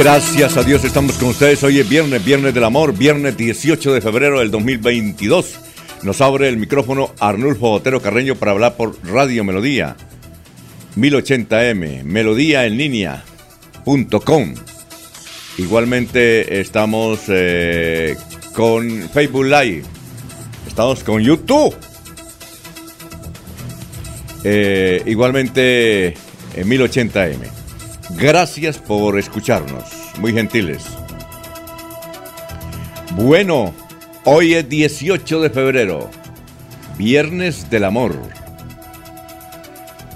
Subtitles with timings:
[0.00, 1.62] Gracias a Dios estamos con ustedes.
[1.62, 5.60] Hoy es viernes, viernes del amor, viernes 18 de febrero del 2022.
[6.04, 9.96] Nos abre el micrófono Arnulfo Otero Carreño para hablar por Radio Melodía.
[10.96, 14.54] 1080m, melodía en línea.com.
[15.58, 18.16] Igualmente estamos eh,
[18.54, 19.82] con Facebook Live.
[20.66, 21.76] Estamos con YouTube.
[24.44, 26.14] Eh, igualmente
[26.54, 27.60] en 1080m.
[28.16, 29.84] Gracias por escucharnos,
[30.18, 30.84] muy gentiles.
[33.14, 33.74] Bueno,
[34.24, 36.10] hoy es 18 de febrero,
[36.96, 38.14] Viernes del Amor.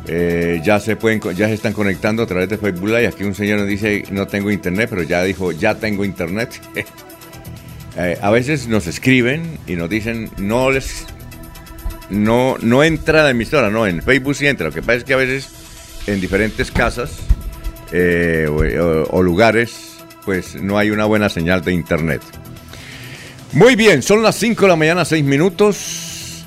[0.06, 3.08] Eh, ya se pueden, ya se están conectando a través de Facebook Live.
[3.08, 6.60] Aquí un señor nos dice no tengo internet, pero ya dijo ya tengo internet.
[7.96, 11.06] Eh, a veces nos escriben y nos dicen no les
[12.10, 14.66] no no entra la emisora, no en Facebook sí entra.
[14.66, 15.48] Lo que pasa es que a veces
[16.08, 17.20] en diferentes casas
[17.96, 22.22] eh, o, lugares, pues no hay una buena señal de internet.
[23.52, 26.44] Muy bien, son las 5 de la mañana, 6 minutos.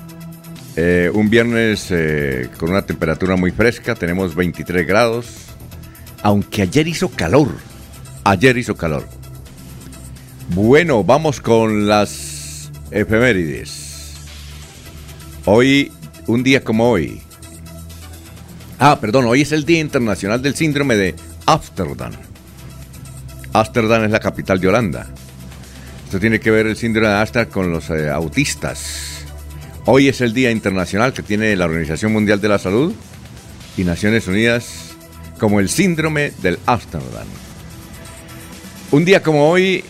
[0.76, 5.26] Eh, un viernes eh, con una temperatura muy fresca, tenemos 23 grados.
[6.22, 7.48] Aunque ayer hizo calor.
[8.24, 9.08] Ayer hizo calor.
[10.50, 14.16] Bueno, vamos con las efemérides.
[15.46, 15.92] Hoy,
[16.26, 17.22] un día como hoy.
[18.78, 21.14] Ah, perdón, hoy es el Día Internacional del Síndrome de
[21.48, 22.12] Ámsterdam.
[23.54, 25.06] Ámsterdam es la capital de Holanda.
[26.04, 29.24] Esto tiene que ver el síndrome de Ámsterdam con los eh, autistas.
[29.86, 32.92] Hoy es el Día Internacional que tiene la Organización Mundial de la Salud
[33.78, 34.94] y Naciones Unidas
[35.38, 37.26] como el síndrome del Ámsterdam.
[38.90, 39.82] Un día como hoy,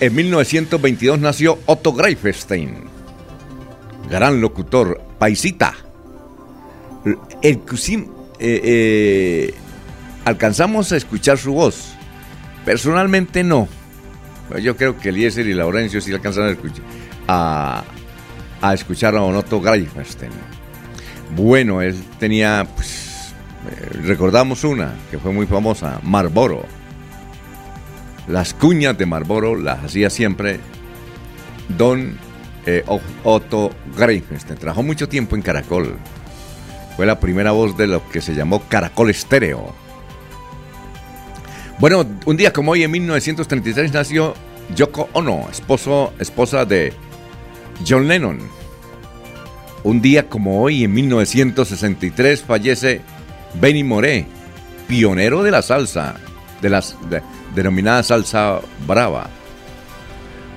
[0.00, 2.84] en 1922 nació Otto Greifenstein,
[4.08, 5.74] gran locutor, paisita.
[7.42, 7.60] El, eh,
[8.40, 9.54] eh,
[10.28, 11.94] alcanzamos a escuchar su voz.
[12.64, 13.68] Personalmente no.
[14.62, 16.84] Yo creo que Eliezer y Laurencio sí alcanzaron a escuchar
[17.26, 17.84] a,
[18.62, 20.32] a escuchar a Onoto Greifenstein.
[21.36, 23.34] Bueno, él tenía, pues,
[23.70, 26.64] eh, recordamos una que fue muy famosa, Marlboro.
[28.26, 30.60] Las cuñas de Marlboro las hacía siempre
[31.76, 32.18] Don
[32.64, 32.84] eh,
[33.24, 34.58] Otto Greifenstein.
[34.58, 35.96] Trabajó mucho tiempo en Caracol.
[36.96, 39.87] Fue la primera voz de lo que se llamó Caracol Estéreo
[41.78, 44.34] bueno, un día como hoy, en 1936, nació
[44.74, 46.92] Yoko Ono, esposo, esposa de
[47.86, 48.38] John Lennon.
[49.84, 53.00] Un día como hoy, en 1963, fallece
[53.54, 54.26] Benny Moré,
[54.88, 56.16] pionero de la salsa,
[56.60, 56.82] de la
[57.54, 59.30] denominada salsa brava.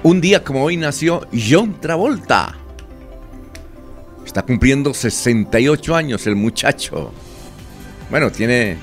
[0.03, 2.55] Un día como hoy nació John Travolta.
[4.25, 7.11] Está cumpliendo 68 años el muchacho.
[8.09, 8.77] Bueno, tiene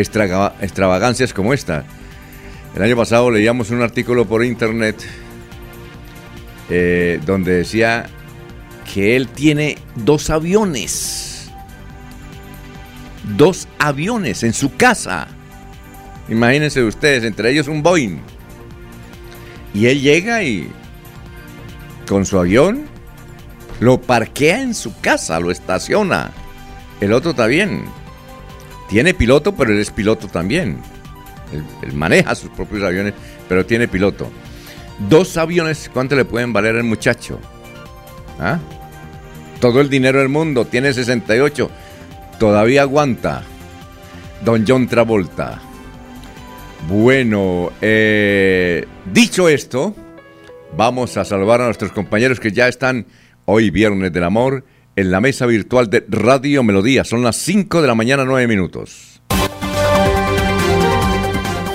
[0.00, 1.84] extravagancias como esta.
[2.74, 4.96] El año pasado leíamos un artículo por internet
[6.70, 8.08] eh, donde decía
[8.92, 11.50] que él tiene dos aviones.
[13.36, 15.28] Dos aviones en su casa.
[16.28, 18.18] Imagínense ustedes, entre ellos un Boeing.
[19.74, 20.70] Y él llega y
[22.06, 22.86] con su avión
[23.80, 26.32] lo parquea en su casa, lo estaciona.
[27.00, 27.84] El otro también.
[28.88, 30.78] Tiene piloto, pero él es piloto también.
[31.82, 33.14] Él, maneja sus propios aviones,
[33.48, 34.30] pero tiene piloto.
[35.08, 37.38] Dos aviones, ¿cuánto le pueden valer al muchacho?
[38.40, 38.58] ¿Ah?
[39.60, 41.70] Todo el dinero del mundo, tiene 68.
[42.38, 43.42] Todavía aguanta.
[44.44, 45.60] Don John Travolta.
[46.88, 49.94] Bueno, eh, dicho esto,
[50.76, 53.06] vamos a salvar a nuestros compañeros que ya están
[53.44, 54.64] hoy viernes del amor
[54.98, 57.04] en la mesa virtual de Radio Melodía.
[57.04, 59.20] Son las 5 de la mañana, 9 minutos.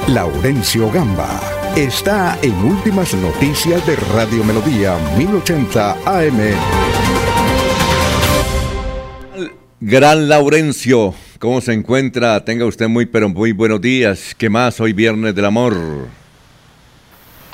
[0.09, 1.41] Laurencio Gamba
[1.73, 6.37] está en Últimas Noticias de Radio Melodía 1080 AM.
[9.79, 12.43] Gran Laurencio, ¿cómo se encuentra?
[12.43, 14.35] Tenga usted muy, pero muy buenos días.
[14.37, 15.73] ¿Qué más hoy viernes del amor?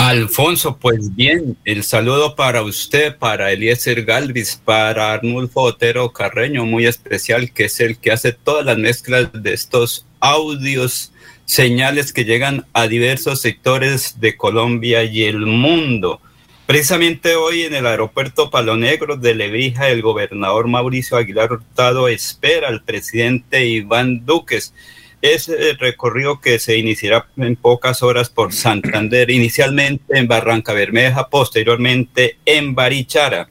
[0.09, 6.87] Alfonso, pues bien, el saludo para usted, para Eliezer Galvis, para Arnulfo Otero Carreño, muy
[6.87, 11.11] especial, que es el que hace todas las mezclas de estos audios,
[11.45, 16.19] señales que llegan a diversos sectores de Colombia y el mundo.
[16.65, 22.69] Precisamente hoy en el aeropuerto Palo Negro de Lebrija, el gobernador Mauricio Aguilar Hurtado espera
[22.69, 24.73] al presidente Iván Duques
[25.21, 31.27] es el recorrido que se iniciará en pocas horas por Santander, inicialmente en Barranca Bermeja,
[31.29, 33.49] posteriormente en Barichara.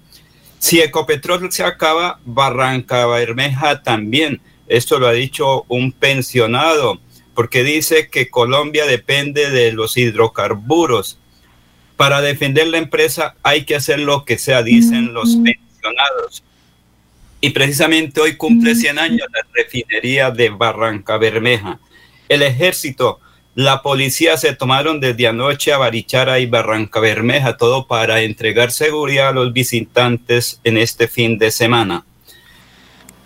[0.59, 4.41] Si Ecopetrol se acaba, Barranca Bermeja también.
[4.67, 7.01] Esto lo ha dicho un pensionado,
[7.35, 11.19] porque dice que Colombia depende de los hidrocarburos.
[11.97, 16.43] Para defender la empresa hay que hacer lo que sea, dicen los pensionados.
[17.41, 21.79] Y precisamente hoy cumple 100 años la refinería de Barranca Bermeja.
[22.29, 23.21] El ejército,
[23.55, 29.29] la policía se tomaron desde anoche a Barichara y Barranca Bermeja, todo para entregar seguridad
[29.29, 32.05] a los visitantes en este fin de semana.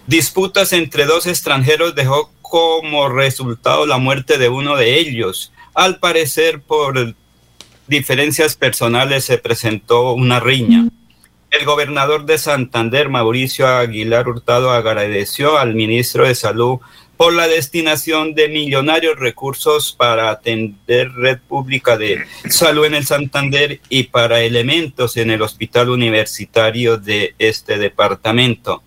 [0.06, 5.52] Disputas entre dos extranjeros dejó como resultado la muerte de uno de ellos.
[5.74, 7.14] Al parecer, por
[7.86, 10.88] diferencias personales se presentó una riña.
[11.52, 16.78] El gobernador de Santander, Mauricio Aguilar Hurtado, agradeció al ministro de Salud
[17.18, 23.80] por la destinación de millonarios recursos para atender red pública de salud en el Santander
[23.90, 28.82] y para elementos en el hospital universitario de este departamento.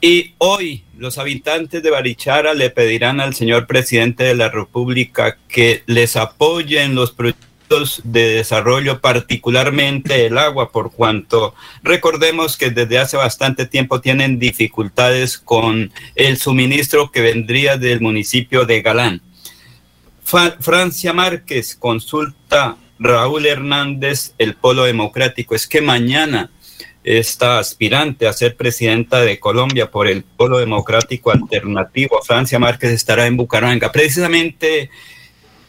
[0.00, 5.82] Y hoy los habitantes de Barichara le pedirán al señor presidente de la República que
[5.84, 7.47] les apoye en los proyectos
[8.04, 15.38] de desarrollo, particularmente el agua, por cuanto recordemos que desde hace bastante tiempo tienen dificultades
[15.38, 19.22] con el suministro que vendría del municipio de Galán.
[20.60, 25.54] Francia Márquez consulta Raúl Hernández, el Polo Democrático.
[25.54, 26.50] Es que mañana
[27.04, 33.26] esta aspirante a ser presidenta de Colombia por el Polo Democrático Alternativo, Francia Márquez, estará
[33.26, 33.90] en Bucaramanga.
[33.92, 34.90] Precisamente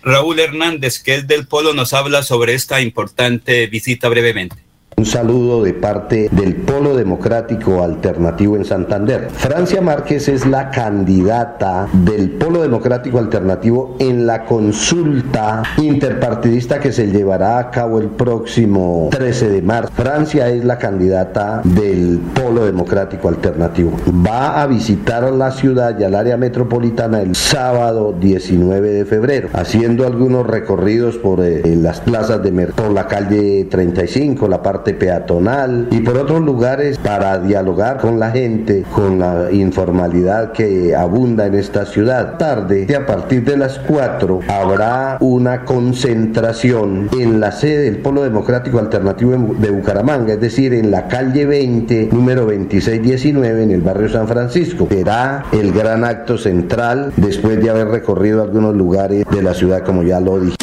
[0.02, 4.69] Raúl Hernández, que es del Polo, nos habla sobre esta importante visita brevemente.
[4.98, 9.30] Un saludo de parte del Polo Democrático Alternativo en Santander.
[9.32, 17.08] Francia Márquez es la candidata del Polo Democrático Alternativo en la consulta interpartidista que se
[17.08, 19.92] llevará a cabo el próximo 13 de marzo.
[19.96, 23.94] Francia es la candidata del Polo Democrático Alternativo.
[24.06, 30.06] Va a visitar la ciudad y al área metropolitana el sábado 19 de febrero, haciendo
[30.06, 36.00] algunos recorridos por eh, las plazas de por la calle 35, la parte peatonal y
[36.02, 41.86] por otros lugares para dialogar con la gente, con la informalidad que abunda en esta
[41.86, 42.38] ciudad.
[42.38, 48.80] Tarde, a partir de las 4, habrá una concentración en la sede del Polo Democrático
[48.80, 54.28] Alternativo de Bucaramanga, es decir, en la calle 20, número 2619, en el barrio San
[54.28, 54.88] Francisco.
[54.90, 60.04] Será el gran acto central después de haber recorrido algunos lugares de la ciudad, como
[60.04, 60.59] ya lo dije.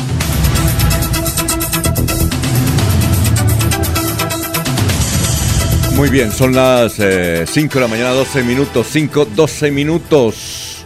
[5.97, 10.85] Muy bien, son las 5 eh, de la mañana, 12 minutos, 5, 12 minutos.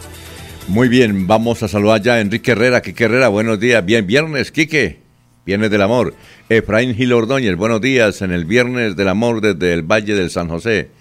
[0.69, 2.81] Muy bien, vamos a saludar ya a Enrique Herrera.
[2.81, 3.85] Quique Herrera, buenos días.
[3.85, 5.01] Bien, viernes, Quique.
[5.45, 6.15] Viernes del Amor.
[6.47, 10.47] Efraín Gil Ordóñez, buenos días en el Viernes del Amor desde el Valle del San
[10.47, 10.91] José.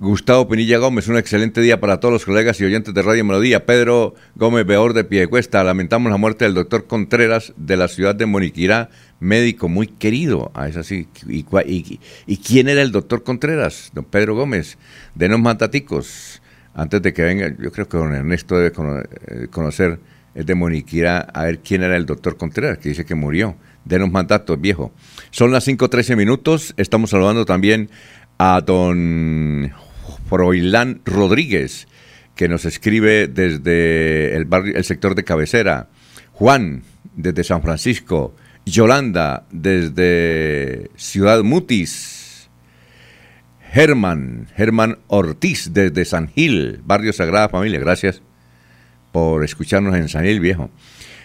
[0.00, 3.64] Gustavo Pinilla Gómez, un excelente día para todos los colegas y oyentes de Radio Melodía.
[3.64, 8.26] Pedro Gómez Beor de Piedecuesta, lamentamos la muerte del doctor Contreras de la ciudad de
[8.26, 10.50] Moniquirá, médico muy querido.
[10.54, 11.06] Ah, es así.
[11.28, 11.46] ¿Y,
[12.26, 13.92] y, quién era el doctor Contreras?
[13.94, 14.78] Don Pedro Gómez.
[15.14, 16.42] Denos mataticos.
[16.74, 18.72] Antes de que venga, yo creo que don Ernesto debe
[19.28, 20.00] eh, conocer
[20.34, 23.54] es de Moniquira, a ver quién era el doctor Contreras, que dice que murió.
[23.84, 24.92] Denos más datos, viejo.
[25.30, 26.74] Son las 5.13 minutos.
[26.76, 27.90] Estamos saludando también
[28.38, 29.72] a don
[30.34, 31.86] Froilán Rodríguez,
[32.34, 35.90] que nos escribe desde el, barrio, el sector de cabecera.
[36.32, 36.82] Juan,
[37.14, 38.34] desde San Francisco.
[38.66, 42.50] Yolanda, desde Ciudad Mutis.
[43.70, 47.78] Germán, Germán Ortiz, desde San Gil, Barrio Sagrada Familia.
[47.78, 48.20] Gracias
[49.12, 50.68] por escucharnos en San Gil, viejo.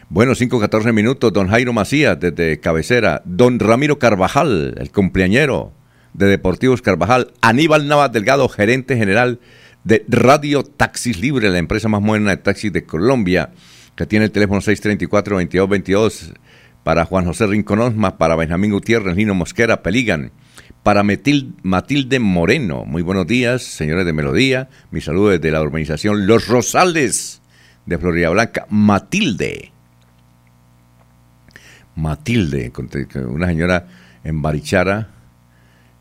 [0.10, 3.24] Bueno, 5.14 minutos, don Jairo Macías, desde Cabecera.
[3.25, 5.78] Don Ramiro Carvajal, el cumpleañero
[6.13, 7.34] de Deportivos Carvajal.
[7.42, 9.39] Aníbal Navas Delgado, gerente general
[9.84, 13.51] de Radio Taxis Libre, la empresa más moderna de taxis de Colombia,
[13.96, 16.34] que tiene el teléfono 634-2222
[16.84, 20.32] para Juan José Rinconosma, para Benjamín Gutiérrez, Lino Mosquera, Peligan,
[20.84, 22.86] para Matilde Moreno.
[22.86, 24.70] Muy buenos días, señores de Melodía.
[24.92, 27.42] Mi saludo desde la urbanización Los Rosales
[27.86, 28.66] de Florida Blanca.
[28.70, 29.72] Matilde.
[31.96, 32.72] Matilde,
[33.28, 33.88] una señora
[34.24, 35.10] en Barichara,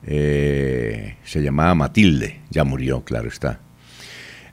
[0.07, 3.61] eh, se llamaba Matilde, ya murió, claro está.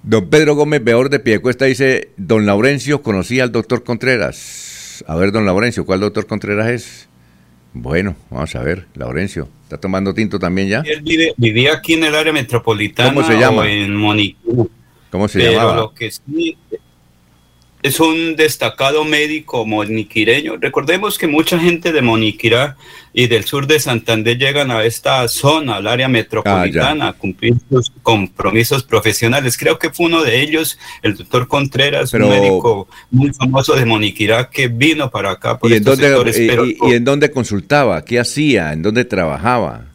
[0.04, 5.04] Don Pedro Gómez Beor de Piedecuesta dice, don Laurencio conocía al doctor Contreras.
[5.08, 7.10] A ver, don Laurencio, ¿cuál doctor Contreras es?
[7.74, 10.84] Bueno, vamos a ver, Laurencio, ¿está tomando tinto también ya?
[10.86, 11.04] Él
[11.38, 13.70] vivía aquí en el área metropolitana ¿Cómo se llama?
[13.70, 14.38] en
[15.10, 15.75] ¿Cómo se llamaba?
[15.75, 16.58] Lo que sí,
[17.86, 20.58] es un destacado médico moniquireño.
[20.58, 22.77] Recordemos que mucha gente de Moniquirá
[23.13, 27.92] y del sur de Santander llegan a esta zona, al área metropolitana, a cumplir sus
[28.01, 29.56] compromisos profesionales.
[29.56, 34.50] Creo que fue uno de ellos, el doctor Contreras, un médico muy famoso de Moniquirá
[34.50, 35.60] que vino para acá.
[35.60, 38.04] Por ¿Y, en dónde, y, en dónde consultaba?
[38.04, 38.74] ¿Qué hacía?
[38.74, 39.95] ¿En dónde trabajaba?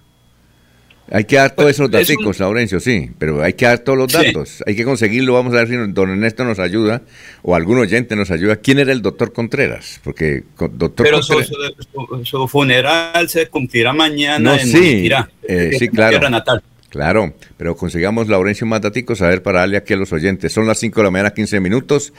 [1.13, 4.63] Hay que dar todos esos datos, Laurencio, sí, pero hay que dar todos los datos.
[4.67, 7.03] Hay que conseguirlo, vamos a ver si don Ernesto nos ayuda
[7.43, 8.57] o algún oyente nos ayuda.
[8.57, 10.01] ¿Quién era el doctor Contreras?
[10.05, 15.11] Porque doctor Pero su, funeral se cumplirá mañana en sí,
[15.49, 16.31] eh, sí, claro.
[16.31, 16.63] natal.
[16.91, 20.53] Claro, pero consigamos, Laurencio, más datos, a ver, para darle aquí a los oyentes.
[20.53, 22.13] Son las 5 de la mañana, 15 minutos.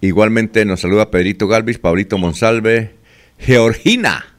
[0.00, 2.94] Igualmente nos saluda Pedrito Galvis, Pablito Monsalve,
[3.38, 4.31] Georgina.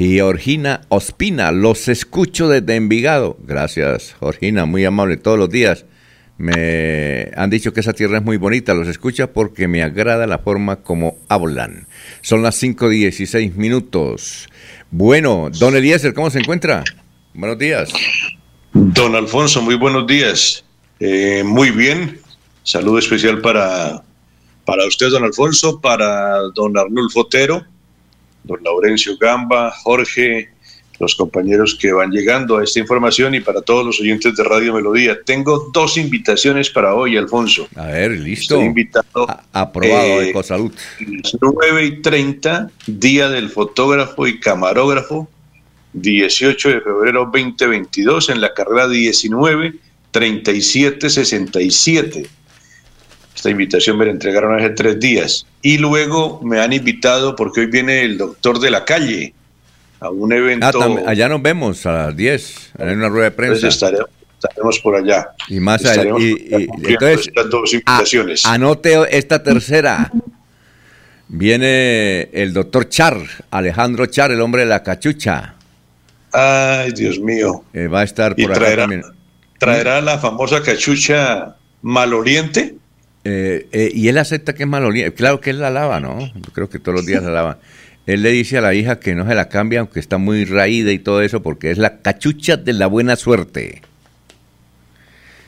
[0.00, 3.36] Georgina Ospina, los escucho desde Envigado.
[3.46, 5.84] Gracias, Georgina, muy amable todos los días.
[6.38, 10.38] Me han dicho que esa tierra es muy bonita, los escucha porque me agrada la
[10.38, 11.86] forma como hablan.
[12.22, 14.48] Son las 5.16 minutos.
[14.90, 16.82] Bueno, don Eliezer, ¿cómo se encuentra?
[17.34, 17.92] Buenos días.
[18.72, 20.64] Don Alfonso, muy buenos días.
[20.98, 22.18] Eh, muy bien.
[22.62, 24.02] Saludo especial para,
[24.64, 27.66] para usted, don Alfonso, para don Arnulfo Otero
[28.44, 30.50] don Laurencio Gamba, Jorge,
[30.98, 34.74] los compañeros que van llegando a esta información y para todos los oyentes de Radio
[34.74, 35.18] Melodía.
[35.24, 37.66] Tengo dos invitaciones para hoy, Alfonso.
[37.74, 38.54] A ver, listo.
[38.54, 39.26] Estoy invitado.
[39.52, 40.72] aprobado, eh, Ecosalud.
[41.40, 45.28] 9 y 30, Día del Fotógrafo y Camarógrafo,
[45.94, 49.74] 18 de febrero 2022, en la carrera 19
[50.10, 52.39] 3767
[53.40, 55.46] esta invitación me la entregaron hace tres días.
[55.62, 59.32] Y luego me han invitado, porque hoy viene el doctor de la calle,
[59.98, 60.66] a un evento.
[60.66, 63.68] Ah, allá nos vemos a las 10, en una rueda de prensa.
[63.68, 65.30] estaremos, por allá.
[65.48, 66.18] Y más allá.
[66.18, 68.44] Y, entonces, dos invitaciones.
[68.44, 70.12] anote esta tercera.
[71.28, 73.16] Viene el doctor Char,
[73.50, 75.54] Alejandro Char, el hombre de la cachucha.
[76.30, 77.64] Ay, Dios mío.
[77.72, 78.86] Eh, va a estar por traerá,
[79.58, 82.79] ¿Traerá la famosa cachucha maloriente?
[83.30, 85.14] Eh, eh, y él acepta que es maloliente.
[85.14, 86.18] Claro que él la lava, ¿no?
[86.20, 87.58] Yo creo que todos los días la lava.
[88.06, 90.90] Él le dice a la hija que no se la cambia, aunque está muy raída
[90.90, 93.82] y todo eso, porque es la cachucha de la buena suerte.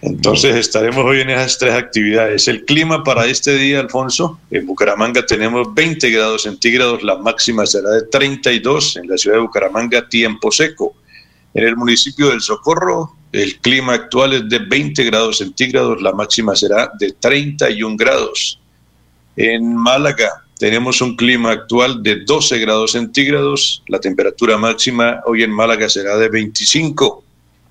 [0.03, 2.49] Entonces estaremos hoy en esas tres actividades.
[2.49, 7.91] El clima para este día, Alfonso, en Bucaramanga tenemos 20 grados centígrados, la máxima será
[7.91, 10.95] de 32, en la ciudad de Bucaramanga tiempo seco.
[11.55, 16.55] En el municipio del Socorro, el clima actual es de 20 grados centígrados, la máxima
[16.55, 18.61] será de 31 grados.
[19.37, 25.51] En Málaga tenemos un clima actual de 12 grados centígrados, la temperatura máxima hoy en
[25.51, 27.25] Málaga será de 25,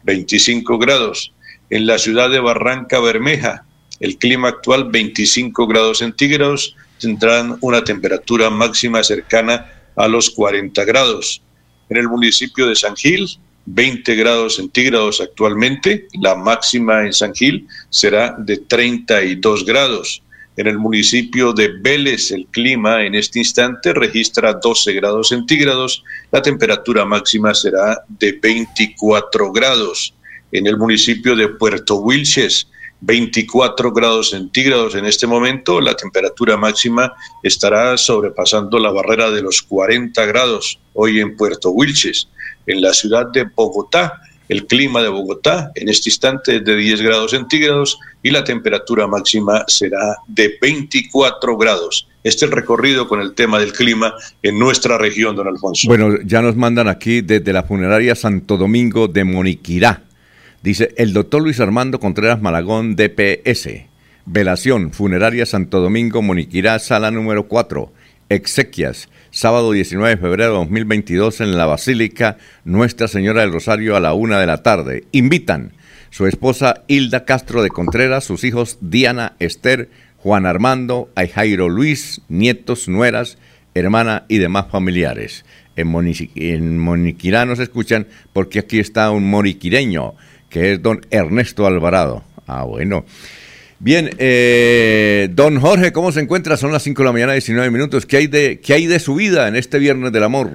[0.03, 1.31] 25 grados.
[1.69, 3.63] En la ciudad de Barranca Bermeja,
[3.99, 11.41] el clima actual 25 grados centígrados, tendrán una temperatura máxima cercana a los 40 grados.
[11.87, 13.27] En el municipio de San Gil,
[13.65, 20.23] 20 grados centígrados actualmente, la máxima en San Gil será de 32 grados.
[20.57, 26.41] En el municipio de Vélez el clima en este instante registra 12 grados centígrados, la
[26.41, 30.13] temperatura máxima será de 24 grados.
[30.51, 32.67] En el municipio de Puerto Wilches
[33.01, 35.81] 24 grados centígrados en este momento.
[35.81, 37.13] La temperatura máxima
[37.43, 42.29] estará sobrepasando la barrera de los 40 grados hoy en Puerto Wilches.
[42.65, 47.01] En la ciudad de Bogotá, el clima de Bogotá en este instante es de 10
[47.01, 52.07] grados centígrados y la temperatura máxima será de 24 grados.
[52.23, 54.13] Este es el recorrido con el tema del clima
[54.43, 55.87] en nuestra región, don Alfonso.
[55.87, 60.03] Bueno, ya nos mandan aquí desde la funeraria Santo Domingo de Moniquirá
[60.61, 63.67] Dice el doctor Luis Armando Contreras Malagón, DPS.
[64.25, 67.91] Velación, funeraria Santo Domingo, Moniquirá, sala número 4.
[68.31, 73.99] Exequias, sábado 19 de febrero de 2022 en la Basílica Nuestra Señora del Rosario a
[73.99, 75.03] la una de la tarde.
[75.11, 75.73] Invitan
[76.11, 82.87] su esposa Hilda Castro de Contreras, sus hijos Diana, Esther, Juan Armando, Jairo Luis, nietos,
[82.87, 83.37] nueras,
[83.73, 85.43] hermana y demás familiares.
[85.75, 85.93] En,
[86.35, 90.15] en Moniquirá nos escuchan porque aquí está un moriquireño
[90.49, 92.23] que es don Ernesto Alvarado.
[92.47, 93.03] Ah, bueno.
[93.83, 96.55] Bien, eh, don Jorge, ¿cómo se encuentra?
[96.55, 98.05] Son las 5 de la mañana, 19 minutos.
[98.05, 100.51] ¿Qué hay, de, ¿Qué hay de su vida en este Viernes del Amor?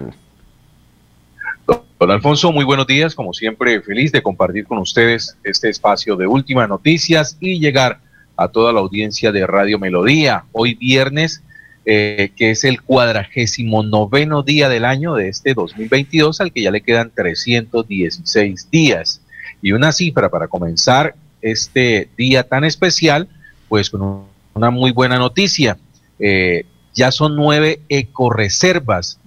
[1.99, 3.17] Don Alfonso, muy buenos días.
[3.17, 7.99] Como siempre, feliz de compartir con ustedes este espacio de últimas noticias y llegar
[8.37, 10.45] a toda la audiencia de Radio Melodía.
[10.53, 11.43] Hoy viernes,
[11.85, 16.71] eh, que es el cuadragésimo noveno día del año de este 2022, al que ya
[16.71, 19.21] le quedan 316 días.
[19.63, 21.17] Y una cifra para comenzar
[21.51, 23.29] este día tan especial,
[23.69, 24.25] pues con
[24.55, 25.79] una muy buena noticia.
[26.19, 29.21] Eh, ya son nueve ecoreservas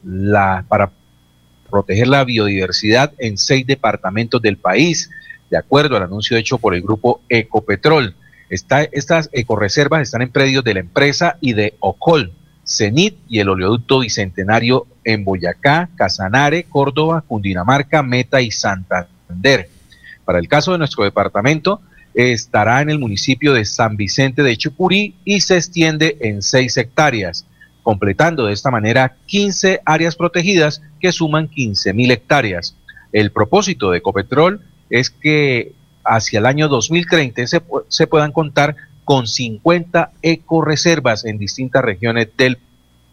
[0.68, 0.92] para
[1.70, 5.10] proteger la biodiversidad en seis departamentos del país,
[5.50, 8.16] de acuerdo al anuncio hecho por el grupo Ecopetrol.
[8.50, 12.34] estas ecoreservas están en predios de la empresa y de Ocol,
[12.66, 19.70] CENIT y el oleoducto bicentenario en Boyacá, Casanare, Córdoba, Cundinamarca, Meta y Santander.
[20.26, 21.82] Para el caso de nuestro departamento,
[22.20, 27.46] estará en el municipio de San Vicente de Chucurí y se extiende en seis hectáreas,
[27.82, 32.76] completando de esta manera 15 áreas protegidas que suman 15 mil hectáreas.
[33.14, 35.72] El propósito de Ecopetrol es que
[36.04, 42.58] hacia el año 2030 se, se puedan contar con 50 ecoreservas en distintas regiones del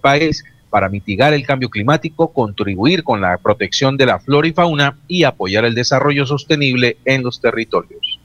[0.00, 4.98] país para mitigar el cambio climático, contribuir con la protección de la flora y fauna
[5.06, 8.15] y apoyar el desarrollo sostenible en los territorios.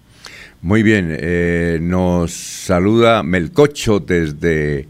[0.63, 4.87] Muy bien, eh, nos saluda Melcocho desde,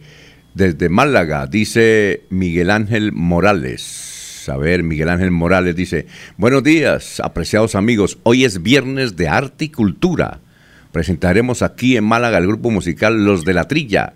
[0.53, 4.49] desde Málaga, dice Miguel Ángel Morales.
[4.49, 9.65] A ver, Miguel Ángel Morales dice, buenos días, apreciados amigos, hoy es viernes de arte
[9.65, 10.41] y cultura.
[10.91, 14.13] Presentaremos aquí en Málaga el grupo musical Los de la Trilla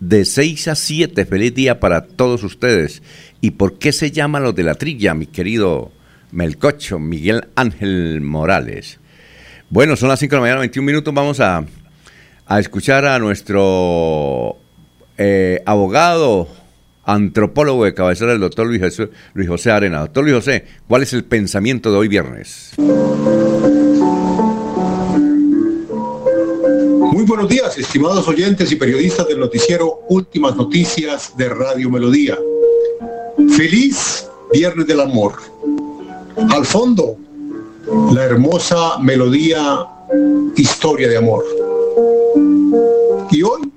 [0.00, 1.24] de 6 a 7.
[1.24, 3.02] Feliz día para todos ustedes.
[3.40, 5.90] ¿Y por qué se llama lo de la trilla, mi querido
[6.32, 9.00] Melcocho, Miguel Ángel Morales?
[9.70, 11.12] Bueno, son las 5 de la mañana, 21 minutos.
[11.12, 11.62] Vamos a,
[12.46, 14.56] a escuchar a nuestro
[15.18, 16.48] eh, abogado,
[17.04, 18.80] antropólogo de cabecera, el doctor Luis,
[19.34, 20.00] Luis José Arena.
[20.00, 22.72] Doctor Luis José, ¿cuál es el pensamiento de hoy viernes?
[27.12, 32.38] Muy buenos días, estimados oyentes y periodistas del noticiero Últimas Noticias de Radio Melodía.
[33.54, 35.34] Feliz Viernes del Amor.
[36.48, 37.18] Al fondo,
[38.12, 39.86] la hermosa melodía
[40.56, 41.44] Historia de Amor.
[43.30, 43.70] Y hoy,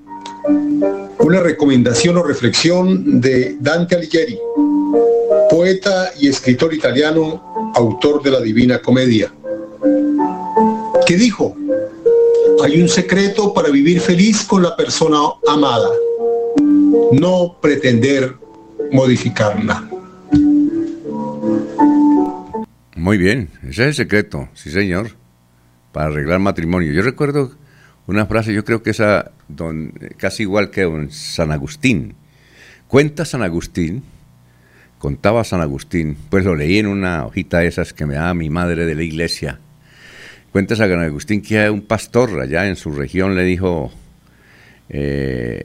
[1.20, 4.40] una recomendación o reflexión de Dante Alighieri,
[5.50, 9.32] poeta y escritor italiano, autor de la Divina Comedia,
[11.06, 11.56] que dijo,
[12.64, 15.90] hay un secreto para vivir feliz con la persona amada.
[17.12, 18.36] No pretender
[18.92, 19.90] modificarla.
[22.96, 25.12] Muy bien, ese es el secreto, sí señor,
[25.92, 26.92] para arreglar matrimonio.
[26.92, 27.56] Yo recuerdo
[28.08, 32.16] una frase, yo creo que esa, don, casi igual que don San Agustín.
[32.88, 34.04] Cuenta San Agustín,
[35.00, 38.50] contaba San Agustín, pues lo leí en una hojita de esas que me daba mi
[38.50, 39.60] madre de la iglesia
[40.52, 43.90] Cuenta San Agustín que un pastor allá en su región le dijo
[44.90, 45.64] eh,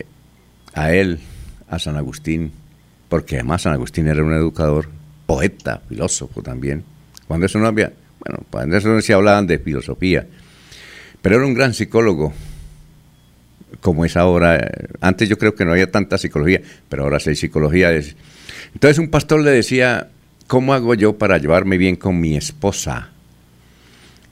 [0.75, 1.19] a él,
[1.69, 2.53] a San Agustín,
[3.09, 4.89] porque además San Agustín era un educador,
[5.27, 6.85] poeta, filósofo también.
[7.29, 10.27] Cuando eso no había, bueno, cuando eso no se hablaban de filosofía,
[11.23, 12.33] pero era un gran psicólogo,
[13.81, 14.71] como es ahora.
[15.01, 17.91] Antes yo creo que no había tanta psicología, pero ahora sí hay psicología.
[17.93, 20.09] Entonces un pastor le decía,
[20.47, 23.11] ¿cómo hago yo para llevarme bien con mi esposa?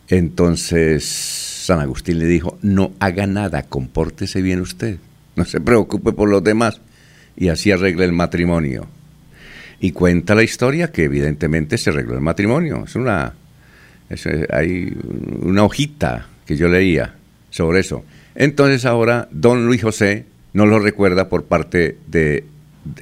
[0.08, 4.98] Entonces San Agustín le dijo, no haga nada, compórtese bien usted,
[5.34, 6.80] no se preocupe por los demás
[7.36, 8.86] y así arregla el matrimonio.
[9.80, 12.84] Y cuenta la historia que evidentemente se arregló el matrimonio.
[12.86, 13.34] Es una,
[14.50, 14.96] hay
[15.42, 17.14] una hojita que yo leía.
[17.50, 18.04] sobre eso.
[18.34, 22.44] Entonces ahora don Luis José nos lo recuerda por parte de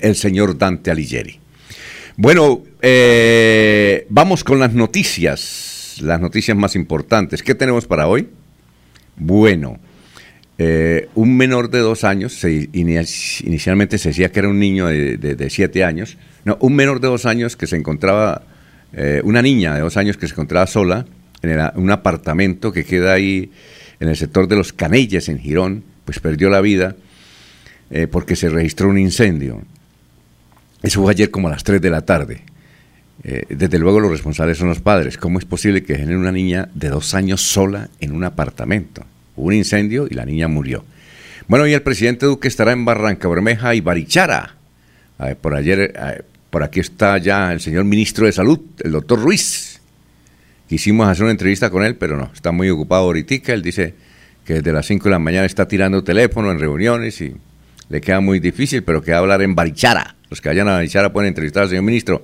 [0.00, 1.38] el señor Dante Alighieri.
[2.16, 7.42] Bueno, eh, vamos con las noticias, las noticias más importantes.
[7.42, 8.28] ¿Qué tenemos para hoy?
[9.16, 9.78] Bueno,
[10.64, 15.84] eh, un menor de dos años, inicialmente se decía que era un niño de, siete
[15.84, 18.42] años, no, un menor de dos años que se encontraba,
[18.92, 21.06] eh, una niña de dos años que se encontraba sola
[21.42, 23.50] en un apartamento que queda ahí
[24.00, 26.96] en el sector de los Canelles, en Girón, pues perdió la vida
[28.10, 29.60] porque se registró un incendio.
[30.82, 32.42] Eso fue ayer como a las 3 de la tarde.
[33.24, 35.16] Eh, desde luego los responsables son los padres.
[35.16, 39.04] ¿Cómo es posible que genere una niña de dos años sola en un apartamento?
[39.36, 40.84] Hubo un incendio y la niña murió.
[41.48, 44.56] Bueno, y el presidente Duque estará en Barranca Bermeja y Barichara.
[45.40, 49.80] por ayer, por aquí está ya el señor ministro de Salud, el doctor Ruiz.
[50.68, 53.52] Quisimos hacer una entrevista con él, pero no, está muy ocupado ahorita.
[53.52, 53.94] Él dice
[54.44, 57.34] que desde las 5 de la mañana está tirando teléfono en reuniones y
[57.88, 60.16] le queda muy difícil, pero que hablar en Barichara.
[60.30, 62.22] Los que vayan a Barichara pueden entrevistar al señor ministro.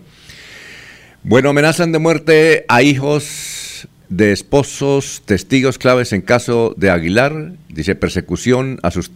[1.23, 3.68] Bueno, amenazan de muerte a hijos
[4.09, 7.53] de esposos, testigos claves en caso de Aguilar.
[7.69, 9.11] Dice persecución a sus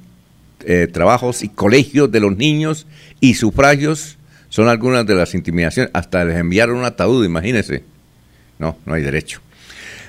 [0.64, 2.86] eh, trabajos y colegios de los niños
[3.20, 5.90] y sufragios son algunas de las intimidaciones.
[5.94, 7.84] Hasta les enviaron un ataúd, imagínense.
[8.58, 9.40] No, no hay derecho.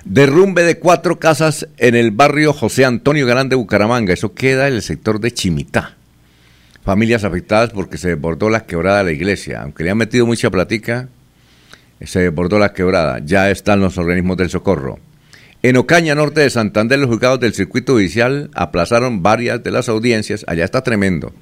[0.06, 4.14] Derrumbe de cuatro casas en el barrio José Antonio Galán de Bucaramanga.
[4.14, 5.96] Eso queda en el sector de Chimitá
[6.84, 9.62] familias afectadas porque se desbordó la quebrada de la iglesia.
[9.62, 11.08] Aunque le han metido mucha platica,
[12.08, 13.20] se desbordó la quebrada.
[13.24, 15.00] Ya están los organismos del socorro.
[15.62, 20.44] En Ocaña, norte de Santander, los juzgados del circuito judicial aplazaron varias de las audiencias.
[20.48, 21.34] Allá está tremendo.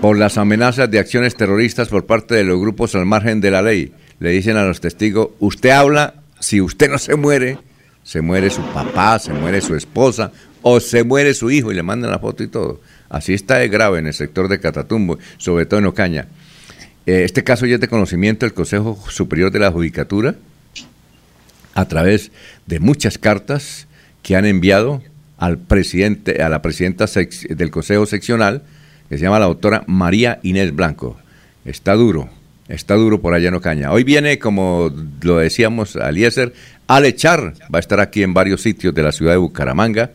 [0.00, 3.62] Por las amenazas de acciones terroristas por parte de los grupos al margen de la
[3.62, 3.92] ley.
[4.20, 7.58] Le dicen a los testigos, usted habla, si usted no se muere,
[8.02, 11.82] se muere su papá, se muere su esposa o se muere su hijo y le
[11.82, 12.80] mandan la foto y todo.
[13.08, 16.28] Así está de grave en el sector de Catatumbo, sobre todo en Ocaña.
[17.06, 20.34] Eh, este caso ya es de conocimiento del Consejo Superior de la Judicatura
[21.74, 22.32] a través
[22.66, 23.86] de muchas cartas
[24.22, 25.02] que han enviado
[25.38, 28.62] al presidente, a la presidenta del Consejo Seccional,
[29.08, 31.16] que se llama la doctora María Inés Blanco.
[31.64, 32.28] Está duro,
[32.68, 33.92] está duro por allá en Ocaña.
[33.92, 34.90] Hoy viene, como
[35.22, 36.54] lo decíamos, Aliezer,
[36.88, 40.10] Alechar, va a estar aquí en varios sitios de la ciudad de Bucaramanga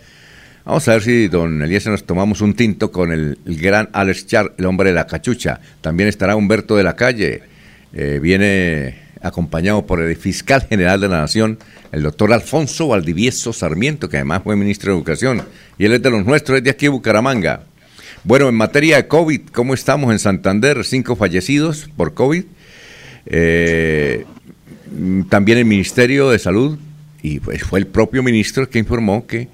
[0.63, 4.53] Vamos a ver si, don Eliezer, nos tomamos un tinto con el, gran Alex Char,
[4.57, 5.59] el hombre de la cachucha.
[5.81, 7.41] También estará Humberto de la Calle.
[7.93, 11.57] Eh, viene acompañado por el fiscal general de la Nación,
[11.91, 15.43] el doctor Alfonso Valdivieso Sarmiento, que además fue ministro de Educación.
[15.79, 17.63] Y él es de los nuestros, es de aquí, Bucaramanga.
[18.23, 20.83] Bueno, en materia de COVID, ¿cómo estamos en Santander?
[20.83, 22.43] Cinco fallecidos por COVID.
[23.25, 24.25] Eh,
[25.29, 26.77] también el Ministerio de Salud,
[27.23, 29.47] y pues fue el propio ministro que informó que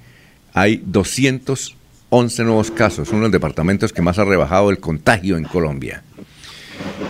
[0.52, 5.44] hay 211 nuevos casos, uno de los departamentos que más ha rebajado el contagio en
[5.44, 6.02] Colombia.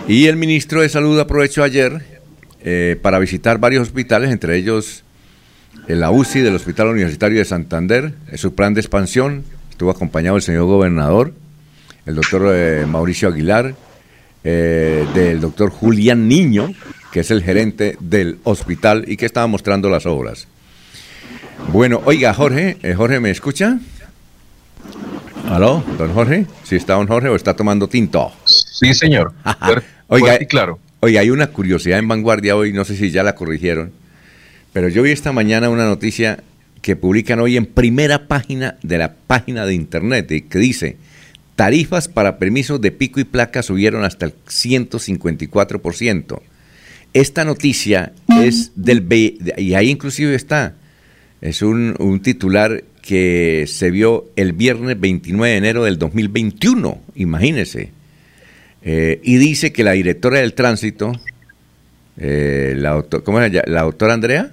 [0.07, 2.21] Y el ministro de Salud aprovechó ayer
[2.61, 5.03] eh, para visitar varios hospitales, entre ellos
[5.87, 10.65] la UCI del Hospital Universitario de Santander, su plan de expansión, estuvo acompañado el señor
[10.65, 11.33] gobernador,
[12.05, 13.75] el doctor eh, Mauricio Aguilar,
[14.43, 16.73] eh, del doctor Julián Niño,
[17.11, 20.47] que es el gerente del hospital y que estaba mostrando las obras.
[21.71, 23.79] Bueno, oiga, Jorge, eh, Jorge, ¿me escucha?
[25.47, 26.47] ¿Aló, don Jorge?
[26.63, 28.31] ¿Sí está don Jorge o está tomando tinto?
[28.43, 29.33] Sí, señor.
[30.07, 30.79] oiga, claro.
[30.99, 33.91] Oiga, hay una curiosidad en Vanguardia hoy, no sé si ya la corrigieron,
[34.73, 36.43] pero yo vi esta mañana una noticia
[36.81, 40.97] que publican hoy en primera página de la página de internet y que dice,
[41.55, 46.41] tarifas para permisos de pico y placa subieron hasta el 154%.
[47.13, 49.05] Esta noticia es del...
[49.57, 50.73] y ahí inclusive está,
[51.41, 57.91] es un, titular que se vio el viernes 29 de enero del 2021, imagínese.
[58.81, 61.13] Eh, y dice que la directora del tránsito,
[62.17, 64.51] eh, la, ¿cómo es la doctora Andrea?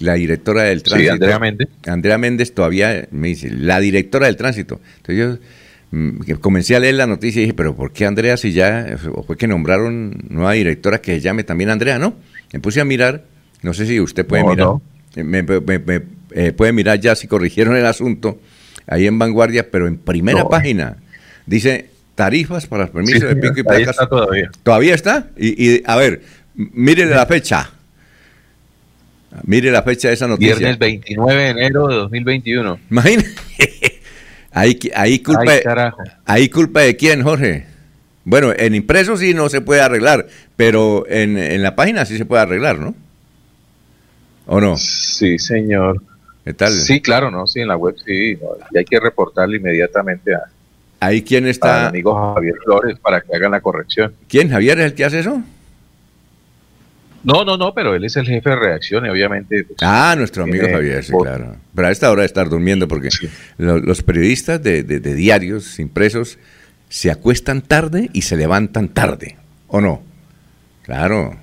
[0.00, 1.12] La directora del tránsito.
[1.12, 1.68] Sí, Andrea Méndez.
[1.86, 4.80] Andrea Méndez todavía me dice, la directora del tránsito.
[4.96, 8.52] Entonces yo mm, comencé a leer la noticia y dije, pero ¿por qué Andrea si
[8.52, 12.00] ya fue que nombraron nueva directora que se llame también Andrea?
[12.00, 12.14] No,
[12.52, 13.24] me puse a mirar,
[13.62, 14.80] no sé si usted puede mirar
[15.22, 15.44] me,
[16.32, 18.40] eh, puede mirar ya si corrigieron el asunto
[18.86, 20.96] ahí en Vanguardia, pero en primera página
[21.46, 23.96] dice tarifas para el permiso de pico y placas.
[24.08, 24.50] todavía.
[24.62, 25.28] ¿Todavía está?
[25.36, 26.22] Y, a ver,
[26.54, 27.70] mire la fecha.
[29.42, 30.54] Mire la fecha de esa noticia.
[30.54, 32.78] Viernes 29 de enero de 2021.
[32.90, 33.34] Imagínese.
[34.52, 35.52] ahí, ahí, culpa,
[36.24, 37.66] ahí culpa de quién, Jorge.
[38.24, 42.24] Bueno, en impreso sí no se puede arreglar, pero en, en la página sí se
[42.24, 42.94] puede arreglar, ¿no?
[44.46, 44.76] ¿O no?
[44.76, 46.02] Sí, señor.
[46.44, 46.72] ¿Qué tal?
[46.72, 47.46] Sí, claro, ¿no?
[47.46, 48.38] Sí, en la web sí.
[48.72, 50.42] y hay que reportarlo inmediatamente a,
[51.04, 51.88] Ahí quién está.
[51.88, 54.14] amigo Javier Flores para que hagan la corrección.
[54.26, 54.48] ¿Quién?
[54.48, 55.42] ¿Javier es el que hace eso?
[57.22, 59.64] No, no, no, pero él es el jefe de redacción y obviamente.
[59.64, 61.56] Pues, ah, nuestro amigo Javier, sí, claro.
[61.74, 63.10] Pero a esta hora de estar durmiendo porque
[63.58, 66.38] los periodistas de, diarios impresos
[66.88, 69.36] se acuestan tarde y se levantan tarde,
[69.68, 70.02] ¿o no?
[70.82, 71.36] Claro.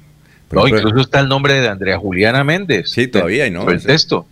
[0.51, 2.89] No, incluso está el nombre de Andrea Juliana Méndez.
[2.89, 3.69] Sí, todavía, ¿no?
[3.69, 4.25] El texto.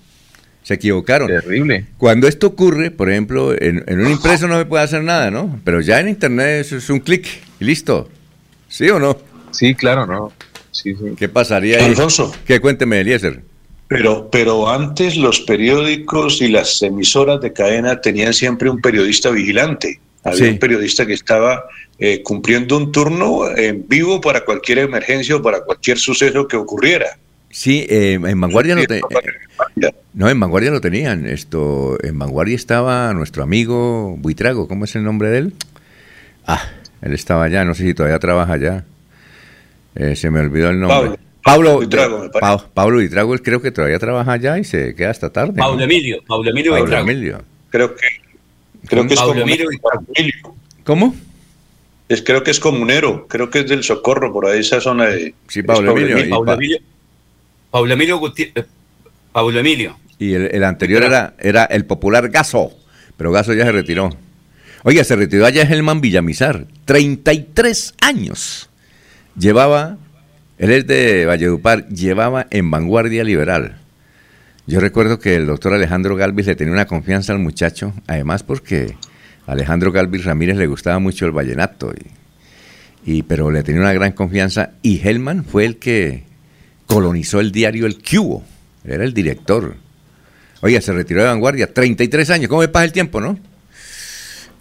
[0.63, 1.27] Se equivocaron.
[1.27, 1.85] Terrible.
[1.97, 5.59] Cuando esto ocurre, por ejemplo, en, en un impreso no se puede hacer nada, ¿no?
[5.63, 7.27] Pero ya en internet eso es un clic
[7.59, 8.09] y listo.
[8.67, 9.17] ¿Sí o no?
[9.51, 10.31] Sí, claro, no.
[11.17, 11.85] ¿Qué pasaría ahí?
[11.85, 12.33] Alfonso.
[12.45, 13.41] ¿Qué cuénteme, Eliezer?
[13.87, 19.99] Pero, pero antes los periódicos y las emisoras de cadena tenían siempre un periodista vigilante.
[20.23, 21.65] Había un periodista que estaba
[21.97, 27.17] eh, cumpliendo un turno en vivo para cualquier emergencia o para cualquier suceso que ocurriera.
[27.51, 28.81] Sí, eh, en Vanguardia no,
[30.13, 31.25] no, en Vanguardia lo tenían.
[31.25, 35.53] Esto, en Vanguardia estaba nuestro amigo Buitrago, ¿cómo es el nombre de él?
[36.45, 36.61] Ah,
[37.01, 38.85] él estaba allá, no sé si todavía trabaja allá.
[39.95, 41.17] Eh, se me olvidó el nombre.
[41.43, 41.79] Pablo,
[42.39, 45.53] Pablo, Pablo Itrago, creo que todavía trabaja allá y se queda hasta tarde.
[45.57, 47.41] Pablo Emilio, Pablo Emilio Pablo Emilio.
[47.71, 48.07] Creo que,
[48.89, 49.69] creo que es comunero.
[50.83, 51.15] ¿Cómo?
[52.09, 55.35] Es, creo que es comunero, creo que es del Socorro, por ahí esa zona de...
[55.47, 56.29] Sí, Pablo, Emilio.
[56.29, 56.79] Pablo Emilio.
[57.69, 58.65] Pablo Emilio, eh,
[59.31, 59.95] Pablo Emilio.
[60.17, 62.73] Y el, anterior era, era el popular Gaso,
[63.15, 64.09] pero Gaso ya se retiró.
[64.83, 68.69] Oiga, se retiró allá Helman Villamizar, 33 años
[69.39, 69.97] llevaba,
[70.57, 73.77] él es de Valledupar, llevaba en vanguardia liberal.
[74.69, 78.95] Yo recuerdo que el doctor Alejandro Galvis le tenía una confianza al muchacho, además porque
[79.47, 81.91] a Alejandro Galvis Ramírez le gustaba mucho el vallenato,
[83.03, 86.21] y, pero le tenía una gran confianza y Helman fue el que
[86.85, 88.43] colonizó el diario El Cubo,
[88.85, 89.75] era el director.
[90.61, 93.39] Oiga, se retiró de vanguardia, 33 años, ¿cómo se pasa el tiempo, no?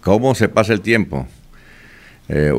[0.01, 1.27] ¿Cómo se pasa el tiempo?
[2.29, 2.51] Eh,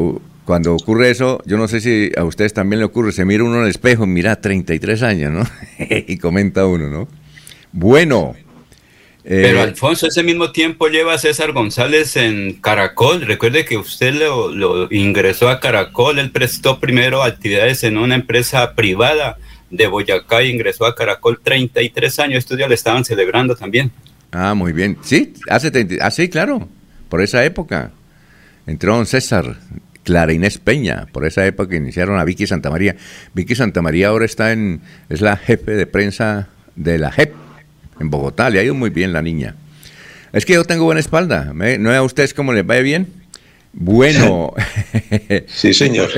[0.45, 3.57] cuando ocurre eso, yo no sé si a ustedes también le ocurre, se mira uno
[3.57, 5.43] en el espejo, mira, 33 años, ¿no?
[6.07, 7.20] y comenta uno, ¿no?
[7.73, 8.35] Bueno.
[9.25, 13.21] Eh, Pero Alfonso, ese mismo tiempo lleva a César González en Caracol.
[13.23, 19.37] Recuerde que usted lo, ingresó a Caracol, él prestó primero actividades en una empresa privada
[19.71, 22.39] de Boyacá y ingresó a Caracol 33 años.
[22.39, 23.93] Estos días le estaban celebrando también.
[24.33, 24.97] Ah, muy bien.
[25.03, 26.69] Sí, hace 30, ah, sí, claro,
[27.09, 27.93] por esa época.
[28.67, 29.57] Entró don César
[30.03, 32.97] Clara Inés Peña, por esa época iniciaron a Vicky Santamaría.
[33.35, 37.50] Vicky Santamaría ahora está en, es la jefe de prensa de la JEP
[38.01, 39.55] en Bogotá, le ha ido muy bien la niña.
[40.33, 43.09] Es que yo tengo buena espalda, ¿no es a ustedes cómo les va bien?
[43.73, 44.53] Bueno.
[45.47, 46.11] sí, señor.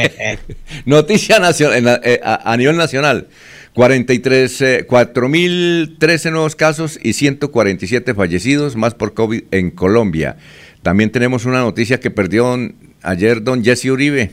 [0.84, 3.28] Noticia nacional, eh, a, nivel nacional.
[3.74, 10.36] 43, 4.013 eh, nuevos casos y 147 fallecidos más por COVID en Colombia.
[10.82, 12.56] También tenemos una noticia que perdió
[13.02, 14.30] ayer don Jesse Uribe.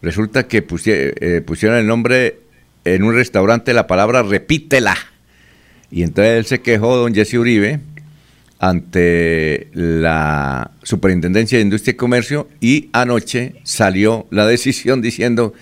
[0.00, 2.40] Resulta que eh, pusieron el nombre
[2.84, 4.96] en un restaurante la palabra repítela.
[5.90, 7.80] Y entonces él se quejó, don Jesse Uribe,
[8.58, 15.54] ante la Superintendencia de Industria y Comercio y anoche salió la decisión diciendo,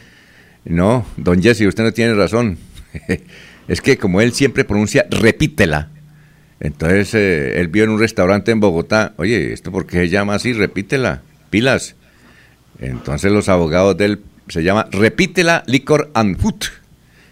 [0.65, 2.59] no, don Jesse, usted no tiene razón.
[3.69, 5.91] es que como él siempre pronuncia repítela,
[6.59, 10.35] entonces eh, él vio en un restaurante en Bogotá, oye, ¿esto por qué se llama
[10.35, 10.53] así?
[10.53, 11.97] Repítela, pilas.
[12.81, 16.65] Entonces los abogados de él se llama Repítela Licor and Food.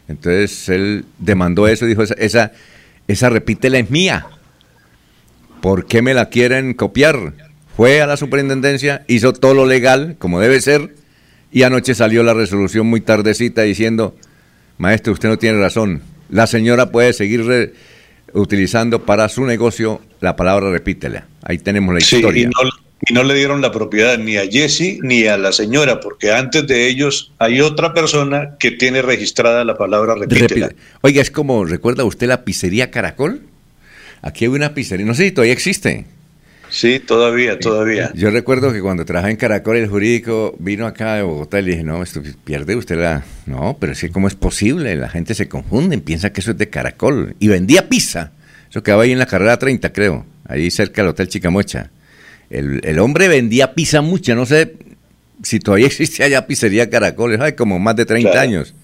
[0.09, 2.53] Entonces él demandó eso dijo, esa,
[3.31, 4.27] repítela es mía.
[5.61, 7.35] ¿Por qué me la quieren copiar?
[7.77, 10.95] Fue a la superintendencia, hizo todo lo legal, como debe ser,
[11.51, 14.17] y anoche salió la resolución muy tardecita diciendo,
[14.79, 17.73] maestro, usted no tiene razón, la señora puede seguir
[18.33, 21.27] utilizando para su negocio la palabra repítela.
[21.43, 25.37] Ahí tenemos la historia y no le dieron la propiedad ni a Jesse ni a
[25.37, 30.71] la señora, porque antes de ellos hay otra persona que tiene registrada la palabra repítela.
[31.03, 33.43] Oiga, es como, ¿recuerda usted la pizzería Caracol?
[34.23, 36.07] Aquí hay una pizzería, no sé si todavía existe.
[36.71, 38.11] Sí, todavía, todavía.
[38.15, 41.71] Yo recuerdo que cuando trabajé en Caracol, el jurídico vino acá de Bogotá y le
[41.73, 43.25] dije, no, esto pierde usted la...
[43.47, 44.97] No, pero es que ¿cómo es posible?
[44.97, 47.37] La gente se confunde, piensa que eso es de Caracol.
[47.39, 48.33] Y vendía pizza.
[48.71, 51.91] Eso quedaba ahí en la carrera 30, creo, ahí cerca del Hotel Chicamocha.
[52.59, 54.75] El, hombre vendía pizza mucha, no sé
[55.43, 58.75] si todavía existe allá pizzería Caracoles, hay como más de 30 años.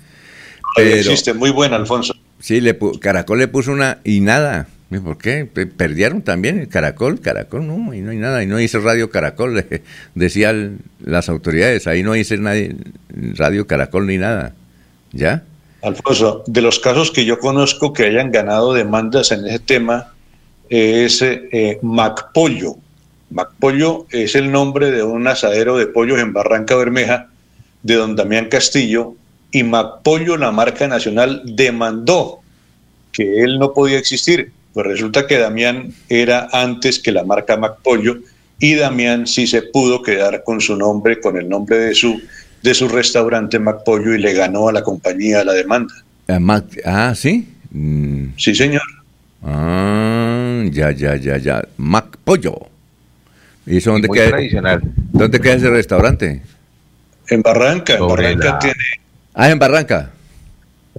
[0.76, 2.14] Pero, existe, muy buena, Alfonso.
[2.38, 4.68] Sí, le Caracol le puso una y nada.
[5.04, 5.46] ¿Por qué?
[5.46, 9.64] Perdieron también el Caracol, Caracol, no, y no hay nada, y no dice Radio Caracol,
[10.16, 12.74] decían las autoridades, ahí no dice nadie
[13.36, 14.54] Radio Caracol ni nada,
[15.12, 15.44] ¿ya?
[15.82, 20.12] Alfonso, de los casos que yo conozco que hayan ganado demandas en ese tema
[20.68, 22.76] es eh, Macpollo.
[23.30, 27.28] Macpollo es el nombre de un asadero de pollos en Barranca Bermeja
[27.82, 29.14] de don Damián Castillo
[29.52, 32.40] y Macpollo, la marca nacional, demandó
[33.12, 34.52] que él no podía existir.
[34.72, 38.18] Pues resulta que Damián era antes que la marca Macpollo
[38.60, 42.20] y Damián sí se pudo quedar con su nombre, con el nombre de su,
[42.62, 45.92] de su restaurante Macpollo y le ganó a la compañía la demanda.
[46.84, 47.48] Ah, ¿sí?
[47.72, 48.26] Mm.
[48.36, 48.82] Sí, señor.
[49.42, 51.64] Ah, ya, ya, ya, ya.
[51.76, 52.69] Macpollo.
[53.70, 54.30] ¿Y eso dónde queda?
[54.30, 54.82] tradicional.
[55.12, 56.42] ¿Dónde queda ese restaurante?
[57.28, 57.94] En Barranca.
[57.94, 58.74] En Barranca tiene.
[59.32, 60.10] Ah, en Barranca.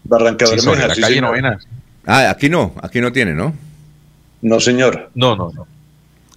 [0.05, 1.59] Barranca sí, Bermeja, la calle Novena.
[2.05, 3.53] Ah, aquí no, aquí no tiene, ¿no?
[4.41, 5.11] No, señor.
[5.15, 5.67] No, no, no.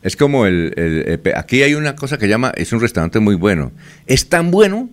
[0.03, 2.53] Es como el, Aquí hay una cosa que llama.
[2.57, 3.71] Es un restaurante muy bueno.
[4.07, 4.91] Es tan bueno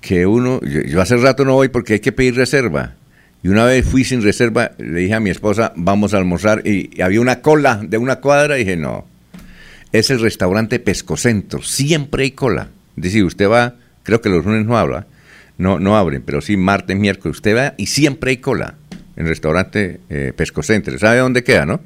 [0.00, 0.60] que uno.
[0.60, 2.94] Yo, hace rato no voy porque hay que pedir reserva.
[3.42, 6.66] Y una vez fui sin reserva, le dije a mi esposa, vamos a almorzar.
[6.66, 9.06] Y, había una cola de una cuadra y dije, no.
[9.92, 11.62] Es el restaurante Pescocentro.
[11.62, 12.68] Siempre hay cola.
[12.96, 13.76] Es decir, usted va.
[14.02, 15.06] Creo que los lunes no habla.
[15.56, 17.38] No, no abren, pero sí martes, miércoles.
[17.38, 18.74] Usted va y siempre hay cola
[19.16, 20.98] en el restaurante eh, Pescocentro.
[20.98, 21.80] ¿Sabe dónde queda, no?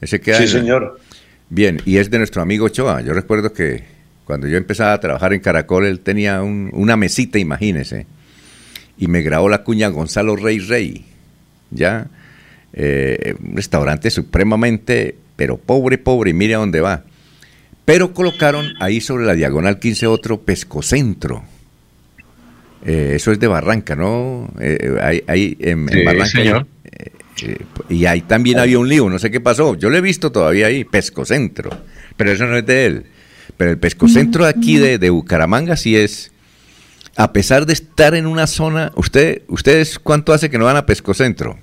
[0.00, 1.00] Ese queda sí, señor.
[1.48, 3.00] Bien, y es de nuestro amigo Ochoa.
[3.00, 3.84] Yo recuerdo que
[4.24, 8.06] cuando yo empezaba a trabajar en Caracol, él tenía una mesita, imagínese,
[8.98, 11.04] y me grabó la cuña Gonzalo Rey Rey.
[11.70, 12.08] Ya,
[12.72, 17.04] eh, un restaurante supremamente, pero pobre, pobre, y mire a dónde va.
[17.86, 21.44] Pero colocaron ahí sobre la diagonal 15 otro pescocentro.
[22.84, 24.50] Eh, eso es de Barranca, ¿no?
[24.60, 26.26] Eh, ahí, en, Barranca.
[26.26, 26.66] Señor.
[26.84, 29.76] Eh, y ahí también había un lío, no sé qué pasó.
[29.76, 31.70] Yo lo he visto todavía ahí, Pescocentro,
[32.16, 33.06] pero eso no es de él.
[33.56, 36.32] Pero el Pescocentro de aquí de, de Bucaramanga sí es,
[37.16, 40.86] a pesar de estar en una zona, usted, ¿ustedes cuánto hace que no van a
[40.86, 41.56] Pescocentro?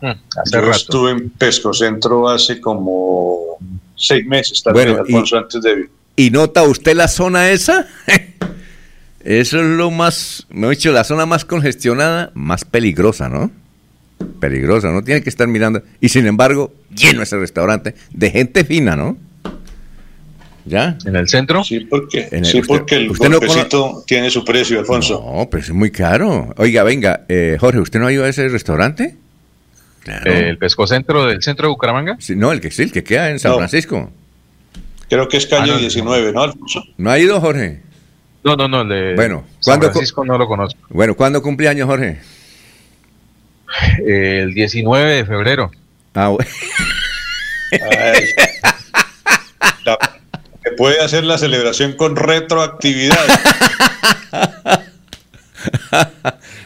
[0.00, 3.58] Hmm, hace Yo estuve en Pescocentro hace como
[4.02, 5.88] seis meses, bueno, Alfonso, antes de...
[6.16, 7.86] ¿Y nota usted la zona esa?
[9.24, 13.50] Eso es lo más, me he dicho, la zona más congestionada, más peligrosa, ¿no?
[14.40, 15.82] peligrosa, no tiene que estar mirando.
[16.00, 19.16] Y sin embargo, lleno ese restaurante de gente fina, ¿no?
[20.64, 20.96] ¿Ya?
[21.04, 21.64] ¿En el centro?
[21.64, 23.26] Sí, porque, el, sí, porque el usted
[24.06, 25.20] tiene su precio, Alfonso.
[25.24, 26.54] No, pero es muy caro.
[26.56, 29.16] Oiga, venga, eh, Jorge, ¿usted no ha ido a ese restaurante?
[30.24, 32.16] ¿El pescocentro del centro de Bucaramanga?
[32.18, 34.10] Sí, no, el que sí, el que queda en San Francisco.
[35.08, 36.82] Creo que es calle 19, ah, ¿no, Alfonso?
[36.96, 37.80] ¿No ha ido, Jorge?
[38.44, 40.80] No, no, no, el de bueno, San Francisco no lo conozco.
[40.88, 42.18] Bueno, ¿cuándo cumpleaños, Jorge?
[44.04, 45.70] el 19 de febrero.
[46.14, 46.50] Ah, bueno.
[50.76, 53.16] puede hacer la celebración con retroactividad.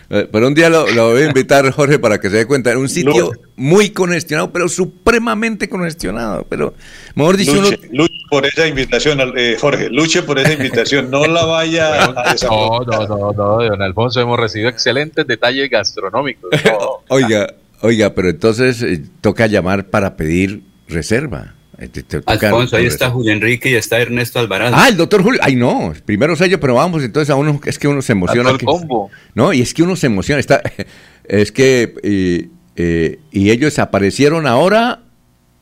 [0.08, 2.76] Pero un día lo, voy a invitar, Jorge, para que se dé cuenta.
[2.78, 6.46] un sitio muy congestionado, pero supremamente congestionado.
[6.48, 6.74] Pero,
[7.14, 7.54] mejor dicho,
[7.90, 9.90] luche, por esa invitación, eh, Jorge.
[9.90, 11.10] Luche por esa invitación.
[11.10, 14.20] No la vaya a No, no, no, no, don Alfonso.
[14.20, 16.50] Hemos recibido excelentes detalles gastronómicos.
[17.08, 21.55] oiga, oiga, pero entonces eh, toca llamar para pedir reserva.
[21.78, 21.90] Eh,
[22.26, 24.74] Alfonso, ahí está Julio Enrique y está Ernesto Alvarado.
[24.76, 25.40] Ah, el doctor Julio.
[25.42, 28.50] Ay, no, primero sé yo, pero vamos, entonces a uno, es que uno se emociona.
[28.50, 29.10] El combo.
[29.34, 30.40] No, y es que uno se emociona.
[30.40, 30.62] Está,
[31.24, 35.02] es que, y, eh, y ellos aparecieron ahora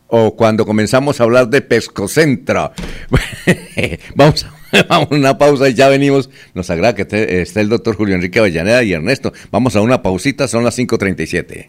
[0.07, 2.73] o cuando comenzamos a hablar de Pescocentra.
[4.15, 4.47] vamos,
[4.89, 6.31] vamos a una pausa y ya venimos.
[6.55, 9.33] Nos agrada que esté, el doctor Julio Enrique Avellaneda y Ernesto.
[9.51, 11.69] Vamos a una pausita, son las 5.37.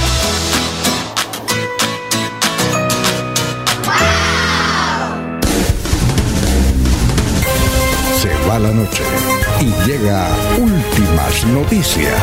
[8.21, 9.01] Se va la noche
[9.61, 10.27] y llega
[10.59, 12.13] últimas noticias.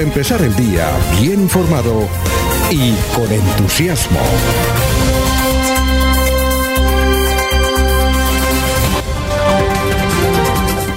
[0.00, 0.90] Empezar el día
[1.20, 2.08] bien informado
[2.68, 4.18] y con entusiasmo.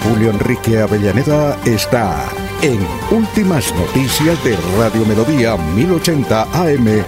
[0.10, 2.32] Julio Enrique Avellaneda está
[2.64, 2.80] en
[3.12, 7.04] Últimas Noticias de Radio Melodía 1080 AM.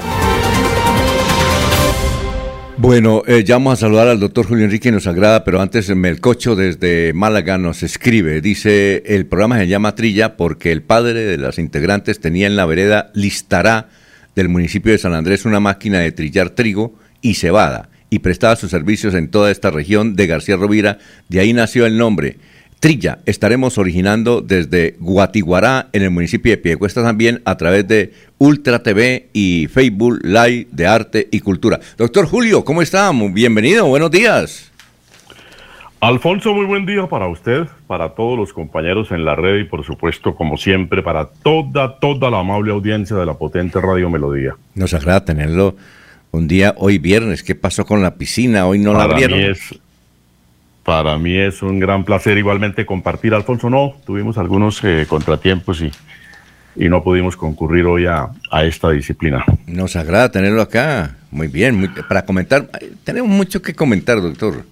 [2.78, 6.58] Bueno, eh, ya vamos a saludar al doctor Julio Enrique, nos agrada, pero antes Melcocho
[6.58, 11.58] desde Málaga nos escribe, dice, el programa se llama Trilla porque el padre de las
[11.58, 13.88] integrantes tenía en la vereda Listará
[14.36, 18.72] del municipio de San Andrés una máquina de trillar trigo y cebada y prestaba sus
[18.72, 20.98] servicios en toda esta región de García Rovira,
[21.30, 22.38] de ahí nació el nombre.
[22.82, 28.84] Trilla, estaremos originando desde Guatiguará, en el municipio de Piedecuesta también, a través de Ultra
[28.84, 31.80] TV y Facebook Live de Arte y Cultura.
[31.98, 33.12] Doctor Julio, ¿cómo está?
[33.14, 34.72] Bienvenido, buenos días.
[36.02, 39.84] Alfonso, muy buen día para usted, para todos los compañeros en la red y por
[39.86, 44.56] supuesto, como siempre, para toda, toda la amable audiencia de la potente Radio Melodía.
[44.76, 45.76] Nos agrada tenerlo
[46.32, 47.42] un día, hoy viernes.
[47.42, 48.68] ¿Qué pasó con la piscina?
[48.68, 49.40] Hoy no la abrieron.
[49.40, 49.80] Mí es,
[50.84, 53.70] para mí es un gran placer igualmente compartir, Alfonso.
[53.70, 55.92] No, tuvimos algunos eh, contratiempos y,
[56.76, 59.46] y no pudimos concurrir hoy a, a, esta disciplina.
[59.68, 61.16] Nos agrada tenerlo acá.
[61.32, 62.70] Muy bien, muy, para comentar.
[63.04, 64.66] Tenemos mucho que comentar, doctor.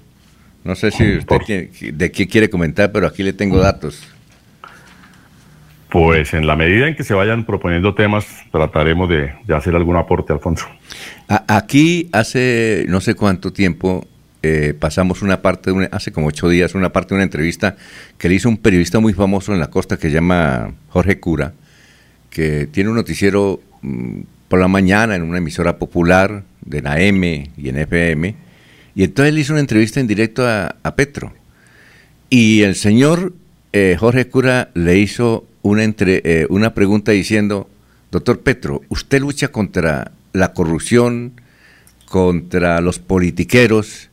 [0.64, 4.08] No sé si usted quiere, de qué quiere comentar, pero aquí le tengo datos.
[5.90, 9.96] Pues en la medida en que se vayan proponiendo temas, trataremos de, de hacer algún
[9.96, 10.66] aporte, Alfonso.
[11.28, 14.08] Aquí hace no sé cuánto tiempo
[14.46, 17.78] eh, pasamos una parte, de una, hace como ocho días, una parte de una entrevista
[18.18, 21.54] que le hizo un periodista muy famoso en la costa que se llama Jorge Cura,
[22.34, 27.52] que tiene un noticiero mmm, por la mañana en una emisora popular de la M
[27.56, 28.36] y en FM,
[28.96, 31.32] y entonces le hizo una entrevista en directo a, a Petro.
[32.30, 33.34] Y el señor
[33.72, 37.70] eh, Jorge Cura le hizo una, entre, eh, una pregunta diciendo,
[38.12, 41.34] doctor Petro, ¿usted lucha contra la corrupción,
[42.06, 44.10] contra los politiqueros,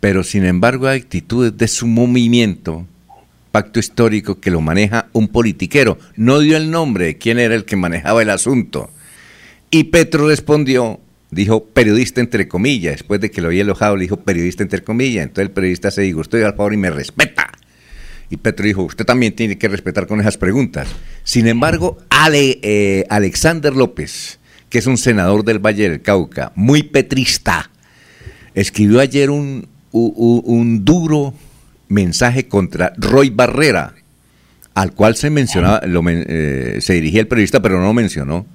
[0.00, 2.86] pero sin embargo hay actitudes de su movimiento,
[3.50, 5.98] pacto histórico, que lo maneja un politiquero.
[6.16, 8.90] No dio el nombre de quién era el que manejaba el asunto.
[9.70, 11.00] Y Petro respondió,
[11.30, 15.24] dijo periodista entre comillas, después de que lo había alojado, le dijo periodista entre comillas.
[15.24, 17.50] Entonces el periodista se dijo, estoy al favor y me respeta.
[18.28, 20.88] Y Petro dijo, usted también tiene que respetar con esas preguntas.
[21.22, 24.38] Sin embargo, Ale, eh, Alexander López,
[24.70, 27.70] que es un senador del Valle del Cauca, muy petrista,
[28.54, 31.34] escribió ayer un, un, un duro
[31.88, 33.94] mensaje contra Roy Barrera,
[34.74, 38.46] al cual se mencionaba, lo, eh, se dirigía el periodista, pero no lo mencionó.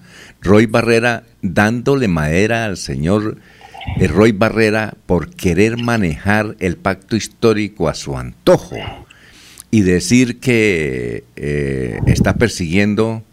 [0.41, 3.37] Roy Barrera dándole madera al señor
[3.99, 8.75] eh, Roy Barrera por querer manejar el pacto histórico a su antojo
[9.71, 13.23] y decir que eh, está persiguiendo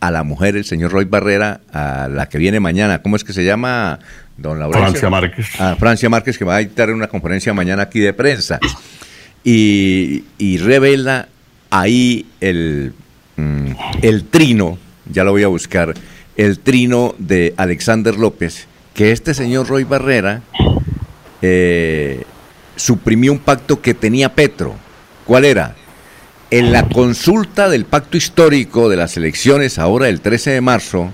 [0.00, 3.00] a la mujer, el señor Roy Barrera, a la que viene mañana.
[3.00, 4.00] ¿Cómo es que se llama,
[4.36, 4.90] don Laurencio?
[4.90, 5.60] Francia Márquez.
[5.60, 8.58] A Francia Márquez, que va a dictar una conferencia mañana aquí de prensa.
[9.44, 11.28] Y, y revela
[11.74, 12.92] ahí el,
[13.36, 13.72] mm,
[14.02, 14.78] el trino,
[15.10, 15.92] ya lo voy a buscar,
[16.36, 20.42] el trino de Alexander López, que este señor Roy Barrera
[21.42, 22.22] eh,
[22.76, 24.76] suprimió un pacto que tenía Petro.
[25.24, 25.74] ¿Cuál era?
[26.50, 31.10] En la consulta del pacto histórico de las elecciones, ahora el 13 de marzo,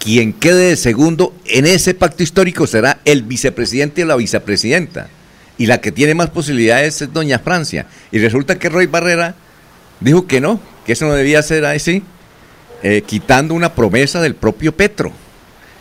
[0.00, 5.08] quien quede de segundo en ese pacto histórico será el vicepresidente o la vicepresidenta.
[5.58, 7.86] Y la que tiene más posibilidades es doña Francia.
[8.10, 9.36] Y resulta que Roy Barrera
[10.00, 12.02] dijo que no, que eso no debía ser así,
[12.82, 15.12] eh, quitando una promesa del propio Petro.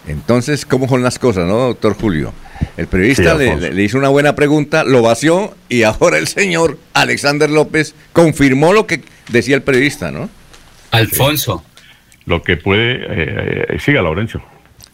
[0.07, 2.33] Entonces, ¿cómo son las cosas, no, doctor Julio?
[2.77, 3.73] El periodista Sí, le, Alfonso.
[3.73, 8.85] le hizo una buena pregunta, lo vació y ahora el señor Alexander López confirmó lo
[8.87, 10.29] que decía el periodista, ¿no?
[10.91, 11.63] Alfonso.
[12.25, 12.95] Lo que puede...
[12.95, 14.41] eh, eh, siga, Laurencio.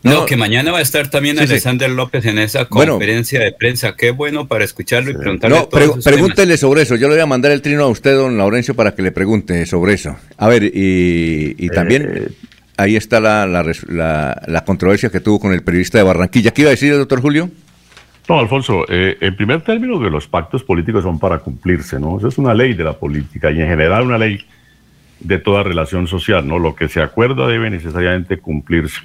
[0.05, 0.25] No, No.
[0.25, 1.51] que mañana va a estar también Sí, sí.
[1.53, 2.93] Alexander López en esa Bueno.
[2.93, 3.95] conferencia de prensa.
[3.95, 6.03] Qué bueno para escucharlo y preguntarle No, pre- temas.
[6.05, 6.95] pregúntele sobre eso.
[6.95, 9.65] Yo le voy a mandar el trino a usted, don Laurencio, para que le pregunte
[9.65, 10.15] sobre eso.
[10.37, 12.27] A ver, y, y también Eh.
[12.77, 16.51] ahí está la, la- la controversia que tuvo con el periodista de Barranquilla.
[16.51, 17.49] ¿Qué iba a decir el doctor Julio?
[18.29, 22.17] No, Alfonso, eh, en primer término que los pactos políticos son para cumplirse, ¿no?
[22.17, 24.39] Eso es una ley de la política y en general una ley
[25.19, 26.59] de toda relación social, ¿no?
[26.59, 28.99] Lo que se acuerda debe necesariamente cumplirse.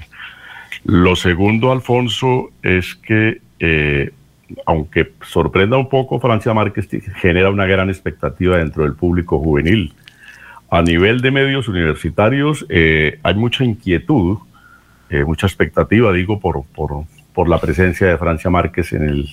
[0.85, 4.11] Lo segundo, Alfonso, es que, eh,
[4.67, 9.93] aunque sorprenda un poco, Francia Márquez genera una gran expectativa dentro del público juvenil.
[10.71, 14.39] A nivel de medios universitarios eh, hay mucha inquietud,
[15.11, 17.05] eh, mucha expectativa, digo, por, por,
[17.35, 19.29] por la presencia de Francia Márquez en el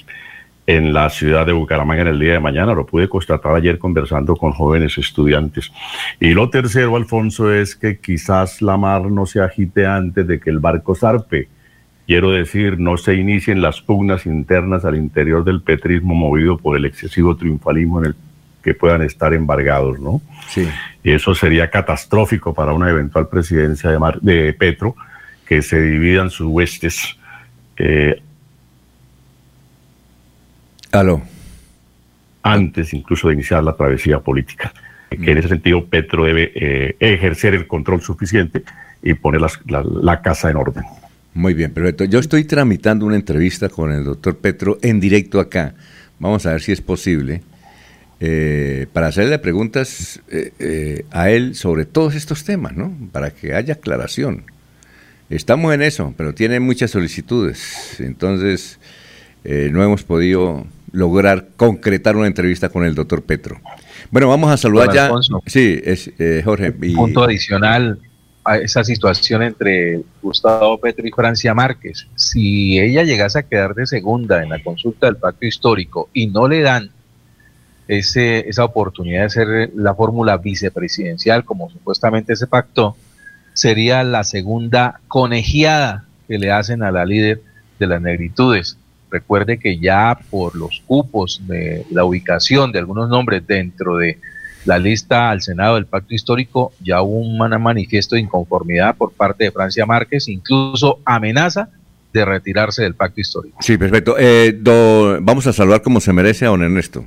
[0.68, 2.74] en la ciudad de Bucaramanga en el día de mañana.
[2.74, 5.72] Lo pude constatar ayer conversando con jóvenes estudiantes.
[6.20, 10.50] Y lo tercero, Alfonso, es que quizás la mar no se agite antes de que
[10.50, 11.48] el barco zarpe.
[12.06, 16.86] Quiero decir, no se inicien las pugnas internas al interior del petrismo movido por el
[16.86, 18.16] excesivo triunfalismo en el
[18.62, 20.22] que puedan estar embargados, ¿no?
[20.50, 20.68] Sí.
[21.02, 24.96] Y eso sería catastrófico para una eventual presidencia de, de Petro,
[25.46, 27.18] que se dividan sus huestes.
[27.78, 28.22] Eh,
[30.92, 31.22] Aló.
[32.44, 34.74] Antes incluso de iniciar la travesía política.
[35.10, 38.64] Que en ese sentido Petro debe eh, ejercer el control suficiente
[39.02, 40.84] y poner la, casa en orden.
[41.34, 42.04] Muy bien, perfecto.
[42.06, 45.76] Yo estoy tramitando una entrevista con el doctor Petro en directo acá.
[46.20, 47.42] Vamos a ver si es posible.
[48.20, 52.92] Eh, para hacerle preguntas eh, a él sobre todos estos temas, ¿no?
[53.12, 54.44] Para que haya aclaración.
[55.30, 58.00] Estamos en eso, pero tiene muchas solicitudes.
[58.00, 58.80] Entonces,
[59.44, 60.66] no hemos podido
[60.98, 63.62] lograr concretar una entrevista con el doctor Petro.
[64.10, 65.12] Bueno, vamos a saludar ya.
[65.46, 66.74] Sí, es, eh, Jorge.
[66.82, 68.00] Un punto adicional
[68.44, 72.08] a esa situación entre Gustavo Petro y Francia Márquez.
[72.16, 76.48] Si ella llegase a quedar de segunda en la consulta del pacto histórico y no
[76.48, 76.90] le dan
[77.88, 82.98] ese, esa oportunidad de ser la fórmula vicepresidencial, como supuestamente se pactó,
[83.54, 87.44] sería la segunda conegiada que le hacen a la líder
[87.78, 88.78] de las negritudes.
[89.10, 94.20] Recuerde que ya por los cupos de la ubicación de algunos nombres dentro de
[94.66, 99.46] la lista al Senado del Pacto Histórico, ya hubo un manifiesto de inconformidad por parte
[99.46, 101.70] de Francia Márquez, incluso amenaza
[102.12, 103.58] de retirarse del Pacto Histórico.
[103.62, 104.16] Sí, perfecto.
[104.20, 104.60] Eh,
[105.22, 107.06] vamos a saludar como se merece a don Ernesto.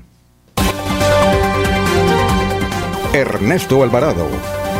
[3.12, 4.28] Ernesto Alvarado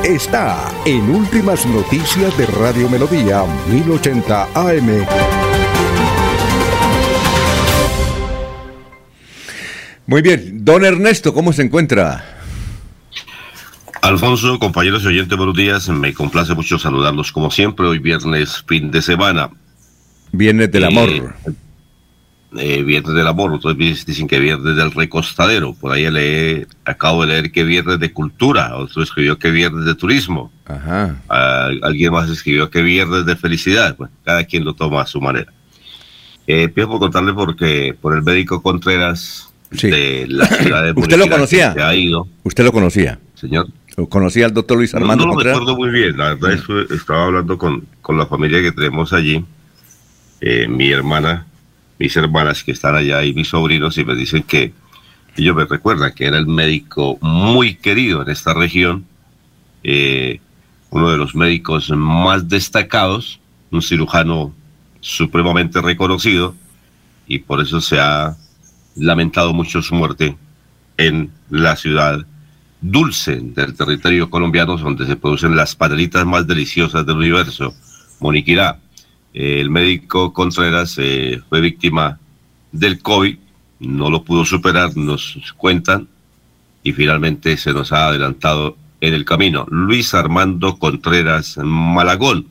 [0.05, 5.50] está en Últimas Noticias de Radio Melodía 1080 AM.
[10.11, 12.25] Muy bien, don Ernesto, ¿cómo se encuentra?
[14.03, 15.89] Alfonso, compañeros y oyentes, buenos días.
[15.89, 17.87] Me complace mucho saludarlos como siempre.
[17.87, 19.51] Hoy viernes, fin de semana.
[20.33, 21.11] Viernes del amor.
[21.11, 21.53] Eh,
[22.57, 23.53] eh, viernes del amor.
[23.53, 25.75] Otros dicen que viernes del recostadero.
[25.75, 28.77] Por ahí le acabo de leer que viernes de cultura.
[28.79, 30.51] Otro escribió que viernes de turismo.
[30.67, 31.23] Ajá.
[31.29, 33.97] alguien más escribió que viernes de felicidad.
[33.97, 35.53] Bueno, cada quien lo toma a su manera.
[36.49, 41.75] Eh, por contarle porque por el médico Contreras de la ciudad de ¿Usted lo conocía?
[41.79, 42.29] ha ido.
[42.43, 43.19] ¿Usted lo conocía?
[43.35, 43.69] Señor.
[44.09, 45.27] ¿Conocía al doctor Luis Armando?
[45.27, 46.17] No, no lo recuerdo muy bien.
[46.17, 49.45] La verdad, es estaba hablando con, con, la familia que tenemos allí.
[50.41, 51.47] Eh, mi hermana,
[51.99, 54.73] mis hermanas que están allá y mis sobrinos, y me dicen que
[55.37, 59.05] ellos me recuerdan que era el médico muy querido en esta región.
[59.83, 60.41] Eh,
[60.91, 63.39] uno de los médicos más destacados,
[63.71, 64.53] un cirujano
[65.01, 66.55] supremamente reconocido,
[67.27, 68.37] y por eso se ha
[69.01, 70.37] lamentado mucho su muerte
[70.97, 72.25] en la ciudad
[72.81, 77.75] dulce del territorio colombiano, donde se producen las panelitas más deliciosas del universo,
[78.21, 78.79] Moniquirá.
[79.33, 82.19] el médico Contreras eh, fue víctima
[82.73, 83.37] del COVID,
[83.81, 86.09] no lo pudo superar, nos cuentan,
[86.83, 89.67] y finalmente se nos ha adelantado en el camino.
[89.71, 92.47] Luis Armando Contreras Malagón.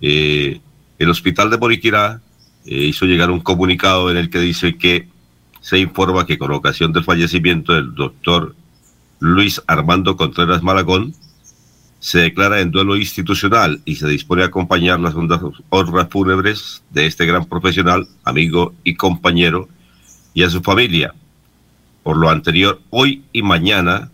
[0.00, 0.60] Eh,
[0.98, 2.20] el hospital de Moniquirá
[2.66, 5.08] eh, hizo llegar un comunicado en el que dice que
[5.64, 8.54] se informa que con ocasión del fallecimiento del doctor
[9.18, 11.14] Luis Armando Contreras Malagón,
[12.00, 15.40] se declara en duelo institucional y se dispone a acompañar las honras
[16.10, 19.70] fúnebres de este gran profesional, amigo y compañero,
[20.34, 21.14] y a su familia.
[22.02, 24.10] Por lo anterior, hoy y mañana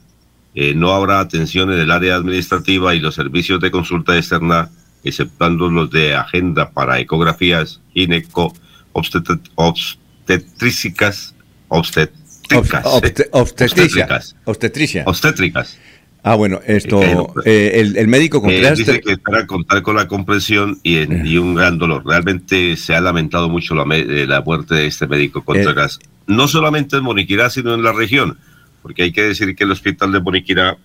[0.55, 4.71] eh, no habrá atención en el área administrativa y los servicios de consulta externa,
[5.03, 8.55] exceptuando los de agenda para ecografías gineco
[8.93, 11.35] obstetrísticas
[11.71, 12.85] obstétricas.
[13.33, 14.37] obstétricas.
[14.45, 15.07] obstétricas.
[15.07, 15.79] Obstétricas.
[16.23, 17.17] Ah, bueno, esto, eh,
[17.47, 18.77] eh, el, el, médico Contreras...
[18.77, 22.05] dice que para contar con la comprensión y, y, un gran dolor.
[22.05, 26.97] Realmente se ha lamentado mucho la, eh, la muerte de este médico Contreras, no solamente
[26.97, 28.39] en Moniquirá, sino en la región,
[28.83, 30.77] porque hay que decir que el hospital de Moniquirá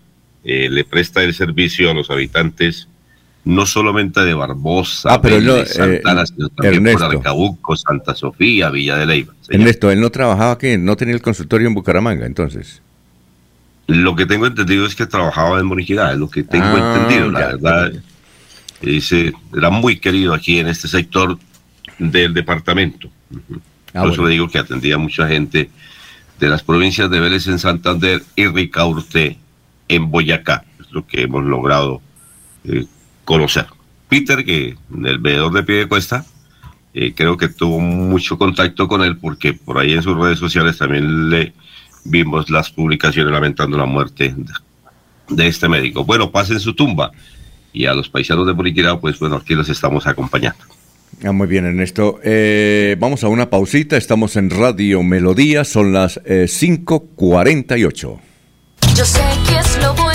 [0.43, 2.87] le presta el servicio a los habitantes
[3.45, 9.05] no solamente de Barbosa, ah, pero Santana, sino también por Arcabuco, Santa Sofía, Villa de
[9.05, 9.33] Leyva.
[9.49, 12.81] Ernesto, él no trabajaba aquí, no tenía el consultorio en Bucaramanga, entonces.
[13.87, 17.31] Lo que tengo entendido es que trabajaba en Moriquidad, es lo que tengo Ah, entendido,
[17.31, 17.93] la ya, verdad.
[18.81, 21.37] Dice, era muy querido aquí en este sector
[21.99, 23.09] del departamento.
[23.93, 24.23] Ah, Por eso bueno.
[24.27, 25.69] le digo que atendía a mucha gente
[26.39, 29.37] de las provincias de Vélez en Santander y Ricaurte
[29.87, 30.65] en Boyacá.
[30.79, 32.01] Es lo que hemos logrado
[32.65, 32.85] eh,
[33.25, 33.65] conocer.
[34.07, 36.25] Peter, que el veedor de pie de cuesta,
[36.93, 40.77] eh, creo que tuvo mucho contacto con él porque por ahí en sus redes sociales
[40.77, 41.53] también le
[42.05, 44.53] vimos las publicaciones lamentando la muerte de,
[45.29, 46.05] de este médico.
[46.05, 47.11] Bueno, pasen su tumba
[47.73, 50.63] y a los paisanos de Boriquirá, pues bueno, aquí los estamos acompañando.
[51.23, 52.19] Ah, muy bien, Ernesto.
[52.23, 53.97] Eh, vamos a una pausita.
[53.97, 55.63] Estamos en Radio Melodía.
[55.63, 58.19] Son las eh, 5.48.
[58.95, 60.14] Yo sé que es lo bueno.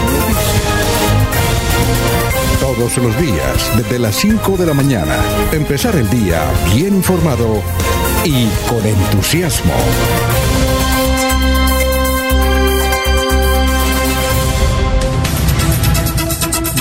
[2.77, 5.17] Todos los días, desde las 5 de la mañana,
[5.51, 6.41] empezar el día
[6.73, 7.61] bien informado
[8.23, 9.73] y con entusiasmo.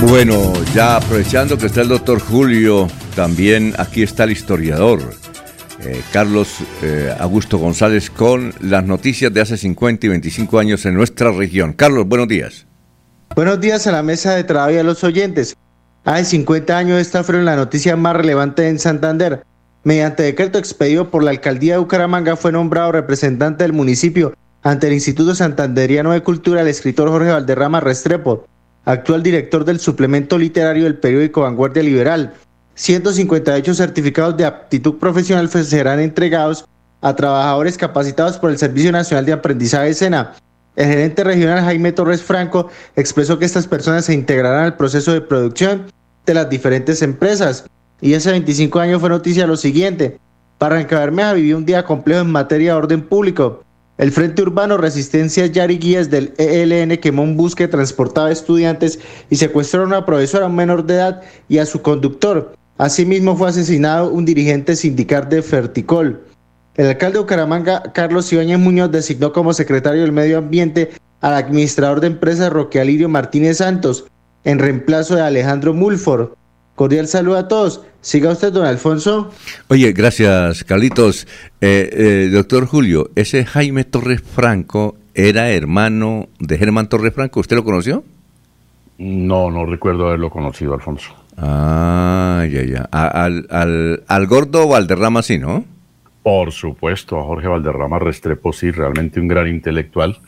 [0.02, 2.86] Bueno, ya aprovechando que está el doctor Julio,
[3.16, 5.00] también aquí está el historiador
[5.80, 10.94] eh, Carlos eh, Augusto González con las noticias de hace 50 y 25 años en
[10.94, 11.72] nuestra región.
[11.72, 12.66] Carlos, buenos días.
[13.34, 15.56] Buenos días a la mesa de trabajo y a los oyentes.
[16.04, 19.44] Hace 50 años esta fueron la noticia más relevante en Santander.
[19.84, 24.94] Mediante decreto expedido por la alcaldía de Bucaramanga fue nombrado representante del municipio ante el
[24.94, 28.46] Instituto Santanderiano de Cultura el escritor Jorge Valderrama Restrepo,
[28.84, 32.34] actual director del suplemento literario del periódico Vanguardia Liberal.
[32.74, 36.64] 158 certificados de aptitud profesional serán entregados
[37.02, 40.32] a trabajadores capacitados por el Servicio Nacional de Aprendizaje SENA.
[40.76, 45.20] El gerente regional Jaime Torres Franco expresó que estas personas se integrarán al proceso de
[45.20, 45.86] producción
[46.26, 47.64] de las diferentes empresas.
[48.00, 50.18] Y hace 25 años fue noticia lo siguiente.
[50.58, 53.64] Barranca Bermeja vivió un día complejo en materia de orden público.
[53.98, 58.98] El Frente Urbano Resistencia Yari Guías del ELN quemó un bus que transportaba estudiantes
[59.28, 62.54] y secuestró a una profesora, menor de edad, y a su conductor.
[62.78, 66.22] Asimismo fue asesinado un dirigente sindical de Ferticol.
[66.76, 70.90] El alcalde de Bucaramanga, Carlos Ibáñez Muñoz, designó como secretario del Medio Ambiente
[71.20, 74.06] al administrador de empresas Roque Alirio Martínez Santos,
[74.44, 76.30] en reemplazo de Alejandro Mulford.
[76.76, 77.82] Cordial saludo a todos.
[78.00, 79.30] Siga usted, don Alfonso.
[79.68, 81.26] Oye, gracias, Carlitos.
[81.60, 87.40] Eh, eh, doctor Julio, ese Jaime Torres Franco era hermano de Germán Torres Franco.
[87.40, 88.02] ¿Usted lo conoció?
[88.96, 91.10] No, no recuerdo haberlo conocido, Alfonso.
[91.36, 92.88] Ah, ya, ya.
[92.92, 95.64] A- al, al, al gordo Valderrama sí, ¿no?
[96.22, 100.18] Por supuesto, a Jorge Valderrama Restrepo, sí, realmente un gran intelectual.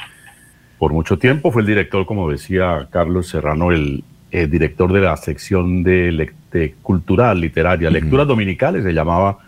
[0.78, 5.82] Por mucho tiempo fue el director, como decía Carlos Serrano, el, director de la sección
[5.82, 6.32] de
[6.80, 9.38] cultural, literaria, lecturas dominicales, se llamaba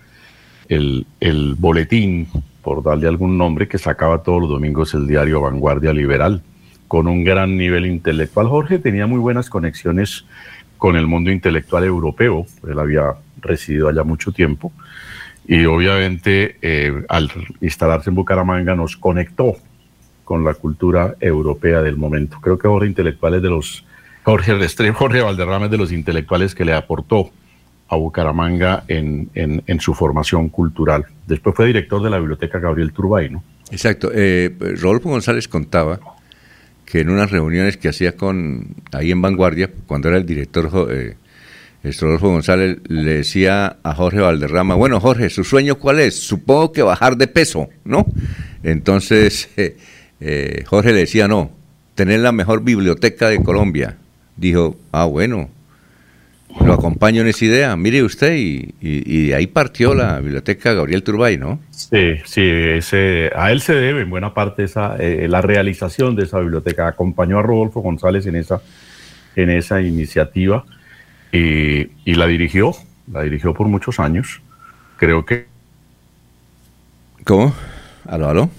[0.68, 2.28] el, el boletín,
[2.62, 6.42] por darle algún nombre, que sacaba todos los domingos el diario Vanguardia Liberal,
[6.88, 8.49] con un gran nivel intelectual.
[8.49, 10.26] Jorge tenía muy buenas conexiones
[10.76, 14.72] con el mundo intelectual europeo, él había residido allá mucho tiempo,
[15.47, 17.30] y obviamente eh, al
[17.61, 19.55] instalarse en Bucaramanga nos conectó
[20.24, 22.38] con la cultura europea del momento.
[22.40, 23.84] Creo que Jorge Intelectual es de los,
[24.22, 27.30] Jorge Restrepo, Jorge Valderrama es de los intelectuales que le aportó
[27.88, 31.05] a Bucaramanga en, en- su formación cultural.
[31.26, 33.42] Después fue director de la Biblioteca Gabriel Turbay, ¿no?
[33.70, 34.11] Exacto.
[34.14, 36.01] Eh, Rodolfo González contaba
[36.86, 41.16] que en unas reuniones que hacía con ahí en Vanguardia, cuando era el director eh,
[41.85, 46.18] Rodolfo González, le decía a Jorge Valderrama, bueno Jorge, ¿su sueño cuál es?
[46.18, 48.07] Supongo que bajar de peso, ¿no?
[48.62, 49.76] Entonces eh,
[50.20, 51.51] eh, Jorge le decía, no,
[51.95, 53.97] tener la mejor biblioteca de Colombia.
[54.37, 55.51] Dijo, ah, bueno,
[56.64, 57.76] lo acompaño en esa idea.
[57.76, 61.61] Mire usted, y, y- de ahí partió la biblioteca Gabriel Turbay, ¿no?
[61.70, 66.24] Sí, sí, ese, a él se debe en buena parte esa, eh, la realización de
[66.24, 66.89] esa biblioteca.
[66.89, 68.61] Acompañó a Rodolfo González en esa,
[69.37, 70.64] en esa iniciativa
[71.35, 72.72] y, y la dirigió,
[73.12, 74.41] la dirigió por muchos años.
[74.97, 75.47] Creo que,
[77.24, 77.55] ¿Cómo?
[78.07, 78.51] ¿Aló, aló?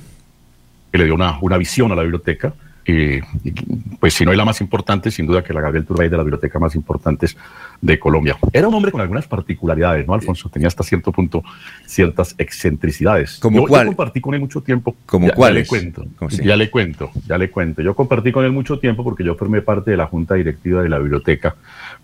[0.91, 2.53] que le dio una, una visión a la biblioteca.
[2.87, 3.51] Y, y,
[3.99, 6.25] pues si no es la más importante, sin duda que la Gabriel Turbay de las
[6.25, 7.35] bibliotecas más importantes
[7.81, 8.37] de Colombia.
[8.53, 10.49] Era un hombre con algunas particularidades, ¿no, Alfonso?
[10.49, 11.43] Tenía hasta cierto punto
[11.85, 13.39] ciertas excentricidades.
[13.41, 13.87] ¿Cómo Yo- yo cuál?
[13.87, 14.95] compartí con él mucho tiempo.
[15.07, 16.05] ¿Cómo Ya- ya le cuento.
[16.43, 17.81] Ya le cuento, ya le cuento.
[17.81, 20.89] Yo compartí con él mucho tiempo porque yo formé parte de la junta directiva de
[20.89, 21.55] la biblioteca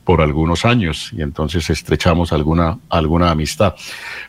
[0.04, 3.76] por algunos años y entonces estrechamos alguna, alguna amistad.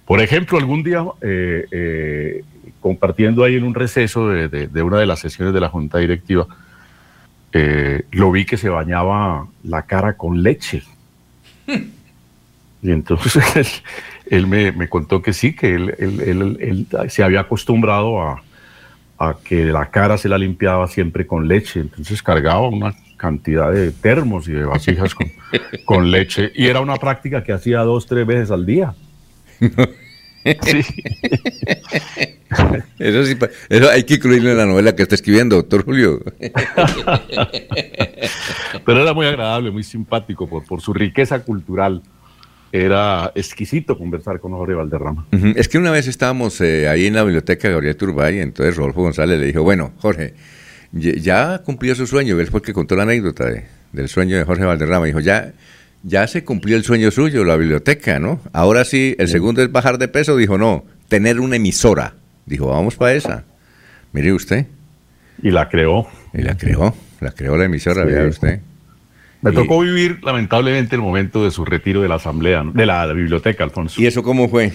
[0.05, 2.45] Por ejemplo, algún día, eh, eh,
[2.81, 5.99] compartiendo ahí en un receso de, de- de una de las sesiones de la junta
[5.99, 6.47] directiva,
[7.53, 10.83] eh, lo vi que se bañaba la cara con leche.
[12.83, 13.67] Y entonces él,
[14.27, 18.43] él me, me contó que sí, que él, él- él- se había acostumbrado a,
[19.19, 21.81] a que la cara se la limpiaba siempre con leche.
[21.81, 25.31] Entonces cargaba una cantidad de termos y de vasijas con,
[25.85, 26.51] con leche.
[26.57, 28.95] Y era una práctica que hacía dos, tres veces al día.
[30.45, 30.81] Sí.
[32.99, 33.35] Eso sí,
[33.71, 36.21] eso hay que incluirlo en la novela que está escribiendo, doctor Julio.
[38.85, 42.03] Pero era muy agradable, muy simpático por, por su riqueza cultural.
[42.71, 45.27] Era exquisito conversar con Jorge Valderrama.
[45.57, 49.03] Es que una vez estábamos eh, ahí en la biblioteca Gabriel Turbay, y entonces Rodolfo
[49.03, 50.35] González le dijo, bueno, Jorge,
[50.93, 54.45] ya cumplió su sueño, él fue el que contó la anécdota de- del sueño de
[54.45, 55.53] Jorge Valderrama, dijo, ya,
[56.03, 58.41] ya se cumplió el sueño suyo, la biblioteca, ¿no?
[58.53, 62.15] Ahora sí, el segundo es bajar de peso, dijo, no, tener una emisora.
[62.47, 63.45] Dijo, vamos para esa.
[64.13, 64.67] Mire usted.
[65.43, 66.07] Y la creó.
[66.35, 68.13] Y la creó, la creó la emisora, Sí.
[68.13, 68.61] vea usted.
[69.43, 73.07] Me Y- tocó vivir lamentablemente el momento de su retiro de la asamblea, de la,
[73.07, 74.01] la biblioteca, Alfonso.
[74.01, 74.73] ¿Y eso cómo fue?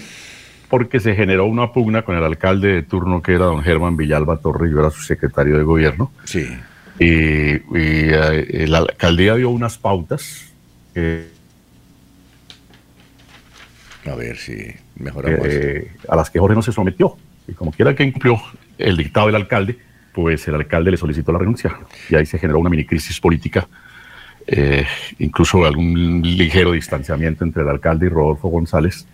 [0.68, 4.36] Porque se generó una pugna con el alcalde de turno que era don Germán Villalba
[4.38, 6.12] Torres, yo era su secretario de gobierno.
[6.24, 6.46] Sí.
[6.98, 10.47] Y, y, eh, la alcaldía dio unas pautas
[10.98, 11.28] eh,
[14.06, 15.46] A ver si mejoramos.
[15.48, 17.16] eh, a las que Jorge no se sometió.
[17.46, 18.40] Y como quiera que incumplió
[18.78, 19.78] el dictado del alcalde,
[20.12, 21.78] pues el alcalde le solicitó la renuncia.
[22.10, 23.68] Y ahí se generó una mini crisis política,
[24.46, 24.84] eh,
[25.18, 29.06] incluso algún ligero distanciamiento entre el alcalde y Rodolfo González,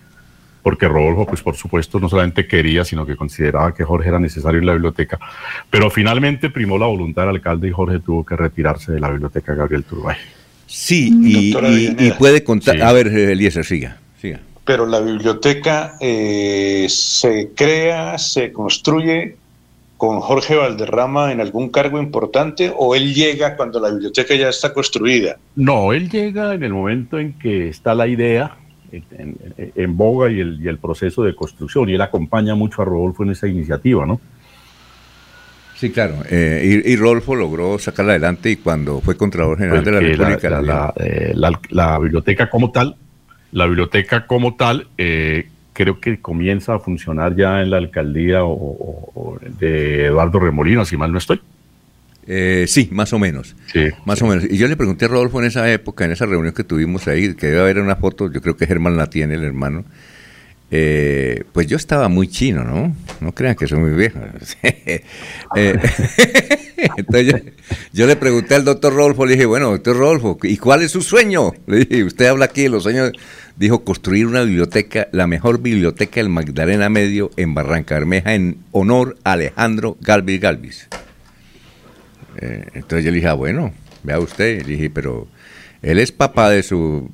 [0.62, 4.61] porque Rodolfo, pues por supuesto, no solamente quería, sino que consideraba que Jorge era necesario
[4.61, 5.18] en la biblioteca.
[5.68, 9.55] Pero finalmente primó la voluntad del alcalde y Jorge tuvo que retirarse de la biblioteca
[9.55, 10.16] Gabriel Turbay.
[10.67, 12.77] Sí, y, puede contar.
[12.77, 12.81] Sí.
[12.83, 13.99] A ver, eh, Eliezer, siga.
[14.21, 14.41] siga.
[14.65, 19.37] Pero la biblioteca eh, se crea, se construye
[19.97, 24.73] con Jorge Valderrama en algún cargo importante o él llega cuando la biblioteca ya está
[24.73, 25.37] construida.
[25.55, 28.57] No, él llega en el momento en que está la idea
[28.91, 32.83] en, en- en boga y el, y el proceso de construcción, y él acompaña mucho
[32.83, 34.21] a Rodolfo en esa iniciativa, ¿no?
[35.77, 36.16] Sí, claro.
[36.31, 40.51] eh, y, y Rolfo logró sacarla adelante y cuando fue Contralor General de la República.
[40.51, 42.97] la, la- eh, la- la biblioteca como tal,
[43.53, 48.53] la biblioteca como tal, eh, creo que comienza a funcionar ya en la alcaldía o-
[48.53, 51.41] o- o de Eduardo Remolino, si mal no estoy.
[52.27, 53.55] eh, sí, más o menos.
[53.66, 54.45] Sí, Más o menos.
[54.49, 57.35] Y yo le pregunté a Rodolfo en esa época, en esa reunión que tuvimos ahí,
[57.35, 59.85] que debe haber una foto, yo creo que Germán la tiene, el hermano.
[60.77, 62.97] Eh, pues yo estaba muy chino, ¿no?
[63.20, 64.18] No crean que soy muy viejo.
[65.57, 65.79] Eh,
[66.97, 67.43] entonces
[67.93, 71.01] yo, le pregunté al doctor Rodolfo, le dije, bueno, doctor Rodolfo, ¿y cuál es su
[71.01, 71.53] sueño?
[71.68, 73.12] Le dije, usted habla aquí de los sueños.
[73.57, 79.16] Dijo, construir una biblioteca, la mejor biblioteca del Magdalena Medio en Barranca Bermeja, en honor
[79.22, 80.89] a Alejandro Galvis Galvis.
[82.39, 83.72] Eh, entonces yo le dije, ah, bueno,
[84.03, 84.62] vea usted.
[84.62, 85.29] Le dije, pero
[85.83, 87.12] él es papá de su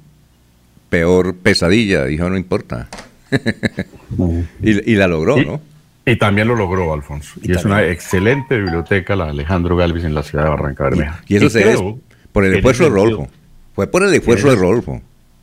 [0.88, 2.06] peor pesadilla.
[2.06, 2.88] Dijo, no importa.
[4.62, 5.60] y, y la logró, Y- ¿no?
[6.06, 7.38] Y también lo logró, Alfonso.
[7.42, 11.22] Y, es una excelente biblioteca, la Alejandro Galvis, en la ciudad de Barranca Bermeja.
[11.28, 11.94] Y eso se creo es
[12.32, 13.28] por el esfuerzo de Rodolfo.
[13.74, 15.00] Fue por el esfuerzo de Rodolfo.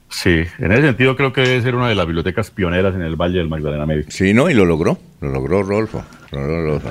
[0.10, 3.16] Sí, en ese sentido creo que debe ser una de las bibliotecas pioneras en el
[3.16, 4.06] Valle del Magdalena Medio.
[4.10, 4.98] Sí, no, y lo logró.
[5.22, 6.04] Lo logró Rodolfo.
[6.32, 6.90] Lo logró Rodolfo.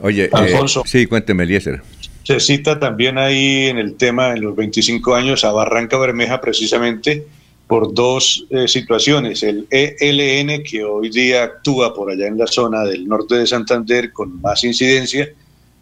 [0.00, 0.82] Oye, eh, Alfonso.
[0.86, 1.82] sí, cuénteme, Eliezer.
[2.22, 7.24] Se cita también ahí en el tema, en los 25 años, a Barranca Bermeja precisamente
[7.70, 9.44] por dos eh, situaciones.
[9.44, 14.12] El ELN, que hoy día actúa por allá en la zona del norte de Santander
[14.12, 15.28] con más incidencia,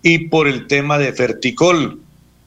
[0.02, 1.98] y por el tema de Ferticol.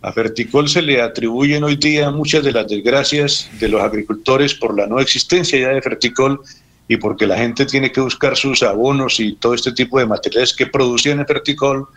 [0.03, 4.77] A Ferticol se le atribuyen hoy día muchas de las desgracias de los agricultores por
[4.77, 6.41] la no existencia ya de Ferticol
[6.87, 10.53] y porque la gente tiene que buscar sus abonos y todo este tipo de materiales
[10.53, 11.87] que producían en Ferticol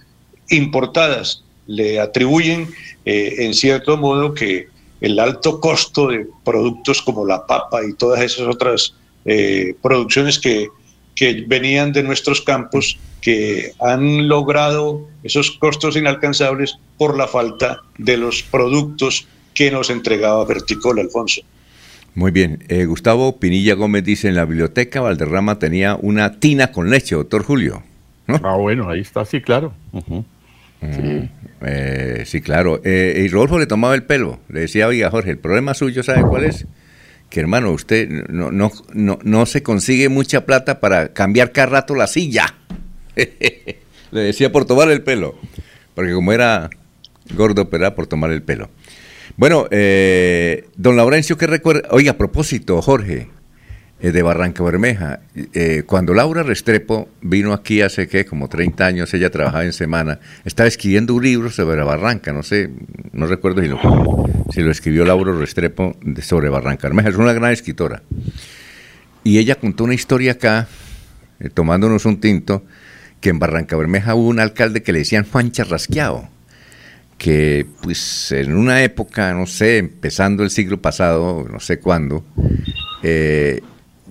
[0.49, 1.45] importadas.
[1.67, 2.71] Le atribuyen,
[3.05, 4.73] eh, en cierto modo, que
[5.05, 8.95] el alto costo de productos como la papa y todas esas otras
[9.27, 10.69] eh, producciones que,
[11.15, 18.17] que venían de nuestros campos, que han logrado esos costos inalcanzables por la falta de
[18.17, 21.43] los productos que nos entregaba Verticol, Alfonso.
[22.15, 22.65] Muy bien.
[22.69, 27.43] Eh, Gustavo Pinilla Gómez dice, en la biblioteca Valderrama tenía una tina con leche, doctor
[27.43, 27.83] Julio.
[28.27, 29.75] Ah, bueno, ahí está, sí, claro.
[29.93, 30.25] Ujú.
[30.81, 31.29] Sí.
[31.67, 32.81] Eh, sí, claro.
[32.85, 34.41] Eh, y Rodolfo le tomaba el pelo.
[34.49, 36.67] Le decía, oiga, Jorge, el problema suyo, ¿sabe cuál es?
[37.31, 41.95] Que hermano, usted no, no, no, no se consigue mucha plata para cambiar cada rato
[41.95, 42.55] la silla.
[43.17, 45.35] le decía por tomar el pelo.
[45.95, 46.71] Porque como era
[47.35, 48.71] gordo, pero era por tomar el pelo.
[49.37, 51.89] Bueno, eh, don Laurencio, ¿qué recuerda?
[51.91, 53.29] Oiga, a propósito, Jorge,
[54.13, 55.21] de Barranca Bermeja,
[55.55, 58.27] eh, cuando Laura Restrepo vino aquí hace, ¿qué?
[58.27, 62.71] Como 30 años, ella trabajaba en Semana, estaba escribiendo un libro sobre Barranca, no sé,
[63.13, 63.79] no recuerdo si lo,
[64.53, 68.03] si lo escribió Laura Restrepo sobre Barranca Bermeja, es una gran escritora.
[69.23, 70.69] Y ella contó una historia acá,
[71.41, 72.65] eh, tomándonos un tinto,
[73.21, 76.29] que en Barranca Bermeja hubo un alcalde que le decían Juan Charrasqueado
[77.17, 82.25] que pues en una época, no sé, empezando el siglo pasado, no sé cuándo,
[83.03, 83.61] eh,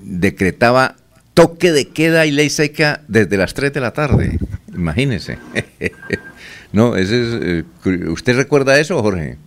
[0.03, 0.95] decretaba
[1.33, 4.37] toque de queda y ley seca desde las 3 de la tarde.
[4.73, 5.39] Imagínese.
[6.73, 9.37] no, ese es, eh, ¿Usted recuerda eso, Jorge?